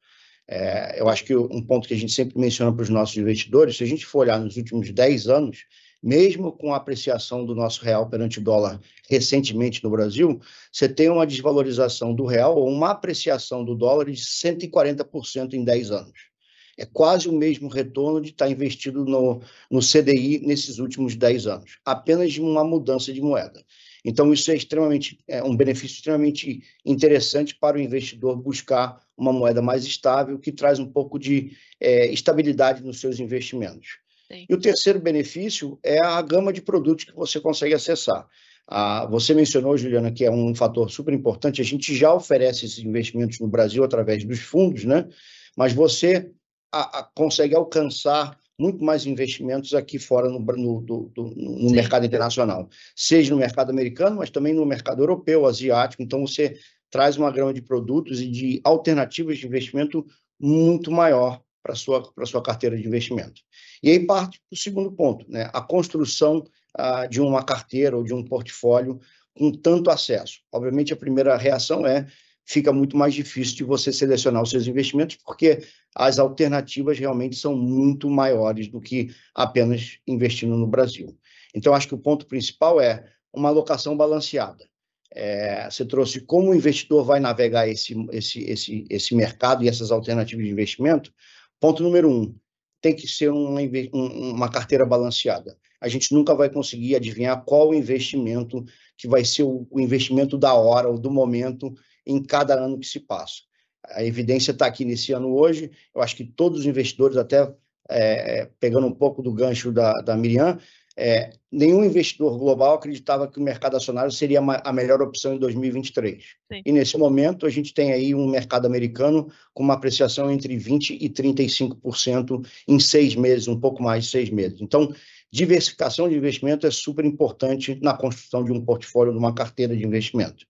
É, 0.48 1.00
eu 1.00 1.08
acho 1.08 1.24
que 1.24 1.36
um 1.36 1.62
ponto 1.62 1.86
que 1.86 1.94
a 1.94 1.96
gente 1.96 2.12
sempre 2.12 2.38
menciona 2.38 2.72
para 2.72 2.82
os 2.82 2.88
nossos 2.88 3.16
investidores, 3.16 3.76
se 3.76 3.84
a 3.84 3.86
gente 3.86 4.04
for 4.04 4.20
olhar 4.20 4.40
nos 4.40 4.56
últimos 4.56 4.90
10 4.90 5.28
anos, 5.28 5.64
mesmo 6.02 6.52
com 6.52 6.74
a 6.74 6.76
apreciação 6.78 7.44
do 7.46 7.54
nosso 7.54 7.84
real 7.84 8.08
perante 8.08 8.38
o 8.38 8.42
dólar 8.42 8.80
recentemente 9.08 9.84
no 9.84 9.90
Brasil, 9.90 10.40
você 10.70 10.88
tem 10.88 11.08
uma 11.08 11.26
desvalorização 11.26 12.14
do 12.14 12.24
real 12.26 12.56
ou 12.56 12.68
uma 12.68 12.90
apreciação 12.90 13.64
do 13.64 13.74
dólar 13.74 14.06
de 14.06 14.16
140% 14.16 15.52
em 15.52 15.64
10 15.64 15.90
anos 15.90 16.31
é 16.78 16.86
quase 16.86 17.28
o 17.28 17.32
mesmo 17.32 17.68
retorno 17.68 18.20
de 18.20 18.30
estar 18.30 18.48
investido 18.48 19.04
no, 19.04 19.40
no 19.70 19.80
CDI 19.80 20.40
nesses 20.44 20.78
últimos 20.78 21.14
10 21.14 21.46
anos, 21.46 21.78
apenas 21.84 22.32
de 22.32 22.40
uma 22.40 22.64
mudança 22.64 23.12
de 23.12 23.20
moeda. 23.20 23.62
Então, 24.04 24.32
isso 24.32 24.50
é 24.50 24.56
extremamente 24.56 25.18
é 25.28 25.42
um 25.42 25.56
benefício 25.56 25.94
extremamente 25.94 26.62
interessante 26.84 27.54
para 27.54 27.76
o 27.76 27.80
investidor 27.80 28.36
buscar 28.36 29.00
uma 29.16 29.32
moeda 29.32 29.62
mais 29.62 29.84
estável, 29.84 30.38
que 30.38 30.50
traz 30.50 30.78
um 30.78 30.90
pouco 30.90 31.18
de 31.18 31.52
é, 31.78 32.12
estabilidade 32.12 32.82
nos 32.82 33.00
seus 33.00 33.20
investimentos. 33.20 33.98
Sim. 34.30 34.46
E 34.48 34.54
o 34.54 34.60
terceiro 34.60 34.98
benefício 34.98 35.78
é 35.84 36.04
a 36.04 36.20
gama 36.20 36.52
de 36.52 36.62
produtos 36.62 37.04
que 37.04 37.14
você 37.14 37.38
consegue 37.38 37.74
acessar. 37.74 38.26
Ah, 38.66 39.06
você 39.06 39.34
mencionou, 39.34 39.76
Juliana, 39.76 40.10
que 40.10 40.24
é 40.24 40.30
um 40.30 40.54
fator 40.54 40.90
super 40.90 41.12
importante. 41.12 41.60
A 41.60 41.64
gente 41.64 41.94
já 41.94 42.12
oferece 42.12 42.64
esses 42.64 42.78
investimentos 42.78 43.38
no 43.38 43.46
Brasil 43.46 43.84
através 43.84 44.24
dos 44.24 44.40
fundos, 44.40 44.84
né? 44.84 45.08
Mas 45.56 45.72
você 45.72 46.30
a, 46.72 47.00
a, 47.00 47.02
consegue 47.14 47.54
alcançar 47.54 48.36
muito 48.58 48.84
mais 48.84 49.06
investimentos 49.06 49.74
aqui 49.74 49.98
fora 49.98 50.28
no, 50.28 50.38
no, 50.38 50.80
do, 50.80 51.10
do, 51.14 51.24
no 51.36 51.70
mercado 51.70 52.06
internacional, 52.06 52.68
seja 52.94 53.32
no 53.32 53.40
mercado 53.40 53.70
americano, 53.70 54.16
mas 54.16 54.30
também 54.30 54.54
no 54.54 54.64
mercado 54.64 55.02
europeu, 55.02 55.46
asiático. 55.46 56.02
Então, 56.02 56.26
você 56.26 56.56
traz 56.90 57.16
uma 57.16 57.30
gama 57.30 57.52
de 57.52 57.62
produtos 57.62 58.20
e 58.20 58.30
de 58.30 58.60
alternativas 58.62 59.38
de 59.38 59.46
investimento 59.46 60.06
muito 60.38 60.90
maior 60.90 61.40
para 61.62 61.72
a 61.72 61.76
sua, 61.76 62.02
sua 62.24 62.42
carteira 62.42 62.76
de 62.76 62.86
investimento. 62.86 63.40
E 63.82 63.90
aí 63.90 64.04
parte 64.04 64.40
o 64.50 64.56
segundo 64.56 64.92
ponto, 64.92 65.24
né? 65.30 65.48
a 65.52 65.60
construção 65.60 66.44
ah, 66.74 67.06
de 67.06 67.20
uma 67.20 67.42
carteira 67.42 67.96
ou 67.96 68.02
de 68.02 68.12
um 68.12 68.24
portfólio 68.24 69.00
com 69.34 69.50
tanto 69.50 69.90
acesso. 69.90 70.40
Obviamente, 70.52 70.92
a 70.92 70.96
primeira 70.96 71.36
reação 71.36 71.86
é 71.86 72.06
fica 72.52 72.72
muito 72.72 72.96
mais 72.96 73.14
difícil 73.14 73.56
de 73.56 73.64
você 73.64 73.92
selecionar 73.92 74.42
os 74.42 74.50
seus 74.50 74.66
investimentos, 74.66 75.16
porque 75.16 75.62
as 75.94 76.18
alternativas 76.18 76.98
realmente 76.98 77.34
são 77.34 77.56
muito 77.56 78.10
maiores 78.10 78.68
do 78.68 78.80
que 78.80 79.10
apenas 79.34 79.98
investindo 80.06 80.54
no 80.56 80.66
Brasil. 80.66 81.16
Então, 81.54 81.74
acho 81.74 81.88
que 81.88 81.94
o 81.94 81.98
ponto 81.98 82.26
principal 82.26 82.80
é 82.80 83.04
uma 83.32 83.48
alocação 83.48 83.96
balanceada. 83.96 84.68
É, 85.14 85.68
você 85.70 85.84
trouxe 85.84 86.20
como 86.20 86.50
o 86.50 86.54
investidor 86.54 87.04
vai 87.04 87.20
navegar 87.20 87.68
esse, 87.68 87.94
esse, 88.12 88.42
esse, 88.44 88.86
esse 88.88 89.14
mercado 89.14 89.64
e 89.64 89.68
essas 89.68 89.90
alternativas 89.90 90.44
de 90.44 90.50
investimento. 90.50 91.12
Ponto 91.58 91.82
número 91.82 92.10
um, 92.10 92.34
tem 92.80 92.94
que 92.94 93.06
ser 93.06 93.30
uma, 93.30 93.60
uma 93.92 94.50
carteira 94.50 94.84
balanceada. 94.84 95.56
A 95.80 95.88
gente 95.88 96.14
nunca 96.14 96.34
vai 96.34 96.48
conseguir 96.48 96.96
adivinhar 96.96 97.44
qual 97.44 97.74
investimento 97.74 98.64
que 98.96 99.08
vai 99.08 99.24
ser 99.24 99.42
o, 99.42 99.66
o 99.70 99.80
investimento 99.80 100.38
da 100.38 100.54
hora 100.54 100.88
ou 100.88 100.98
do 100.98 101.10
momento 101.10 101.74
em 102.06 102.22
cada 102.22 102.54
ano 102.54 102.78
que 102.78 102.86
se 102.86 103.00
passa. 103.00 103.42
A 103.86 104.04
evidência 104.04 104.52
está 104.52 104.66
aqui 104.66 104.84
nesse 104.84 105.12
ano 105.12 105.34
hoje. 105.34 105.70
Eu 105.94 106.02
acho 106.02 106.16
que 106.16 106.24
todos 106.24 106.60
os 106.60 106.66
investidores, 106.66 107.16
até 107.16 107.52
é, 107.88 108.48
pegando 108.60 108.86
um 108.86 108.94
pouco 108.94 109.22
do 109.22 109.32
gancho 109.32 109.72
da, 109.72 109.92
da 110.00 110.16
Miriam, 110.16 110.58
é, 110.96 111.30
nenhum 111.50 111.82
investidor 111.84 112.38
global 112.38 112.74
acreditava 112.74 113.26
que 113.26 113.38
o 113.38 113.42
mercado 113.42 113.76
acionário 113.76 114.12
seria 114.12 114.40
a 114.40 114.72
melhor 114.72 115.00
opção 115.00 115.34
em 115.34 115.38
2023. 115.38 116.22
Sim. 116.52 116.62
E 116.64 116.72
nesse 116.72 116.98
momento 116.98 117.46
a 117.46 117.50
gente 117.50 117.72
tem 117.72 117.92
aí 117.92 118.14
um 118.14 118.28
mercado 118.28 118.66
americano 118.66 119.30
com 119.54 119.62
uma 119.62 119.74
apreciação 119.74 120.30
entre 120.30 120.54
20% 120.56 120.98
e 121.00 121.08
35% 121.08 122.46
em 122.68 122.78
seis 122.78 123.16
meses, 123.16 123.48
um 123.48 123.58
pouco 123.58 123.82
mais 123.82 124.04
de 124.04 124.10
seis 124.10 124.28
meses. 124.28 124.60
Então, 124.60 124.94
diversificação 125.32 126.08
de 126.08 126.16
investimento 126.16 126.66
é 126.66 126.70
super 126.70 127.06
importante 127.06 127.78
na 127.80 127.96
construção 127.96 128.44
de 128.44 128.52
um 128.52 128.62
portfólio, 128.62 129.12
de 129.12 129.18
uma 129.18 129.34
carteira 129.34 129.74
de 129.74 129.84
investimento. 129.84 130.46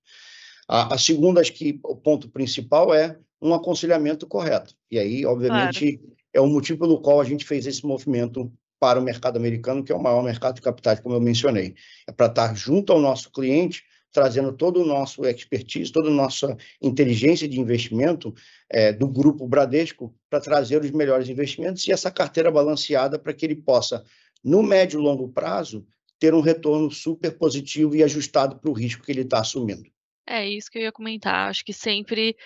A, 0.69 0.95
a 0.95 0.99
segunda, 0.99 1.41
acho 1.41 1.53
que 1.53 1.81
o 1.85 1.97
ponto 1.97 2.29
principal 2.29 2.95
é 2.95 3.19
um 3.41 3.53
aconselhamento 3.53 4.27
correto. 4.27 4.75
E 4.91 4.99
aí, 4.99 5.27
obviamente, 5.27 5.99
claro. 5.99 6.17
é 6.33 6.41
o 6.41 6.47
motivo 6.47 6.79
pelo 6.79 7.01
qual 7.01 7.21
a 7.21 7.25
gente 7.25 7.45
fez 7.45 7.67
esse 7.67 7.85
movimento 7.85 8.53
para 8.79 8.99
o 8.99 9.03
mercado 9.03 9.37
americano, 9.37 9.85
que 9.85 9.93
é 9.93 9.95
o 9.95 10.03
maior 10.03 10.23
mercado 10.23 10.57
de 10.57 10.63
capitais, 10.63 11.01
como 11.01 11.15
eu 11.15 11.21
mencionei. 11.21 11.75
É 12.07 12.13
para 12.13 12.27
estar 12.27 12.55
junto 12.57 12.93
ao 12.93 13.01
nosso 13.01 13.31
cliente, 13.31 13.83
trazendo 14.13 14.53
todo 14.53 14.83
o 14.83 14.87
nosso 14.87 15.25
expertise, 15.25 15.91
toda 15.91 16.09
a 16.09 16.13
nossa 16.13 16.57
inteligência 16.81 17.49
de 17.49 17.61
investimento 17.61 18.35
é, 18.69 18.93
do 18.93 19.09
grupo 19.09 19.49
Bradesco 19.49 20.15
para 20.29 20.41
trazer 20.41 20.83
os 20.83 20.91
melhores 20.91 21.29
investimentos 21.29 21.87
e 21.87 21.93
essa 21.93 22.11
carteira 22.11 22.51
balanceada 22.51 23.19
para 23.19 23.33
que 23.33 23.47
ele 23.47 23.57
possa 23.57 24.05
no 24.45 24.63
médio 24.63 25.01
e 25.01 25.03
longo 25.03 25.29
prazo, 25.29 25.87
ter 26.19 26.35
um 26.35 26.41
retorno 26.41 26.91
super 26.91 27.37
positivo 27.39 27.97
e 27.97 28.03
ajustado 28.03 28.57
para 28.57 28.71
o 28.71 28.75
risco 28.75 29.05
que 29.05 29.13
ele 29.13 29.23
está 29.23 29.41
assumindo. 29.41 29.92
É 30.27 30.47
isso 30.47 30.71
que 30.71 30.79
eu 30.79 30.83
ia 30.83 30.93
comentar. 30.93 31.49
Acho 31.49 31.65
que 31.65 31.73
sempre 31.73 32.37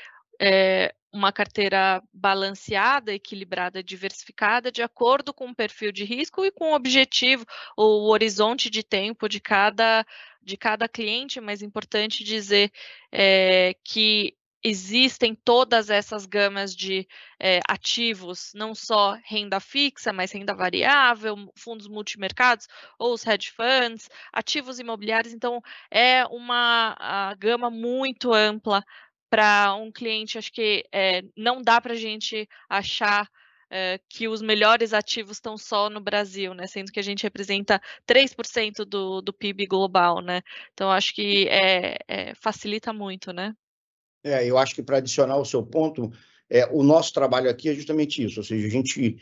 é, 0.40 0.94
uma 1.12 1.32
carteira 1.32 2.02
balanceada, 2.12 3.12
equilibrada, 3.12 3.82
diversificada, 3.82 4.70
de 4.70 4.82
acordo 4.82 5.32
com 5.32 5.48
o 5.48 5.54
perfil 5.54 5.90
de 5.90 6.04
risco 6.04 6.44
e 6.44 6.50
com 6.50 6.72
o 6.72 6.74
objetivo, 6.74 7.44
o 7.76 8.10
horizonte 8.10 8.68
de 8.68 8.82
tempo 8.82 9.28
de 9.28 9.40
cada, 9.40 10.06
de 10.42 10.56
cada 10.56 10.88
cliente, 10.88 11.40
mas 11.40 11.62
é 11.62 11.66
importante 11.66 12.22
dizer 12.22 12.70
é, 13.10 13.74
que 13.82 14.36
existem 14.68 15.32
todas 15.32 15.90
essas 15.90 16.26
gamas 16.26 16.74
de 16.74 17.06
é, 17.38 17.60
ativos, 17.68 18.50
não 18.52 18.74
só 18.74 19.16
renda 19.24 19.60
fixa, 19.60 20.12
mas 20.12 20.32
renda 20.32 20.52
variável, 20.52 21.36
fundos 21.56 21.86
multimercados 21.86 22.66
ou 22.98 23.14
os 23.14 23.24
hedge 23.24 23.52
funds, 23.52 24.08
ativos 24.32 24.80
imobiliários. 24.80 25.32
Então, 25.32 25.62
é 25.88 26.26
uma 26.26 27.32
gama 27.38 27.70
muito 27.70 28.32
ampla 28.32 28.82
para 29.30 29.72
um 29.74 29.92
cliente. 29.92 30.36
Acho 30.36 30.52
que 30.52 30.84
é, 30.92 31.22
não 31.36 31.62
dá 31.62 31.80
para 31.80 31.92
a 31.92 31.96
gente 31.96 32.48
achar 32.68 33.30
é, 33.70 34.00
que 34.08 34.26
os 34.26 34.42
melhores 34.42 34.92
ativos 34.92 35.36
estão 35.36 35.56
só 35.56 35.88
no 35.88 36.00
Brasil, 36.00 36.54
né? 36.54 36.66
Sendo 36.66 36.90
que 36.90 36.98
a 36.98 37.02
gente 37.04 37.22
representa 37.22 37.80
3% 38.04 38.84
do, 38.84 39.20
do 39.22 39.32
PIB 39.32 39.66
global, 39.66 40.20
né? 40.20 40.42
Então, 40.72 40.90
acho 40.90 41.14
que 41.14 41.46
é, 41.48 42.34
facilita 42.34 42.92
muito, 42.92 43.32
né? 43.32 43.54
É, 44.26 44.44
eu 44.44 44.58
acho 44.58 44.74
que 44.74 44.82
para 44.82 44.96
adicionar 44.96 45.36
o 45.36 45.44
seu 45.44 45.62
ponto, 45.62 46.10
é, 46.50 46.66
o 46.72 46.82
nosso 46.82 47.12
trabalho 47.12 47.48
aqui 47.48 47.68
é 47.68 47.74
justamente 47.74 48.24
isso, 48.24 48.40
ou 48.40 48.44
seja, 48.44 48.66
a 48.66 48.70
gente 48.70 49.18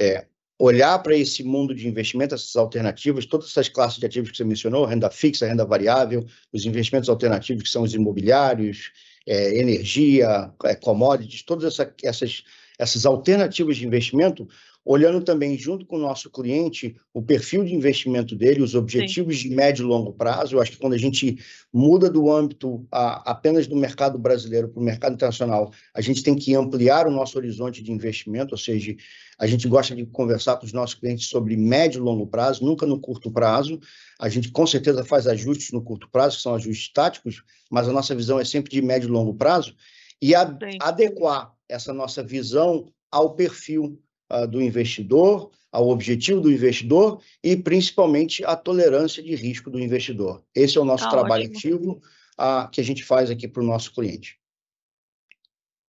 é, 0.00 0.26
olhar 0.58 0.98
para 1.04 1.16
esse 1.16 1.44
mundo 1.44 1.72
de 1.72 1.86
investimento, 1.86 2.34
essas 2.34 2.56
alternativas, 2.56 3.26
todas 3.26 3.46
essas 3.48 3.68
classes 3.68 4.00
de 4.00 4.06
ativos 4.06 4.32
que 4.32 4.36
você 4.36 4.42
mencionou, 4.42 4.86
renda 4.86 5.08
fixa, 5.08 5.46
renda 5.46 5.64
variável, 5.64 6.26
os 6.52 6.66
investimentos 6.66 7.08
alternativos 7.08 7.62
que 7.62 7.68
são 7.68 7.84
os 7.84 7.94
imobiliários, 7.94 8.90
é, 9.24 9.56
energia, 9.56 10.52
é, 10.64 10.74
commodities, 10.74 11.44
todas 11.44 11.72
essa, 11.72 11.94
essas, 12.02 12.42
essas 12.76 13.06
alternativas 13.06 13.76
de 13.76 13.86
investimento, 13.86 14.48
olhando 14.84 15.22
também 15.22 15.56
junto 15.56 15.86
com 15.86 15.96
o 15.96 16.00
nosso 16.00 16.30
cliente 16.30 16.94
o 17.12 17.22
perfil 17.22 17.64
de 17.64 17.74
investimento 17.74 18.36
dele, 18.36 18.60
os 18.60 18.74
objetivos 18.74 19.38
Sim. 19.38 19.48
de 19.48 19.54
médio 19.54 19.84
e 19.84 19.86
longo 19.86 20.12
prazo. 20.12 20.54
Eu 20.54 20.60
acho 20.60 20.72
que 20.72 20.76
quando 20.76 20.92
a 20.92 20.98
gente 20.98 21.38
muda 21.72 22.10
do 22.10 22.30
âmbito 22.30 22.86
a, 22.92 23.30
apenas 23.30 23.66
do 23.66 23.76
mercado 23.76 24.18
brasileiro 24.18 24.68
para 24.68 24.80
o 24.80 24.84
mercado 24.84 25.14
internacional, 25.14 25.72
a 25.94 26.00
gente 26.02 26.22
tem 26.22 26.34
que 26.34 26.54
ampliar 26.54 27.06
o 27.06 27.10
nosso 27.10 27.38
horizonte 27.38 27.82
de 27.82 27.90
investimento, 27.90 28.54
ou 28.54 28.58
seja, 28.58 28.94
a 29.38 29.46
gente 29.46 29.66
gosta 29.66 29.96
de 29.96 30.04
conversar 30.06 30.56
com 30.56 30.66
os 30.66 30.72
nossos 30.72 30.94
clientes 30.94 31.28
sobre 31.28 31.56
médio 31.56 31.98
e 31.98 32.02
longo 32.02 32.26
prazo, 32.26 32.64
nunca 32.64 32.84
no 32.84 33.00
curto 33.00 33.30
prazo. 33.30 33.80
A 34.20 34.28
gente 34.28 34.50
com 34.50 34.66
certeza 34.66 35.02
faz 35.02 35.26
ajustes 35.26 35.72
no 35.72 35.82
curto 35.82 36.08
prazo, 36.10 36.36
que 36.36 36.42
são 36.42 36.54
ajustes 36.54 36.92
táticos, 36.92 37.42
mas 37.70 37.88
a 37.88 37.92
nossa 37.92 38.14
visão 38.14 38.38
é 38.38 38.44
sempre 38.44 38.70
de 38.70 38.82
médio 38.82 39.08
e 39.08 39.12
longo 39.12 39.34
prazo, 39.34 39.74
e 40.20 40.34
a, 40.34 40.56
adequar 40.80 41.52
essa 41.68 41.92
nossa 41.92 42.22
visão 42.22 42.86
ao 43.10 43.34
perfil 43.34 43.98
uh, 44.34 44.46
do 44.46 44.60
investidor, 44.60 45.50
ao 45.70 45.88
objetivo 45.88 46.40
do 46.40 46.52
investidor 46.52 47.20
e 47.42 47.56
principalmente 47.56 48.44
à 48.44 48.56
tolerância 48.56 49.22
de 49.22 49.34
risco 49.34 49.70
do 49.70 49.80
investidor. 49.80 50.42
Esse 50.54 50.78
é 50.78 50.80
o 50.80 50.84
nosso 50.84 51.04
tá 51.04 51.10
trabalho 51.10 51.44
ótimo. 51.44 51.56
ativo 51.58 52.02
uh, 52.38 52.70
que 52.70 52.80
a 52.80 52.84
gente 52.84 53.02
faz 53.04 53.30
aqui 53.30 53.48
para 53.48 53.62
o 53.62 53.66
nosso 53.66 53.92
cliente. 53.92 54.38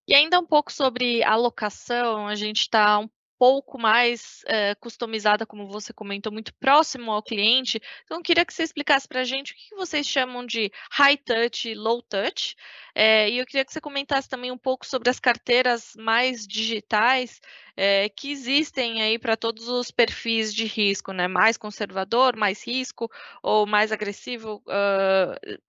E 0.08 0.14
ainda 0.14 0.40
um 0.40 0.46
pouco 0.46 0.72
sobre 0.72 1.24
alocação, 1.24 2.28
a 2.28 2.36
gente 2.36 2.62
está 2.62 3.00
um 3.00 3.08
pouco 3.38 3.78
mais 3.78 4.42
é, 4.48 4.76
customizada, 4.76 5.46
como 5.46 5.68
você 5.68 5.94
comentou, 5.94 6.32
muito 6.32 6.54
próximo 6.56 7.12
ao 7.12 7.24
cliente. 7.24 7.82
Então, 8.04 8.18
eu 8.18 8.24
queria 8.24 8.46
que 8.46 8.54
você 8.54 8.64
explicasse 8.64 9.08
para 9.08 9.22
a 9.22 9.24
gente 9.24 9.54
o 9.54 9.56
que 9.56 9.76
vocês 9.76 10.08
chamam 10.08 10.46
de 10.46 10.72
high 10.92 11.18
touch 11.18 11.70
e 11.70 11.76
low 11.76 12.02
touch. 12.02 12.56
É, 12.94 13.30
e 13.30 13.38
eu 13.38 13.46
queria 13.46 13.66
que 13.66 13.74
você 13.74 13.82
comentasse 13.82 14.30
também 14.30 14.52
um 14.52 14.58
pouco 14.58 14.86
sobre 14.86 15.10
as 15.10 15.20
carteiras 15.20 15.94
mais 15.98 16.48
digitais 16.48 17.42
é, 17.76 18.08
que 18.10 18.32
existem 18.32 19.02
aí 19.02 19.20
para 19.20 19.36
todos 19.36 19.68
os 19.68 19.92
perfis 19.92 20.54
de 20.54 20.66
risco, 20.66 21.12
né? 21.12 21.28
Mais 21.28 21.58
conservador, 21.58 22.36
mais 22.36 22.66
risco 22.66 23.10
ou 23.44 23.66
mais 23.66 23.92
agressivo 23.92 24.64
uh, 24.68 25.60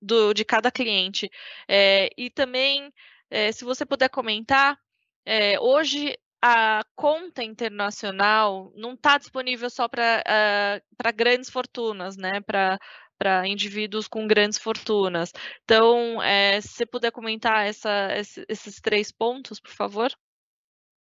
do, 0.00 0.34
de 0.34 0.44
cada 0.44 0.70
cliente. 0.70 1.30
e 2.16 2.30
também, 2.30 2.92
se 3.52 3.64
você 3.64 3.86
puder 3.86 4.08
comentar, 4.10 4.78
é, 5.26 5.58
hoje 5.58 6.14
a 6.46 6.84
conta 6.94 7.42
internacional 7.42 8.70
não 8.76 8.92
está 8.92 9.16
disponível 9.16 9.70
só 9.70 9.88
para 9.88 10.22
uh, 10.26 10.84
ah, 11.02 11.10
grandes 11.10 11.48
fortunas, 11.48 12.18
né? 12.18 12.42
Para 12.42 12.78
para 13.16 13.46
indivíduos 13.46 14.08
com 14.08 14.26
grandes 14.26 14.58
fortunas. 14.58 15.32
Então, 15.62 16.20
é, 16.20 16.60
se 16.60 16.68
você 16.68 16.84
puder 16.84 17.12
comentar 17.12 17.64
essa, 17.64 18.08
esses 18.48 18.80
três 18.80 19.12
pontos, 19.12 19.60
por 19.60 19.70
favor. 19.70 20.12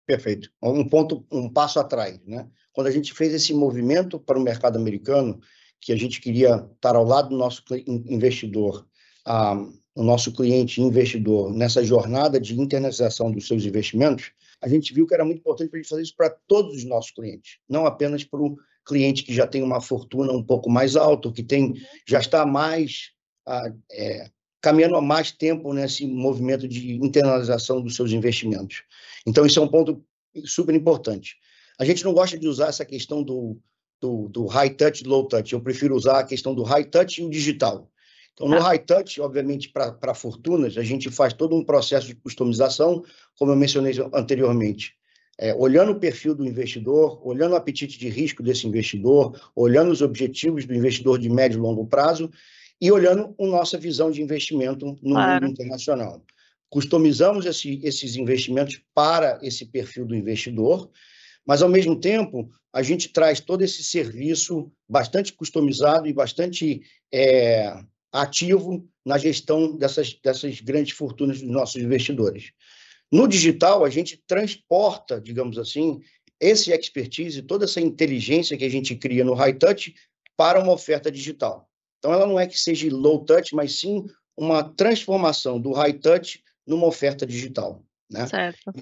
Perfeito. 0.06 0.52
Um 0.62 0.88
ponto, 0.88 1.26
um 1.32 1.50
passo 1.50 1.80
atrás, 1.80 2.20
né? 2.26 2.48
Quando 2.74 2.88
a 2.88 2.92
gente 2.92 3.14
fez 3.14 3.34
esse 3.34 3.54
movimento 3.54 4.20
para 4.20 4.38
o 4.38 4.42
mercado 4.44 4.78
americano, 4.78 5.39
que 5.80 5.94
a 5.94 5.96
gente 5.96 6.20
queria 6.20 6.68
estar 6.76 6.98
ao 6.98 7.06
lado 7.06 7.30
do 7.30 7.38
nosso 7.38 7.64
investidor, 7.88 8.86
ah, 9.26 9.56
o 9.96 10.04
nosso 10.04 10.34
cliente 10.34 10.82
investidor 10.82 11.52
nessa 11.52 11.82
jornada 11.82 12.39
de 12.42 12.60
internacionalização 12.60 13.32
dos 13.32 13.48
seus 13.48 13.64
investimentos, 13.64 14.34
a 14.62 14.68
gente 14.68 14.93
viu 14.93 15.07
que 15.07 15.14
era 15.14 15.26
muito 15.26 15.39
importante 15.39 15.70
para 15.70 15.80
a 15.80 15.82
gente 15.82 15.89
fazer 15.89 16.03
isso 16.03 16.16
para 16.16 16.30
todos 16.47 16.76
os 16.76 16.84
nossos 16.84 17.12
clientes, 17.12 17.57
não 17.68 17.86
apenas 17.86 18.24
para 18.24 18.41
o 18.41 18.57
cliente 18.86 19.24
que 19.24 19.34
já 19.34 19.47
tem 19.47 19.62
uma 19.62 19.82
fortuna 19.82 20.32
um 20.32 20.43
pouco 20.43 20.70
mais 20.70 20.95
alta, 20.95 21.32
que 21.32 21.43
tem 21.43 21.74
já 22.07 22.20
está 22.20 22.45
mais 22.45 23.12
ah, 23.45 23.74
é, 23.91 24.30
caminhando 24.62 24.95
há 24.95 25.01
mais 25.01 25.32
tempo 25.32 25.74
nesse 25.74 26.05
movimento 26.05 26.68
de 26.68 26.93
internalização 26.93 27.82
dos 27.82 27.95
seus 27.95 28.12
investimentos. 28.12 28.84
Então, 29.26 29.45
isso 29.45 29.59
é 29.59 29.64
um 29.64 29.68
ponto 29.68 30.03
super 30.45 30.76
importante. 30.76 31.36
A 31.80 31.84
gente 31.84 32.03
não 32.03 32.14
gosta 32.14 32.38
de 32.38 32.47
usar 32.47 32.68
essa 32.68 32.86
questão 32.86 33.24
do, 33.24 33.59
do, 33.99 34.30
do 34.30 34.45
high 34.45 34.70
touch 34.70 35.03
e 35.03 35.07
low 35.07 35.28
touch. 35.28 35.51
Eu 35.51 35.62
prefiro 35.62 35.95
usar 35.95 36.20
a 36.20 36.24
questão 36.24 36.53
do 36.53 36.64
high 36.64 36.86
touch 36.86 37.20
e 37.20 37.26
o 37.26 37.30
digital. 37.30 37.91
Então, 38.34 38.47
no 38.47 38.57
ah. 38.57 38.61
high 38.61 38.79
touch, 38.79 39.19
obviamente, 39.21 39.69
para 39.69 40.13
fortunas, 40.13 40.77
a 40.77 40.84
gente 40.84 41.09
faz 41.09 41.34
todo 41.34 41.55
um 41.55 41.63
processo 41.63 42.07
de 42.07 42.15
customização, 42.15 43.03
como 43.38 43.51
eu 43.51 43.55
mencionei 43.55 43.93
anteriormente. 44.13 44.95
É, 45.38 45.55
olhando 45.55 45.93
o 45.93 45.99
perfil 45.99 46.36
do 46.36 46.45
investidor, 46.45 47.19
olhando 47.25 47.53
o 47.53 47.55
apetite 47.55 47.97
de 47.97 48.09
risco 48.09 48.43
desse 48.43 48.67
investidor, 48.67 49.39
olhando 49.55 49.91
os 49.91 50.01
objetivos 50.01 50.65
do 50.65 50.73
investidor 50.73 51.17
de 51.17 51.29
médio 51.29 51.57
e 51.57 51.61
longo 51.61 51.88
prazo 51.88 52.29
e 52.79 52.91
olhando 52.91 53.34
a 53.39 53.45
nossa 53.47 53.77
visão 53.77 54.11
de 54.11 54.21
investimento 54.21 54.86
no 55.01 55.13
claro. 55.15 55.45
mundo 55.45 55.51
internacional. 55.51 56.23
Customizamos 56.69 57.45
esse, 57.45 57.79
esses 57.84 58.15
investimentos 58.15 58.82
para 58.93 59.39
esse 59.41 59.65
perfil 59.65 60.05
do 60.05 60.15
investidor, 60.15 60.89
mas, 61.45 61.61
ao 61.61 61.69
mesmo 61.69 61.99
tempo, 61.99 62.49
a 62.71 62.82
gente 62.82 63.09
traz 63.09 63.39
todo 63.39 63.61
esse 63.61 63.84
serviço 63.84 64.71
bastante 64.88 65.34
customizado 65.34 66.07
e 66.07 66.13
bastante 66.13 66.82
é, 67.11 67.77
ativo 68.12 68.88
na 69.05 69.18
gestão 69.18 69.76
dessas, 69.78 70.14
dessas 70.24 70.59
grandes 70.62 70.95
fortunas 70.95 71.41
dos 71.41 71.49
nossos 71.49 71.82
investidores. 71.82 72.51
No 73.12 73.28
digital, 73.28 73.84
a 73.84 73.89
gente 73.89 74.22
transporta, 74.26 75.20
digamos 75.20 75.57
assim, 75.57 75.99
esse 76.39 76.72
expertise, 76.72 77.41
toda 77.41 77.66
essa 77.66 77.82
inteligência 77.82 78.57
que 78.57 78.66
a 78.66 78.70
gente 78.70 78.95
cria 78.95 79.24
no 79.24 79.34
high 79.34 79.53
touch 79.53 79.93
para 80.36 80.59
uma 80.59 80.72
oferta 80.72 81.12
digital. 81.12 81.70
Então, 81.99 82.14
ela 82.14 82.26
não 82.26 82.39
é 82.39 82.47
que 82.47 82.57
seja 82.57 82.93
low 82.93 83.24
touch, 83.24 83.53
mas 83.53 83.80
sim 83.80 84.05
uma 84.36 84.64
transformação 84.64 85.59
do 85.59 85.72
high 85.72 85.93
touch 85.93 86.41
numa 86.66 86.88
oferta 86.88 87.26
digital. 87.26 87.84
Né? 88.09 88.28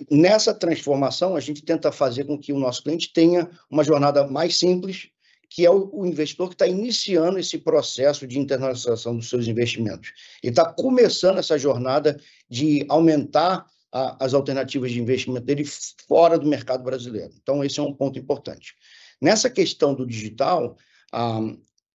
Nessa 0.10 0.54
transformação, 0.54 1.36
a 1.36 1.40
gente 1.40 1.64
tenta 1.64 1.92
fazer 1.92 2.24
com 2.24 2.38
que 2.38 2.54
o 2.54 2.60
nosso 2.60 2.84
cliente 2.84 3.12
tenha 3.14 3.50
uma 3.70 3.84
jornada 3.84 4.26
mais 4.26 4.58
simples, 4.58 5.10
que 5.50 5.66
é 5.66 5.72
o, 5.72 5.90
o 5.92 6.06
investidor 6.06 6.50
que 6.50 6.56
está 6.56 6.68
iniciando 6.68 7.40
esse 7.40 7.58
processo 7.58 8.28
de 8.28 8.38
internacionalização 8.38 9.18
dos 9.18 9.30
seus 9.30 9.48
investimentos. 9.48 10.14
Ele 10.44 10.52
está 10.52 10.72
começando 10.72 11.40
essa 11.40 11.58
jornada 11.58 12.20
de 12.48 12.86
aumentar 12.88 13.66
a, 13.92 14.24
as 14.24 14.34
alternativas 14.36 14.92
de 14.92 15.02
investimento 15.02 15.46
dele 15.46 15.64
fora 16.08 16.38
do 16.38 16.48
mercado 16.48 16.84
brasileiro. 16.84 17.34
Então, 17.42 17.64
esse 17.64 17.80
é 17.80 17.84
um 17.84 17.94
ponto 17.94 18.20
importante. 18.20 18.76
Nessa 19.20 19.50
questão 19.50 19.96
do 19.96 20.06
digital, 20.06 20.78
ah, 21.12 21.42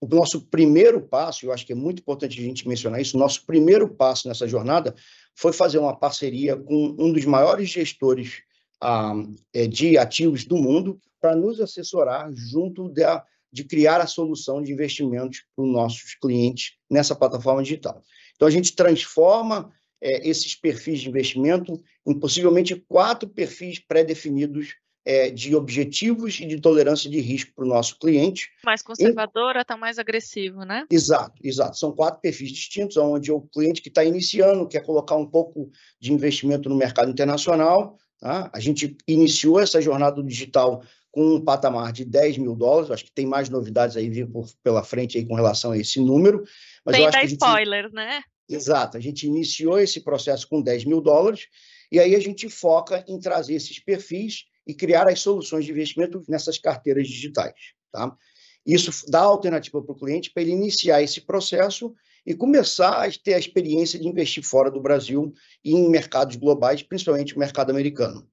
o 0.00 0.06
nosso 0.06 0.42
primeiro 0.48 1.00
passo, 1.00 1.46
eu 1.46 1.52
acho 1.52 1.64
que 1.64 1.72
é 1.72 1.76
muito 1.76 2.00
importante 2.00 2.38
a 2.38 2.42
gente 2.42 2.68
mencionar 2.68 3.00
isso, 3.00 3.16
nosso 3.16 3.46
primeiro 3.46 3.88
passo 3.88 4.28
nessa 4.28 4.46
jornada 4.48 4.94
foi 5.34 5.52
fazer 5.52 5.78
uma 5.78 5.96
parceria 5.96 6.56
com 6.56 6.94
um 6.98 7.12
dos 7.12 7.24
maiores 7.24 7.70
gestores 7.70 8.42
ah, 8.80 9.14
de 9.70 9.96
ativos 9.96 10.44
do 10.44 10.56
mundo 10.56 11.00
para 11.20 11.34
nos 11.34 11.60
assessorar 11.60 12.30
junto 12.34 12.88
da, 12.90 13.24
de 13.54 13.62
criar 13.62 14.00
a 14.00 14.06
solução 14.08 14.60
de 14.60 14.72
investimentos 14.72 15.44
para 15.54 15.64
os 15.64 15.72
nossos 15.72 16.16
clientes 16.16 16.72
nessa 16.90 17.14
plataforma 17.14 17.62
digital. 17.62 18.02
Então, 18.34 18.48
a 18.48 18.50
gente 18.50 18.74
transforma 18.74 19.70
é, 20.02 20.28
esses 20.28 20.56
perfis 20.56 21.00
de 21.00 21.08
investimento 21.08 21.80
em 22.04 22.18
possivelmente 22.18 22.74
quatro 22.74 23.28
perfis 23.28 23.78
pré-definidos 23.78 24.74
é, 25.06 25.30
de 25.30 25.54
objetivos 25.54 26.40
e 26.40 26.46
de 26.46 26.60
tolerância 26.60 27.08
de 27.08 27.20
risco 27.20 27.52
para 27.54 27.64
o 27.64 27.68
nosso 27.68 27.96
cliente. 27.96 28.50
Mais 28.64 28.82
conservadora, 28.82 29.60
está 29.60 29.76
mais 29.76 30.00
agressivo, 30.00 30.64
né? 30.64 30.84
Exato, 30.90 31.38
exato. 31.44 31.78
São 31.78 31.92
quatro 31.92 32.20
perfis 32.20 32.50
distintos, 32.50 32.96
onde 32.96 33.30
o 33.30 33.42
cliente 33.42 33.80
que 33.80 33.88
está 33.88 34.04
iniciando 34.04 34.66
quer 34.66 34.80
colocar 34.80 35.14
um 35.14 35.26
pouco 35.26 35.70
de 36.00 36.12
investimento 36.12 36.68
no 36.68 36.74
mercado 36.74 37.08
internacional. 37.08 37.96
Tá? 38.18 38.50
A 38.52 38.58
gente 38.58 38.96
iniciou 39.06 39.60
essa 39.60 39.80
jornada 39.80 40.20
digital 40.24 40.82
com 41.14 41.36
um 41.36 41.40
patamar 41.40 41.92
de 41.92 42.04
10 42.04 42.38
mil 42.38 42.56
dólares. 42.56 42.90
Acho 42.90 43.04
que 43.04 43.12
tem 43.12 43.24
mais 43.24 43.48
novidades 43.48 43.96
aí 43.96 44.10
vir 44.10 44.26
por, 44.26 44.48
pela 44.64 44.82
frente 44.82 45.16
aí 45.16 45.24
com 45.24 45.36
relação 45.36 45.70
a 45.70 45.78
esse 45.78 46.00
número. 46.00 46.42
Mas 46.84 46.96
Sem 46.96 47.08
dar 47.08 47.20
gente... 47.20 47.32
spoilers, 47.34 47.92
né? 47.92 48.20
Exato. 48.48 48.96
A 48.96 49.00
gente 49.00 49.24
iniciou 49.24 49.78
esse 49.78 50.00
processo 50.00 50.48
com 50.48 50.60
10 50.60 50.84
mil 50.84 51.00
dólares 51.00 51.46
e 51.90 52.00
aí 52.00 52.16
a 52.16 52.20
gente 52.20 52.50
foca 52.50 53.04
em 53.06 53.16
trazer 53.20 53.54
esses 53.54 53.78
perfis 53.78 54.46
e 54.66 54.74
criar 54.74 55.06
as 55.08 55.20
soluções 55.20 55.64
de 55.64 55.70
investimento 55.70 56.20
nessas 56.28 56.58
carteiras 56.58 57.06
digitais. 57.06 57.54
Tá? 57.92 58.12
Isso 58.66 59.08
dá 59.08 59.20
alternativa 59.20 59.80
para 59.80 59.92
o 59.92 59.96
cliente 59.96 60.32
para 60.32 60.42
ele 60.42 60.50
iniciar 60.50 61.00
esse 61.00 61.20
processo 61.20 61.94
e 62.26 62.34
começar 62.34 63.04
a 63.04 63.10
ter 63.12 63.34
a 63.34 63.38
experiência 63.38 64.00
de 64.00 64.08
investir 64.08 64.42
fora 64.42 64.68
do 64.68 64.82
Brasil 64.82 65.32
e 65.64 65.74
em 65.74 65.88
mercados 65.88 66.34
globais, 66.34 66.82
principalmente 66.82 67.36
o 67.36 67.38
mercado 67.38 67.70
americano. 67.70 68.26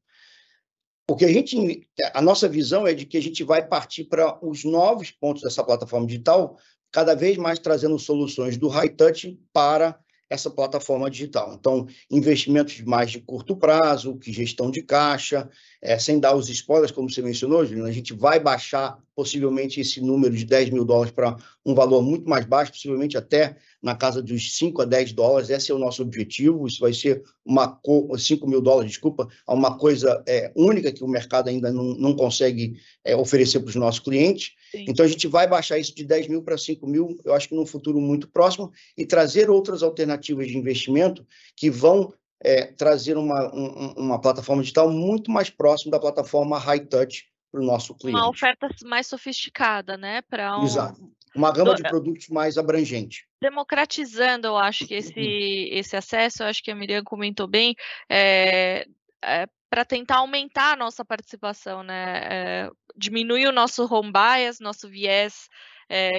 Porque 1.11 1.25
a 1.25 1.33
gente, 1.33 1.85
a 2.13 2.21
nossa 2.21 2.47
visão 2.47 2.87
é 2.87 2.93
de 2.93 3.05
que 3.05 3.17
a 3.17 3.21
gente 3.21 3.43
vai 3.43 3.67
partir 3.67 4.05
para 4.05 4.39
os 4.41 4.63
novos 4.63 5.11
pontos 5.11 5.41
dessa 5.41 5.61
plataforma 5.61 6.07
digital, 6.07 6.57
cada 6.89 7.13
vez 7.13 7.35
mais 7.35 7.59
trazendo 7.59 7.99
soluções 7.99 8.55
do 8.55 8.69
high 8.69 8.87
touch 8.87 9.37
para 9.51 9.99
essa 10.29 10.49
plataforma 10.49 11.11
digital. 11.11 11.53
Então, 11.53 11.85
investimentos 12.09 12.79
mais 12.79 13.11
de 13.11 13.19
curto 13.19 13.57
prazo, 13.57 14.17
que 14.17 14.31
gestão 14.31 14.71
de 14.71 14.81
caixa, 14.83 15.49
é, 15.81 15.99
sem 15.99 16.17
dar 16.17 16.33
os 16.33 16.47
spoilers, 16.47 16.91
como 16.91 17.09
você 17.09 17.21
mencionou, 17.21 17.65
Juliana, 17.65 17.89
a 17.89 17.91
gente 17.91 18.13
vai 18.13 18.39
baixar 18.39 18.97
possivelmente 19.15 19.79
esse 19.79 20.01
número 20.01 20.35
de 20.35 20.45
10 20.45 20.69
mil 20.69 20.85
dólares 20.85 21.11
para 21.11 21.35
um 21.65 21.73
valor 21.73 22.01
muito 22.01 22.29
mais 22.29 22.45
baixo, 22.45 22.71
possivelmente 22.71 23.17
até 23.17 23.57
na 23.81 23.95
casa 23.95 24.21
dos 24.21 24.55
5 24.57 24.81
a 24.81 24.85
10 24.85 25.13
dólares. 25.13 25.49
Esse 25.49 25.71
é 25.71 25.75
o 25.75 25.79
nosso 25.79 26.01
objetivo. 26.01 26.67
Isso 26.67 26.79
vai 26.79 26.93
ser 26.93 27.23
uma 27.45 27.79
5 28.17 28.47
mil 28.47 28.61
dólares, 28.61 28.91
desculpa, 28.91 29.27
uma 29.47 29.77
coisa 29.77 30.23
é, 30.27 30.51
única 30.55 30.91
que 30.91 31.03
o 31.03 31.07
mercado 31.07 31.49
ainda 31.49 31.71
não, 31.71 31.95
não 31.95 32.15
consegue 32.15 32.75
é, 33.03 33.15
oferecer 33.15 33.59
para 33.59 33.69
os 33.69 33.75
nossos 33.75 33.99
clientes. 33.99 34.53
Sim. 34.71 34.85
Então, 34.87 35.05
a 35.05 35.09
gente 35.09 35.27
vai 35.27 35.47
baixar 35.47 35.77
isso 35.77 35.93
de 35.93 36.05
10 36.05 36.27
mil 36.27 36.41
para 36.41 36.57
5 36.57 36.87
mil, 36.87 37.17
eu 37.25 37.33
acho 37.33 37.49
que 37.49 37.55
num 37.55 37.65
futuro 37.65 37.99
muito 37.99 38.29
próximo, 38.29 38.71
e 38.97 39.05
trazer 39.05 39.49
outras 39.49 39.83
alternativas 39.83 40.47
de 40.47 40.57
investimento 40.57 41.25
que 41.55 41.69
vão 41.69 42.13
é, 42.43 42.65
trazer 42.65 43.17
uma, 43.17 43.53
um, 43.53 43.93
uma 43.97 44.19
plataforma 44.19 44.61
digital 44.61 44.89
muito 44.89 45.29
mais 45.29 45.49
próxima 45.49 45.91
da 45.91 45.99
plataforma 45.99 46.57
high 46.57 46.85
touch 46.85 47.30
para 47.51 47.61
o 47.61 47.65
nosso 47.65 47.93
cliente. 47.95 48.17
Uma 48.17 48.29
oferta 48.29 48.69
mais 48.85 49.07
sofisticada, 49.07 49.97
né? 49.97 50.21
Para 50.21 50.57
um... 50.57 50.63
Exato. 50.63 51.01
Uma 51.35 51.51
gama 51.51 51.75
de 51.75 51.83
produtos 51.83 52.27
mais 52.27 52.57
abrangente. 52.57 53.25
Democratizando, 53.41 54.47
eu 54.47 54.57
acho 54.57 54.85
que 54.85 54.95
esse, 54.95 55.13
uhum. 55.13 55.77
esse 55.77 55.95
acesso, 55.95 56.43
eu 56.43 56.47
acho 56.47 56.61
que 56.61 56.71
a 56.71 56.75
Miriam 56.75 57.03
comentou 57.03 57.47
bem, 57.47 57.75
é, 58.09 58.85
é 59.23 59.47
para 59.69 59.85
tentar 59.85 60.17
aumentar 60.17 60.73
a 60.73 60.75
nossa 60.75 61.05
participação, 61.05 61.83
né? 61.83 62.19
É, 62.29 62.69
diminuir 62.97 63.47
o 63.47 63.53
nosso 63.53 63.85
home 63.85 64.11
bias, 64.11 64.59
nosso 64.59 64.89
viés 64.89 65.47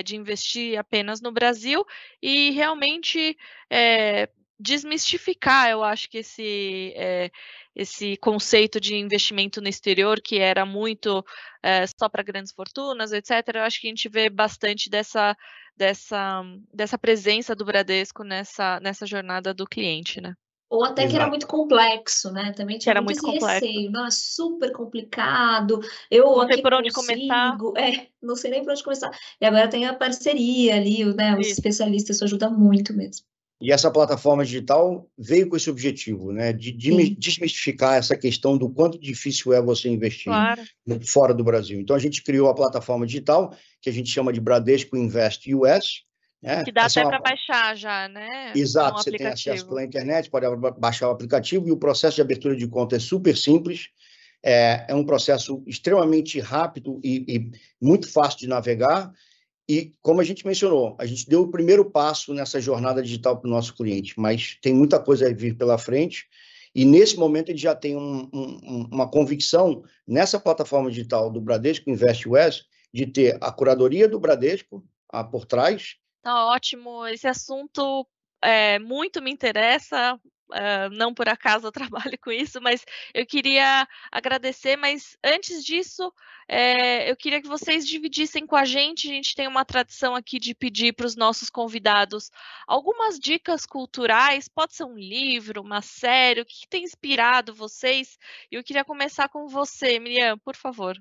de 0.05 0.16
investir 0.16 0.78
apenas 0.78 1.22
no 1.22 1.33
Brasil 1.33 1.83
e 2.20 2.51
realmente 2.51 3.39
desmistificar, 4.61 5.70
eu 5.70 5.83
acho 5.83 6.11
que 6.11 6.18
esse, 6.18 6.95
esse 7.75 8.16
conceito 8.18 8.81
de 8.81 8.95
investimento 8.95 9.61
no 9.61 9.68
exterior, 9.68 10.20
que 10.20 10.39
era 10.39 10.64
muito 10.66 11.25
é, 11.62 11.87
só 11.87 12.09
para 12.09 12.23
grandes 12.23 12.53
fortunas, 12.53 13.12
etc., 13.12 13.31
eu 13.55 13.62
acho 13.62 13.81
que 13.81 13.87
a 13.87 13.91
gente 13.91 14.09
vê 14.09 14.29
bastante 14.29 14.91
dessa, 14.91 15.37
dessa, 15.77 16.43
dessa 16.73 16.99
presença 16.99 17.55
do 17.55 17.64
Bradesco 17.64 18.23
nessa, 18.25 18.79
nessa 18.81 19.07
jornada 19.07 19.55
do 19.55 19.66
cliente, 19.66 20.20
né? 20.20 20.35
Ou 20.73 20.83
até 20.85 21.03
Exato. 21.03 21.11
que 21.11 21.20
era 21.20 21.29
muito 21.29 21.47
complexo, 21.47 22.33
né? 22.33 22.51
Também 22.57 22.79
tinha 22.79 22.95
era 22.95 23.03
muito 23.03 23.20
complexo. 23.20 23.66
receio, 23.66 23.91
não, 23.91 24.07
é 24.07 24.11
super 24.11 24.73
complicado. 24.73 25.81
Eu 26.11 26.25
não 26.25 26.47
sei 26.47 26.62
por 26.62 26.73
onde 26.73 26.91
consigo. 26.91 27.14
começar. 27.14 27.59
É, 27.77 28.09
não 28.23 28.35
sei 28.35 28.51
nem 28.51 28.62
por 28.62 28.73
onde 28.73 28.83
começar. 28.83 29.11
E 29.39 29.45
agora 29.45 29.68
tem 29.68 29.85
a 29.85 29.93
parceria 29.93 30.77
ali, 30.77 31.05
né? 31.14 31.35
Os 31.35 31.47
Isso. 31.47 31.57
especialistas, 31.57 32.16
isso 32.16 32.25
ajuda 32.25 32.49
muito 32.49 32.95
mesmo. 32.95 33.27
E 33.63 33.71
essa 33.71 33.93
plataforma 33.93 34.45
digital 34.45 35.09
veio 35.17 35.49
com 35.49 35.57
esse 35.57 35.71
objetivo, 35.71 36.33
né, 36.33 36.53
de, 36.53 36.73
desmistificar 37.17 37.95
essa 37.95 38.17
questão 38.17 38.59
do 38.59 38.69
quanto 38.69 38.99
difícil 38.99 39.53
é 39.53 39.63
você 39.63 39.89
investir 39.89 40.25
claro. 40.25 40.61
fora 41.07 41.33
do 41.33 41.45
Brasil. 41.45 41.81
Então 41.81 41.95
a 41.95 41.99
gente 42.01 42.25
criou 42.25 42.49
a 42.49 42.55
plataforma 42.55 43.07
digital 43.07 43.55
que 43.81 43.89
a 43.89 43.93
gente 43.93 44.11
chama 44.11 44.33
de 44.33 44.41
Bradesco 44.41 44.97
Invest 44.97 45.55
US. 45.55 46.03
Né? 46.43 46.65
Que 46.65 46.73
dá 46.73 46.87
essa 46.87 46.99
até 46.99 47.03
é 47.03 47.05
uma... 47.05 47.23
para 47.23 47.31
baixar 47.31 47.77
já, 47.77 48.09
né? 48.09 48.53
Exato, 48.53 49.01
você 49.01 49.13
tem 49.13 49.29
acesso 49.29 49.65
pela 49.69 49.85
internet, 49.85 50.29
pode 50.29 50.45
baixar 50.77 51.07
o 51.07 51.13
aplicativo 51.13 51.69
e 51.69 51.71
o 51.71 51.77
processo 51.77 52.17
de 52.17 52.23
abertura 52.23 52.57
de 52.57 52.67
conta 52.67 52.97
é 52.97 52.99
super 52.99 53.37
simples. 53.37 53.91
É, 54.45 54.87
é 54.89 54.95
um 54.97 55.07
processo 55.07 55.63
extremamente 55.69 56.41
rápido 56.41 57.01
e, 57.05 57.25
e 57.29 57.51
muito 57.81 58.11
fácil 58.11 58.41
de 58.41 58.49
navegar 58.49 59.13
e, 59.69 59.95
como 60.03 60.21
a 60.21 60.25
gente 60.25 60.47
mencionou, 60.47 60.97
a 60.99 61.07
gente 61.07 61.29
deu 61.29 61.43
o 61.43 61.51
primeiro 61.51 61.85
passo 61.85 62.35
nessa 62.35 62.61
jornada 62.61 63.03
digital 63.03 63.39
para 63.39 63.49
o 63.49 63.51
nosso 63.51 63.75
cliente, 63.75 64.19
mas 64.19 64.59
tem 64.61 64.75
muita 64.75 64.99
coisa 64.99 65.29
a 65.29 65.33
vir 65.33 65.57
pela 65.57 65.79
frente. 65.79 66.27
E, 66.75 66.85
nesse 66.85 67.17
momento, 67.17 67.51
ele 67.51 67.59
já 67.59 67.75
tem 67.75 67.97
um, 67.97 68.29
um, 68.33 68.89
uma 68.91 69.09
convicção 69.09 69.85
nessa 70.07 70.41
plataforma 70.41 70.91
digital 70.91 71.31
do 71.31 71.41
Bradesco 71.41 71.91
Invest 71.91 72.29
West 72.29 72.65
de 72.93 73.07
ter 73.07 73.39
a 73.41 73.53
curadoria 73.53 74.09
do 74.09 74.19
Bradesco 74.19 74.85
ah, 75.11 75.23
por 75.23 75.45
trás. 75.45 75.97
Tá 76.23 76.47
ótimo. 76.47 77.07
Esse 77.07 77.29
assunto 77.29 78.07
é, 78.43 78.79
muito 78.79 79.23
me 79.23 79.31
interessa. 79.31 80.19
Uh, 80.53 80.90
não 80.92 81.14
por 81.14 81.28
acaso 81.28 81.66
eu 81.66 81.72
trabalho 81.72 82.18
com 82.20 82.30
isso, 82.30 82.61
mas 82.61 82.84
eu 83.14 83.26
queria 83.26 83.88
agradecer. 84.11 84.76
Mas 84.76 85.16
antes 85.24 85.64
disso, 85.64 86.12
é, 86.48 87.11
eu 87.11 87.16
queria 87.16 87.40
que 87.40 87.48
vocês 87.48 87.86
dividissem 87.86 88.46
com 88.46 88.57
a 88.57 88.64
gente. 88.64 89.09
A 89.09 89.14
gente 89.14 89.34
tem 89.34 89.48
uma 89.48 89.64
tradição 89.64 90.14
aqui 90.14 90.38
de 90.38 90.55
pedir 90.55 90.92
para 90.92 91.07
os 91.07 91.16
nossos 91.16 91.48
convidados 91.50 92.30
algumas 92.66 93.18
dicas 93.18 93.64
culturais. 93.66 94.48
Pode 94.48 94.74
ser 94.74 94.84
um 94.84 94.96
livro, 94.96 95.62
uma 95.62 95.82
série, 95.82 96.42
o 96.42 96.46
que, 96.46 96.68
tem 96.68 96.84
inspirado 96.84 97.55
vocês? 97.55 98.18
E 98.50 98.57
eu 98.57 98.64
queria 98.64 98.84
começar 98.84 99.28
com 99.28 99.48
você, 99.48 99.98
Miriam, 99.98 100.38
por 100.38 100.57
favor. 100.57 100.96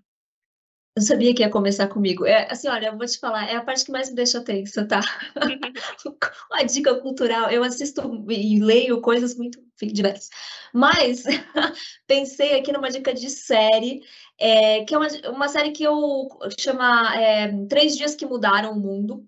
Eu 0.94 1.02
sabia 1.02 1.34
que 1.34 1.42
ia 1.42 1.50
começar 1.50 1.88
comigo. 1.88 2.26
É, 2.26 2.52
assim, 2.52 2.68
olha, 2.68 2.88
eu 2.88 2.98
vou 2.98 3.06
te 3.06 3.18
falar, 3.18 3.50
é 3.50 3.56
a 3.56 3.64
parte 3.64 3.86
que 3.86 3.92
mais 3.92 4.10
me 4.10 4.16
deixa 4.16 4.44
tensa, 4.44 4.86
tá? 4.86 5.00
Uma 6.52 6.64
dica 6.64 6.96
cultural. 6.96 7.50
Eu 7.50 7.64
assisto 7.64 8.02
e 8.30 8.60
leio 8.60 9.00
coisas 9.00 9.36
muito 9.36 9.64
diversas. 9.82 10.30
Mas 10.74 11.24
pensei 12.06 12.60
aqui 12.60 12.74
numa 12.74 12.90
dica 12.90 13.14
de 13.14 13.30
série, 13.30 14.02
é, 14.38 14.84
que 14.84 14.94
é 14.94 14.98
uma, 14.98 15.08
uma 15.30 15.48
série 15.48 15.72
que 15.72 15.84
eu 15.84 16.28
chama 16.60 17.16
é, 17.16 17.48
Três 17.68 17.96
Dias 17.96 18.14
que 18.14 18.26
Mudaram 18.26 18.74
o 18.74 18.80
Mundo. 18.80 19.26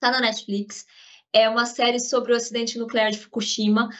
Tá 0.00 0.10
na 0.10 0.20
Netflix. 0.20 0.86
É 1.34 1.50
uma 1.50 1.66
série 1.66 2.00
sobre 2.00 2.32
o 2.32 2.36
acidente 2.36 2.78
nuclear 2.78 3.10
de 3.10 3.18
Fukushima. 3.18 3.90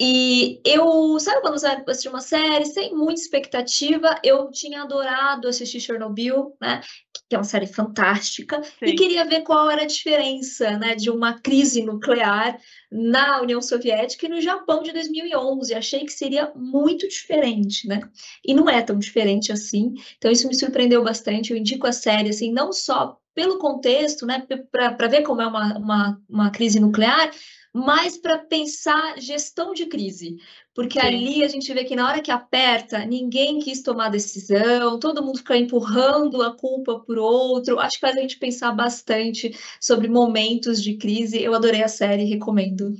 E 0.00 0.60
eu, 0.64 1.18
sabe 1.18 1.40
quando 1.40 1.58
você 1.58 1.66
assistir 1.66 2.08
uma 2.08 2.20
série 2.20 2.64
sem 2.66 2.94
muita 2.94 3.20
expectativa, 3.20 4.14
eu 4.22 4.48
tinha 4.48 4.82
adorado 4.82 5.48
assistir 5.48 5.80
Chernobyl, 5.80 6.56
né? 6.60 6.82
Que 7.28 7.34
é 7.34 7.38
uma 7.38 7.44
série 7.44 7.66
fantástica, 7.66 8.62
Sim. 8.62 8.86
e 8.86 8.94
queria 8.94 9.24
ver 9.24 9.42
qual 9.42 9.68
era 9.68 9.82
a 9.82 9.86
diferença, 9.86 10.78
né, 10.78 10.94
de 10.94 11.10
uma 11.10 11.40
crise 11.40 11.82
nuclear 11.82 12.58
na 12.90 13.42
União 13.42 13.60
Soviética 13.60 14.26
e 14.26 14.28
no 14.28 14.40
Japão 14.40 14.84
de 14.84 14.92
2011. 14.92 15.74
Achei 15.74 16.04
que 16.04 16.12
seria 16.12 16.52
muito 16.54 17.08
diferente, 17.08 17.88
né? 17.88 18.00
E 18.46 18.54
não 18.54 18.70
é 18.70 18.80
tão 18.80 18.98
diferente 18.98 19.50
assim. 19.50 19.94
Então 20.16 20.30
isso 20.30 20.46
me 20.46 20.54
surpreendeu 20.54 21.02
bastante. 21.02 21.50
Eu 21.50 21.56
indico 21.56 21.88
a 21.88 21.92
série 21.92 22.30
assim, 22.30 22.52
não 22.52 22.72
só 22.72 23.18
pelo 23.34 23.58
contexto, 23.58 24.26
né, 24.26 24.44
para 24.70 25.06
ver 25.06 25.22
como 25.22 25.40
é 25.40 25.46
uma, 25.46 25.78
uma, 25.78 26.20
uma 26.28 26.50
crise 26.50 26.80
nuclear, 26.80 27.30
mas 27.78 28.18
para 28.18 28.38
pensar 28.38 29.20
gestão 29.20 29.72
de 29.72 29.86
crise, 29.86 30.36
porque 30.74 31.00
Sim. 31.00 31.06
ali 31.06 31.44
a 31.44 31.48
gente 31.48 31.72
vê 31.72 31.84
que 31.84 31.94
na 31.94 32.08
hora 32.08 32.20
que 32.20 32.30
aperta, 32.30 33.04
ninguém 33.04 33.60
quis 33.60 33.82
tomar 33.82 34.08
decisão, 34.08 34.98
todo 34.98 35.22
mundo 35.22 35.38
fica 35.38 35.56
empurrando 35.56 36.42
a 36.42 36.56
culpa 36.56 36.98
por 36.98 37.18
outro. 37.18 37.78
Acho 37.78 37.94
que 37.94 38.00
faz 38.00 38.16
a 38.16 38.20
gente 38.20 38.38
pensar 38.38 38.72
bastante 38.72 39.56
sobre 39.80 40.08
momentos 40.08 40.82
de 40.82 40.96
crise. 40.96 41.40
Eu 41.40 41.54
adorei 41.54 41.82
a 41.82 41.88
série, 41.88 42.24
recomendo. 42.24 42.94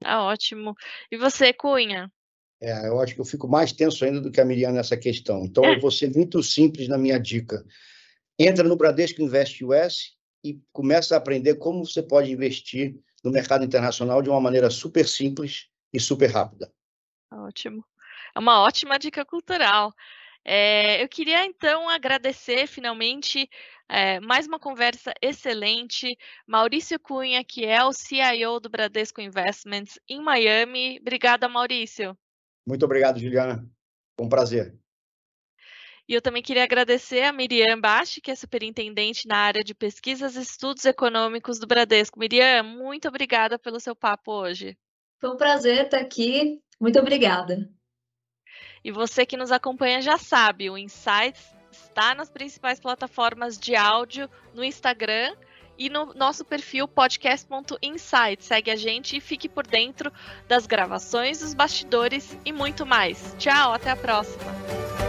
Tá 0.00 0.22
ótimo. 0.22 0.74
E 1.10 1.16
você, 1.16 1.52
Cunha? 1.52 2.10
É, 2.60 2.88
eu 2.88 2.98
acho 3.00 3.14
que 3.14 3.20
eu 3.20 3.24
fico 3.24 3.46
mais 3.46 3.72
tenso 3.72 4.04
ainda 4.04 4.20
do 4.20 4.30
que 4.30 4.40
a 4.40 4.44
Miriam 4.44 4.72
nessa 4.72 4.96
questão. 4.96 5.44
Então, 5.44 5.64
eu 5.64 5.78
vou 5.78 5.90
ser 5.90 6.10
muito 6.14 6.42
simples 6.42 6.88
na 6.88 6.96
minha 6.96 7.18
dica. 7.18 7.62
Entra 8.38 8.66
no 8.66 8.76
Bradesco 8.76 9.20
Invest 9.20 9.62
US 9.62 10.16
e 10.42 10.58
começa 10.72 11.14
a 11.14 11.18
aprender 11.18 11.56
como 11.56 11.84
você 11.84 12.02
pode 12.02 12.32
investir 12.32 12.98
no 13.26 13.32
mercado 13.32 13.64
internacional 13.64 14.22
de 14.22 14.30
uma 14.30 14.40
maneira 14.40 14.70
super 14.70 15.04
simples 15.04 15.68
e 15.92 15.98
super 15.98 16.30
rápida. 16.30 16.72
Ótimo. 17.32 17.84
É 18.32 18.38
uma 18.38 18.60
ótima 18.62 19.00
dica 19.00 19.24
cultural. 19.24 19.92
É, 20.44 21.02
eu 21.02 21.08
queria 21.08 21.44
então 21.44 21.88
agradecer 21.88 22.68
finalmente 22.68 23.50
é, 23.88 24.20
mais 24.20 24.46
uma 24.46 24.60
conversa 24.60 25.12
excelente. 25.20 26.16
Maurício 26.46 27.00
Cunha, 27.00 27.42
que 27.42 27.64
é 27.64 27.84
o 27.84 27.92
CIO 27.92 28.60
do 28.60 28.70
Bradesco 28.70 29.20
Investments 29.20 29.98
em 30.08 30.22
Miami. 30.22 30.98
Obrigada, 31.00 31.48
Maurício. 31.48 32.16
Muito 32.64 32.84
obrigado, 32.84 33.18
Juliana. 33.18 33.68
Um 34.20 34.28
prazer. 34.28 34.78
E 36.08 36.14
eu 36.14 36.22
também 36.22 36.42
queria 36.42 36.62
agradecer 36.62 37.22
a 37.22 37.32
Miriam 37.32 37.80
Bachi, 37.80 38.20
que 38.20 38.30
é 38.30 38.34
superintendente 38.34 39.26
na 39.26 39.38
área 39.38 39.64
de 39.64 39.74
pesquisas 39.74 40.36
e 40.36 40.40
estudos 40.40 40.84
econômicos 40.84 41.58
do 41.58 41.66
Bradesco. 41.66 42.18
Miriam, 42.18 42.62
muito 42.62 43.08
obrigada 43.08 43.58
pelo 43.58 43.80
seu 43.80 43.96
papo 43.96 44.32
hoje. 44.32 44.76
Foi 45.20 45.30
um 45.30 45.36
prazer 45.36 45.86
estar 45.86 45.98
aqui. 45.98 46.60
Muito 46.80 46.98
obrigada. 47.00 47.68
E 48.84 48.92
você 48.92 49.26
que 49.26 49.36
nos 49.36 49.50
acompanha 49.50 50.00
já 50.00 50.16
sabe, 50.16 50.70
o 50.70 50.78
Insights 50.78 51.44
está 51.72 52.14
nas 52.14 52.30
principais 52.30 52.78
plataformas 52.78 53.58
de 53.58 53.74
áudio, 53.74 54.30
no 54.54 54.62
Instagram 54.62 55.34
e 55.76 55.90
no 55.90 56.14
nosso 56.14 56.44
perfil 56.44 56.86
podcast.insight. 56.86 58.44
Segue 58.44 58.70
a 58.70 58.76
gente 58.76 59.16
e 59.16 59.20
fique 59.20 59.48
por 59.48 59.66
dentro 59.66 60.12
das 60.46 60.66
gravações, 60.66 61.40
dos 61.40 61.52
bastidores 61.52 62.38
e 62.44 62.52
muito 62.52 62.86
mais. 62.86 63.34
Tchau, 63.38 63.72
até 63.72 63.90
a 63.90 63.96
próxima. 63.96 65.05